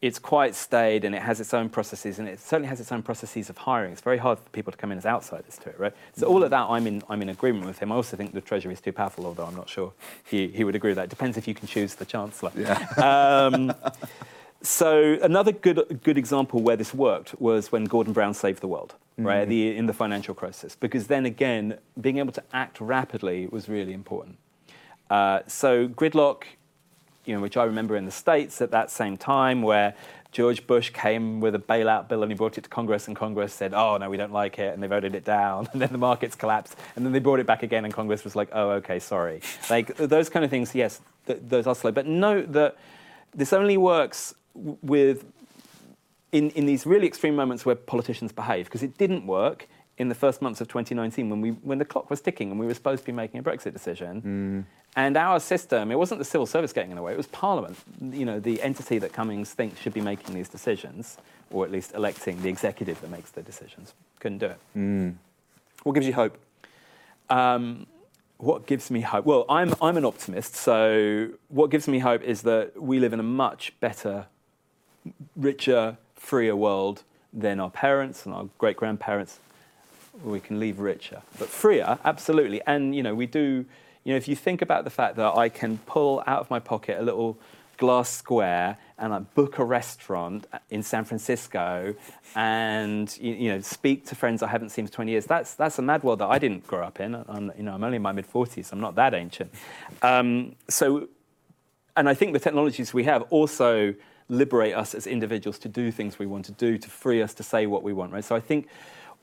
It's 0.00 0.20
quite 0.20 0.54
staid 0.54 1.04
and 1.04 1.12
it 1.12 1.22
has 1.22 1.40
its 1.40 1.52
own 1.52 1.68
processes, 1.68 2.20
and 2.20 2.28
it 2.28 2.38
certainly 2.38 2.68
has 2.68 2.78
its 2.78 2.92
own 2.92 3.02
processes 3.02 3.50
of 3.50 3.58
hiring. 3.58 3.90
It's 3.90 4.00
very 4.00 4.18
hard 4.18 4.38
for 4.38 4.48
people 4.50 4.70
to 4.70 4.78
come 4.78 4.92
in 4.92 4.98
as 4.98 5.04
outsiders 5.04 5.58
to 5.58 5.70
it, 5.70 5.80
right? 5.80 5.92
So 6.12 6.28
all 6.28 6.44
of 6.44 6.50
that, 6.50 6.66
I'm 6.70 6.86
in, 6.86 7.02
I'm 7.08 7.20
in 7.20 7.30
agreement 7.30 7.66
with 7.66 7.80
him. 7.80 7.90
I 7.90 7.96
also 7.96 8.16
think 8.16 8.32
the 8.32 8.40
Treasury 8.40 8.72
is 8.72 8.80
too 8.80 8.92
powerful, 8.92 9.26
although 9.26 9.44
I'm 9.44 9.56
not 9.56 9.68
sure 9.68 9.92
he, 10.24 10.46
he 10.46 10.62
would 10.62 10.76
agree 10.76 10.90
with 10.90 10.98
that. 10.98 11.06
It 11.06 11.10
depends 11.10 11.36
if 11.36 11.48
you 11.48 11.54
can 11.54 11.66
choose 11.66 11.96
the 11.96 12.04
Chancellor. 12.04 12.52
Um, 12.96 13.74
so 14.62 15.18
another 15.22 15.52
good 15.52 16.00
good 16.02 16.18
example 16.18 16.60
where 16.62 16.76
this 16.76 16.92
worked 16.92 17.40
was 17.40 17.70
when 17.70 17.84
Gordon 17.84 18.12
Brown 18.12 18.34
saved 18.34 18.60
the 18.60 18.68
world, 18.68 18.94
right? 19.16 19.48
The, 19.48 19.76
in 19.76 19.86
the 19.86 19.92
financial 19.92 20.34
crisis, 20.34 20.74
because 20.74 21.06
then 21.06 21.26
again, 21.26 21.78
being 22.00 22.18
able 22.18 22.32
to 22.32 22.42
act 22.52 22.80
rapidly 22.80 23.46
was 23.46 23.68
really 23.68 23.92
important. 23.92 24.36
Uh, 25.10 25.40
so 25.46 25.88
gridlock, 25.88 26.44
you 27.24 27.34
know, 27.34 27.40
which 27.40 27.56
I 27.56 27.64
remember 27.64 27.96
in 27.96 28.04
the 28.04 28.10
states 28.10 28.60
at 28.60 28.70
that 28.72 28.90
same 28.90 29.16
time, 29.16 29.62
where 29.62 29.94
George 30.32 30.66
Bush 30.66 30.90
came 30.90 31.40
with 31.40 31.54
a 31.54 31.58
bailout 31.58 32.08
bill 32.08 32.22
and 32.22 32.30
he 32.30 32.36
brought 32.36 32.58
it 32.58 32.64
to 32.64 32.70
Congress, 32.70 33.06
and 33.06 33.16
Congress 33.16 33.54
said, 33.54 33.72
"Oh 33.72 33.96
no, 33.96 34.10
we 34.10 34.16
don't 34.16 34.32
like 34.32 34.58
it," 34.58 34.74
and 34.74 34.82
they 34.82 34.88
voted 34.88 35.14
it 35.14 35.24
down. 35.24 35.68
And 35.72 35.80
then 35.80 35.90
the 35.92 35.98
markets 35.98 36.34
collapsed, 36.34 36.76
and 36.96 37.04
then 37.04 37.12
they 37.12 37.20
brought 37.20 37.38
it 37.38 37.46
back 37.46 37.62
again, 37.62 37.84
and 37.84 37.94
Congress 37.94 38.24
was 38.24 38.34
like, 38.34 38.48
"Oh, 38.52 38.70
okay, 38.70 38.98
sorry." 38.98 39.40
Like 39.70 39.96
those 39.96 40.28
kind 40.28 40.44
of 40.44 40.50
things, 40.50 40.74
yes, 40.74 41.00
th- 41.26 41.40
those 41.48 41.66
are 41.68 41.74
slow. 41.74 41.92
But 41.92 42.06
note 42.06 42.52
that 42.52 42.76
this 43.34 43.52
only 43.52 43.76
works 43.76 44.34
with 44.54 45.24
in, 46.32 46.50
in 46.50 46.66
these 46.66 46.86
really 46.86 47.06
extreme 47.06 47.34
moments 47.34 47.64
where 47.64 47.74
politicians 47.74 48.32
behave, 48.32 48.66
because 48.66 48.82
it 48.82 48.98
didn't 48.98 49.26
work 49.26 49.66
in 49.96 50.08
the 50.08 50.14
first 50.14 50.40
months 50.40 50.60
of 50.60 50.68
2019 50.68 51.28
when, 51.28 51.40
we, 51.40 51.50
when 51.50 51.78
the 51.78 51.84
clock 51.84 52.08
was 52.08 52.20
ticking 52.20 52.50
and 52.50 52.60
we 52.60 52.66
were 52.66 52.74
supposed 52.74 53.02
to 53.02 53.06
be 53.06 53.12
making 53.12 53.40
a 53.40 53.42
Brexit 53.42 53.72
decision. 53.72 54.22
Mm. 54.22 54.64
And 54.96 55.16
our 55.16 55.40
system, 55.40 55.90
it 55.90 55.98
wasn't 55.98 56.18
the 56.18 56.24
civil 56.24 56.46
service 56.46 56.72
getting 56.72 56.90
in 56.90 56.96
the 56.96 57.02
way, 57.02 57.12
it 57.12 57.16
was 57.16 57.26
Parliament, 57.26 57.76
you 58.00 58.24
know, 58.24 58.40
the 58.40 58.62
entity 58.62 58.98
that 58.98 59.12
Cummings 59.12 59.52
thinks 59.52 59.80
should 59.80 59.94
be 59.94 60.00
making 60.00 60.34
these 60.34 60.48
decisions, 60.48 61.18
or 61.50 61.64
at 61.64 61.72
least 61.72 61.94
electing 61.94 62.40
the 62.42 62.48
executive 62.48 63.00
that 63.00 63.10
makes 63.10 63.30
the 63.30 63.42
decisions. 63.42 63.94
Couldn't 64.20 64.38
do 64.38 64.46
it. 64.46 64.58
Mm. 64.76 65.14
What 65.82 65.92
gives 65.94 66.06
you 66.06 66.14
hope? 66.14 66.38
Um, 67.28 67.86
what 68.38 68.66
gives 68.66 68.90
me 68.90 69.00
hope? 69.00 69.24
Well, 69.24 69.44
I'm, 69.48 69.74
I'm 69.82 69.96
an 69.96 70.04
optimist, 70.04 70.54
so 70.54 71.30
what 71.48 71.70
gives 71.70 71.88
me 71.88 71.98
hope 71.98 72.22
is 72.22 72.42
that 72.42 72.80
we 72.80 73.00
live 73.00 73.12
in 73.12 73.20
a 73.20 73.24
much 73.24 73.78
better, 73.80 74.26
richer, 75.36 75.96
freer 76.14 76.56
world 76.56 77.02
than 77.32 77.60
our 77.60 77.70
parents 77.70 78.26
and 78.26 78.34
our 78.34 78.48
great 78.58 78.76
grandparents. 78.76 79.38
We 80.24 80.40
can 80.40 80.58
leave 80.58 80.80
richer, 80.80 81.22
but 81.38 81.48
freer, 81.48 81.98
absolutely. 82.04 82.60
And 82.66 82.94
you 82.94 83.02
know, 83.02 83.14
we 83.14 83.26
do. 83.26 83.64
You 84.04 84.14
know, 84.14 84.16
if 84.16 84.26
you 84.26 84.36
think 84.36 84.62
about 84.62 84.84
the 84.84 84.90
fact 84.90 85.16
that 85.16 85.36
I 85.36 85.50
can 85.50 85.78
pull 85.78 86.22
out 86.26 86.40
of 86.40 86.50
my 86.50 86.58
pocket 86.60 86.98
a 86.98 87.02
little 87.02 87.38
glass 87.78 88.10
square 88.10 88.76
and 88.98 89.34
book 89.34 89.58
a 89.58 89.64
restaurant 89.64 90.46
in 90.70 90.82
San 90.82 91.04
Francisco 91.04 91.94
and 92.34 93.16
you, 93.20 93.34
you, 93.34 93.52
know 93.52 93.60
speak 93.60 94.04
to 94.06 94.14
friends 94.14 94.42
I 94.42 94.48
haven't 94.48 94.70
seen 94.70 94.86
for 94.86 94.92
20 94.92 95.12
years. 95.12 95.26
That's 95.26 95.54
that's 95.54 95.78
a 95.78 95.82
mad 95.82 96.02
world 96.02 96.18
that 96.18 96.26
I 96.26 96.38
didn't 96.38 96.66
grow 96.66 96.82
up 96.82 97.00
in. 97.00 97.14
I'm, 97.14 97.52
you 97.56 97.62
know, 97.62 97.72
I'm 97.72 97.84
only 97.84 97.96
in 97.96 98.02
my 98.02 98.12
mid 98.12 98.30
40s. 98.30 98.72
I'm 98.72 98.80
not 98.80 98.96
that 98.96 99.14
ancient. 99.14 99.52
Um, 100.02 100.56
so, 100.68 101.08
and 101.96 102.08
I 102.08 102.14
think 102.14 102.32
the 102.32 102.40
technologies 102.40 102.92
we 102.92 103.04
have 103.04 103.22
also 103.30 103.94
liberate 104.28 104.74
us 104.74 104.94
as 104.94 105.06
individuals 105.06 105.58
to 105.60 105.68
do 105.68 105.90
things 105.90 106.18
we 106.18 106.26
want 106.26 106.44
to 106.46 106.52
do, 106.52 106.78
to 106.78 106.90
free 106.90 107.22
us 107.22 107.34
to 107.34 107.42
say 107.42 107.66
what 107.66 107.82
we 107.82 107.92
want. 107.92 108.12
Right. 108.12 108.24
So 108.24 108.36
I 108.36 108.40
think 108.40 108.68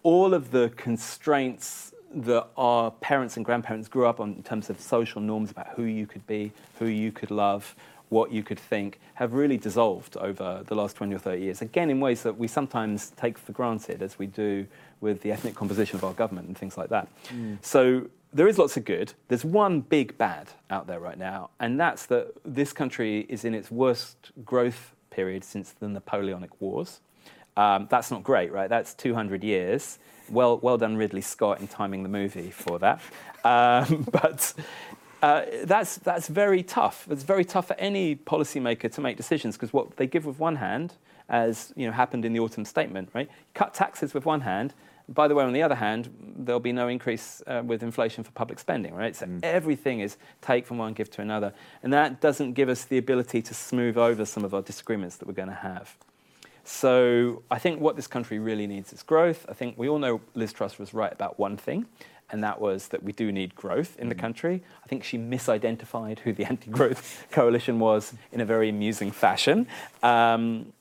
all 0.04 0.34
of 0.34 0.52
the 0.52 0.72
constraints 0.76 1.94
that 2.14 2.48
our 2.56 2.92
parents 2.92 3.36
and 3.36 3.46
grandparents 3.46 3.88
grew 3.88 4.06
up 4.06 4.20
on 4.20 4.34
in 4.34 4.44
terms 4.44 4.70
of 4.70 4.80
social 4.80 5.22
norms 5.22 5.52
about 5.52 5.68
who 5.76 5.84
you 5.84 6.08
could 6.08 6.26
be, 6.26 6.52
who 6.80 6.86
you 6.86 7.12
could 7.12 7.30
love, 7.30 7.76
what 8.10 8.32
you 8.32 8.44
could 8.44 8.60
think, 8.60 9.00
have 9.16 9.34
really 9.34 9.58
dissolved 9.58 10.16
over 10.18 10.64
the 10.66 10.76
last 10.76 10.96
20 10.96 11.16
or 11.16 11.20
30 11.20 11.42
years. 11.42 11.62
Again, 11.62 11.90
in 11.90 12.00
ways 12.00 12.24
that 12.24 12.38
we 12.38 12.48
sometimes 12.48 13.12
take 13.18 13.38
for 13.38 13.52
granted, 13.52 14.02
as 14.02 14.18
we 14.18 14.28
do 14.28 14.66
with 15.02 15.22
the 15.22 15.32
ethnic 15.32 15.56
composition 15.56 15.98
of 15.98 16.04
our 16.04 16.14
government 16.14 16.48
and 16.48 16.58
things 16.58 16.78
like 16.78 16.90
that. 16.90 17.08
Mm. 17.30 17.58
So 17.62 18.08
there 18.32 18.48
is 18.48 18.58
lots 18.58 18.78
of 18.78 18.86
good. 18.86 19.14
There's 19.28 19.46
one 19.46 19.82
big 19.82 20.18
bad 20.18 20.50
out 20.70 20.88
there 20.88 21.00
right 21.00 21.18
now, 21.18 21.50
and 21.60 21.80
that's 21.80 22.06
that 22.08 22.34
this 22.46 22.74
country 22.74 23.26
is 23.28 23.44
in 23.44 23.54
its 23.54 23.72
worst 23.72 24.32
growth 24.46 24.95
period 25.10 25.44
since 25.44 25.72
the 25.72 25.88
Napoleonic 25.88 26.62
Wars. 26.62 27.00
Um, 27.58 27.88
that's 27.90 28.12
not 28.12 28.24
great, 28.24 28.52
right? 28.52 28.70
That's 28.70 28.94
200 28.94 29.44
years. 29.44 29.98
Well, 30.30 30.58
well 30.60 30.78
done, 30.78 30.98
Ridley 30.98 31.22
Scott, 31.22 31.62
in 31.62 31.68
timing 31.68 32.04
the 32.04 32.10
movie 32.10 32.52
for 32.52 32.80
that. 32.80 33.00
Um, 33.44 34.08
but 34.12 34.54
uh, 35.22 35.46
that's, 35.64 35.98
that's 35.98 36.28
very 36.28 36.64
tough. 36.64 37.08
It's 37.10 37.24
very 37.24 37.46
tough 37.46 37.68
for 37.68 37.76
any 37.76 38.16
policymaker 38.16 38.92
to 38.94 39.02
make 39.02 39.18
decisions 39.18 39.56
because 39.56 39.72
what 39.72 39.98
they 39.98 40.08
give 40.08 40.26
with 40.26 40.40
one 40.40 40.58
hand, 40.58 40.94
as 41.30 41.74
you 41.76 41.86
know, 41.86 41.94
happened 41.94 42.26
in 42.26 42.34
the 42.34 42.40
autumn 42.40 42.66
statement, 42.66 43.10
right? 43.14 43.30
Cut 43.54 43.74
taxes 43.74 44.14
with 44.14 44.26
one 44.26 44.42
hand. 44.42 44.74
By 45.08 45.28
the 45.28 45.36
way, 45.36 45.44
on 45.44 45.54
the 45.54 45.62
other 45.62 45.76
hand, 45.76 46.10
there'll 46.38 46.60
be 46.60 46.72
no 46.72 46.88
increase 46.88 47.42
uh, 47.46 47.62
with 47.64 47.84
inflation 47.84 48.24
for 48.24 48.32
public 48.32 48.58
spending, 48.58 48.96
right? 48.96 49.16
So 49.16 49.28
mm. 49.28 49.40
everything 49.44 50.00
is 50.00 50.18
take 50.42 50.66
from 50.66 50.80
one, 50.80 50.94
give 50.94 51.12
to 51.12 51.22
another. 51.22 51.54
And 51.84 51.94
that 51.94 52.22
doesn't 52.22 52.54
give 52.54 52.70
us 52.70 52.86
the 52.86 52.98
ability 52.98 53.42
to 53.44 53.54
smooth 53.54 53.98
over 53.98 54.26
some 54.26 54.44
of 54.44 54.54
our 54.54 54.64
disagreements 54.64 55.18
that 55.18 55.28
we're 55.28 55.34
going 55.34 55.50
to 55.50 55.54
have. 55.54 55.96
So 56.64 57.44
I 57.52 57.60
think 57.60 57.80
what 57.80 57.96
this 57.96 58.08
country 58.08 58.40
really 58.40 58.66
needs 58.66 58.92
is 58.92 59.04
growth. 59.04 59.46
I 59.48 59.54
think 59.54 59.78
we 59.78 59.88
all 59.88 60.00
know 60.00 60.22
Liz 60.34 60.52
Truss 60.52 60.80
was 60.80 60.96
right 60.96 61.14
about 61.14 61.38
one 61.38 61.58
thing, 61.58 61.86
and 62.32 62.44
that 62.44 62.60
was 62.60 62.88
that 62.88 63.04
we 63.04 63.12
do 63.12 63.32
need 63.32 63.54
growth 63.54 63.96
in 64.00 64.10
the 64.10 64.16
mm. 64.16 64.20
country. 64.20 64.64
I 64.84 64.88
think 64.88 65.04
she 65.04 65.20
misidentified 65.20 66.20
who 66.20 66.34
the 66.34 66.46
anti 66.50 66.72
growth 66.72 67.28
coalition 67.30 67.78
was 67.78 68.16
in 68.32 68.42
a 68.42 68.46
very 68.46 68.70
amusing 68.70 69.12
fashion. 69.12 69.68
Um, 70.02 70.74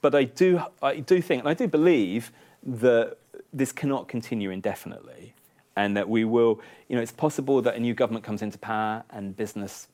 but 0.00 0.16
I 0.16 0.24
do, 0.24 0.60
I 0.82 0.96
do 0.96 1.22
think, 1.22 1.40
and 1.40 1.48
I 1.48 1.54
do 1.54 1.68
believe 1.68 2.32
that 2.64 3.16
this 3.56 3.72
cannot 3.72 4.06
continue 4.06 4.50
indefinitely, 4.50 5.32
and 5.76 5.96
that 5.96 6.08
we 6.08 6.24
will, 6.24 6.60
you 6.88 6.96
know, 6.96 7.02
it's 7.02 7.12
possible 7.12 7.62
that 7.62 7.74
a 7.74 7.80
new 7.80 7.94
government 7.94 8.24
comes 8.24 8.42
into 8.42 8.58
power 8.58 9.02
and 9.10 9.34
business 9.34 9.88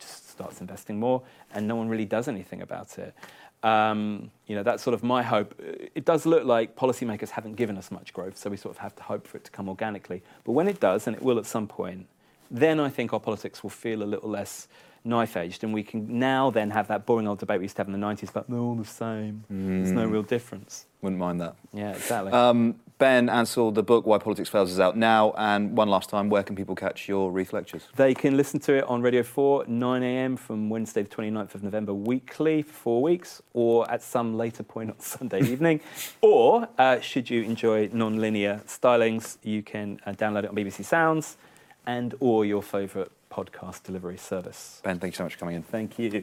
just 0.00 0.30
starts 0.30 0.60
investing 0.60 0.98
more, 0.98 1.22
and 1.54 1.68
no 1.68 1.76
one 1.76 1.88
really 1.88 2.04
does 2.04 2.26
anything 2.26 2.62
about 2.62 2.98
it. 2.98 3.14
Um, 3.62 4.30
you 4.46 4.56
know, 4.56 4.62
that's 4.62 4.82
sort 4.82 4.94
of 4.94 5.02
my 5.02 5.22
hope. 5.22 5.54
It 5.94 6.04
does 6.04 6.26
look 6.26 6.44
like 6.44 6.76
policymakers 6.76 7.30
haven't 7.30 7.54
given 7.54 7.76
us 7.76 7.90
much 7.90 8.12
growth, 8.12 8.36
so 8.36 8.50
we 8.50 8.56
sort 8.56 8.74
of 8.74 8.78
have 8.78 8.96
to 8.96 9.02
hope 9.02 9.26
for 9.26 9.36
it 9.36 9.44
to 9.44 9.50
come 9.50 9.68
organically. 9.68 10.22
But 10.44 10.52
when 10.52 10.66
it 10.66 10.80
does, 10.80 11.06
and 11.06 11.14
it 11.14 11.22
will 11.22 11.38
at 11.38 11.46
some 11.46 11.68
point, 11.68 12.06
then 12.50 12.80
I 12.80 12.88
think 12.88 13.12
our 13.12 13.20
politics 13.20 13.62
will 13.62 13.70
feel 13.70 14.02
a 14.02 14.04
little 14.04 14.30
less 14.30 14.66
knife 15.04 15.36
edged, 15.36 15.62
and 15.62 15.72
we 15.72 15.84
can 15.84 16.18
now 16.18 16.50
then 16.50 16.70
have 16.70 16.88
that 16.88 17.06
boring 17.06 17.28
old 17.28 17.38
debate 17.38 17.60
we 17.60 17.66
used 17.66 17.76
to 17.76 17.80
have 17.80 17.88
in 17.88 17.98
the 17.98 18.04
90s 18.04 18.30
about 18.30 18.50
they're 18.50 18.58
all 18.58 18.74
the 18.74 18.84
same. 18.84 19.44
Mm. 19.52 19.84
There's 19.84 19.92
no 19.92 20.08
mm. 20.08 20.12
real 20.12 20.22
difference. 20.22 20.86
Wouldn't 21.02 21.18
mind 21.18 21.40
that. 21.40 21.56
Yeah, 21.72 21.90
exactly. 21.92 22.32
Um, 22.32 22.76
ben 22.98 23.30
Ansell, 23.30 23.72
the 23.72 23.82
book 23.82 24.04
Why 24.04 24.18
Politics 24.18 24.50
Fails 24.50 24.70
is 24.70 24.78
out 24.78 24.96
now. 24.96 25.32
And 25.38 25.76
one 25.76 25.88
last 25.88 26.10
time, 26.10 26.28
where 26.28 26.42
can 26.42 26.54
people 26.54 26.74
catch 26.74 27.08
your 27.08 27.32
Reith 27.32 27.52
lectures? 27.54 27.88
They 27.96 28.14
can 28.14 28.36
listen 28.36 28.60
to 28.60 28.74
it 28.74 28.84
on 28.84 29.00
Radio 29.00 29.22
4, 29.22 29.64
9 29.66 30.02
a.m. 30.02 30.36
from 30.36 30.68
Wednesday, 30.68 31.02
the 31.02 31.08
29th 31.08 31.54
of 31.54 31.62
November, 31.62 31.94
weekly 31.94 32.60
for 32.62 32.72
four 32.72 33.02
weeks, 33.02 33.40
or 33.54 33.90
at 33.90 34.02
some 34.02 34.36
later 34.36 34.62
point 34.62 34.90
on 34.90 35.00
Sunday 35.00 35.40
evening. 35.40 35.80
Or, 36.20 36.68
uh, 36.76 37.00
should 37.00 37.30
you 37.30 37.42
enjoy 37.42 37.88
non 37.92 38.20
linear 38.20 38.60
stylings, 38.66 39.38
you 39.42 39.62
can 39.62 39.98
uh, 40.04 40.12
download 40.12 40.44
it 40.44 40.50
on 40.50 40.56
BBC 40.56 40.84
Sounds 40.84 41.38
and 41.86 42.14
or 42.20 42.44
your 42.44 42.62
favourite 42.62 43.08
podcast 43.30 43.84
delivery 43.84 44.18
service. 44.18 44.80
Ben, 44.84 44.98
thank 44.98 45.14
you 45.14 45.16
so 45.16 45.24
much 45.24 45.34
for 45.34 45.40
coming 45.40 45.56
in. 45.56 45.62
Thank 45.62 45.98
you. 45.98 46.22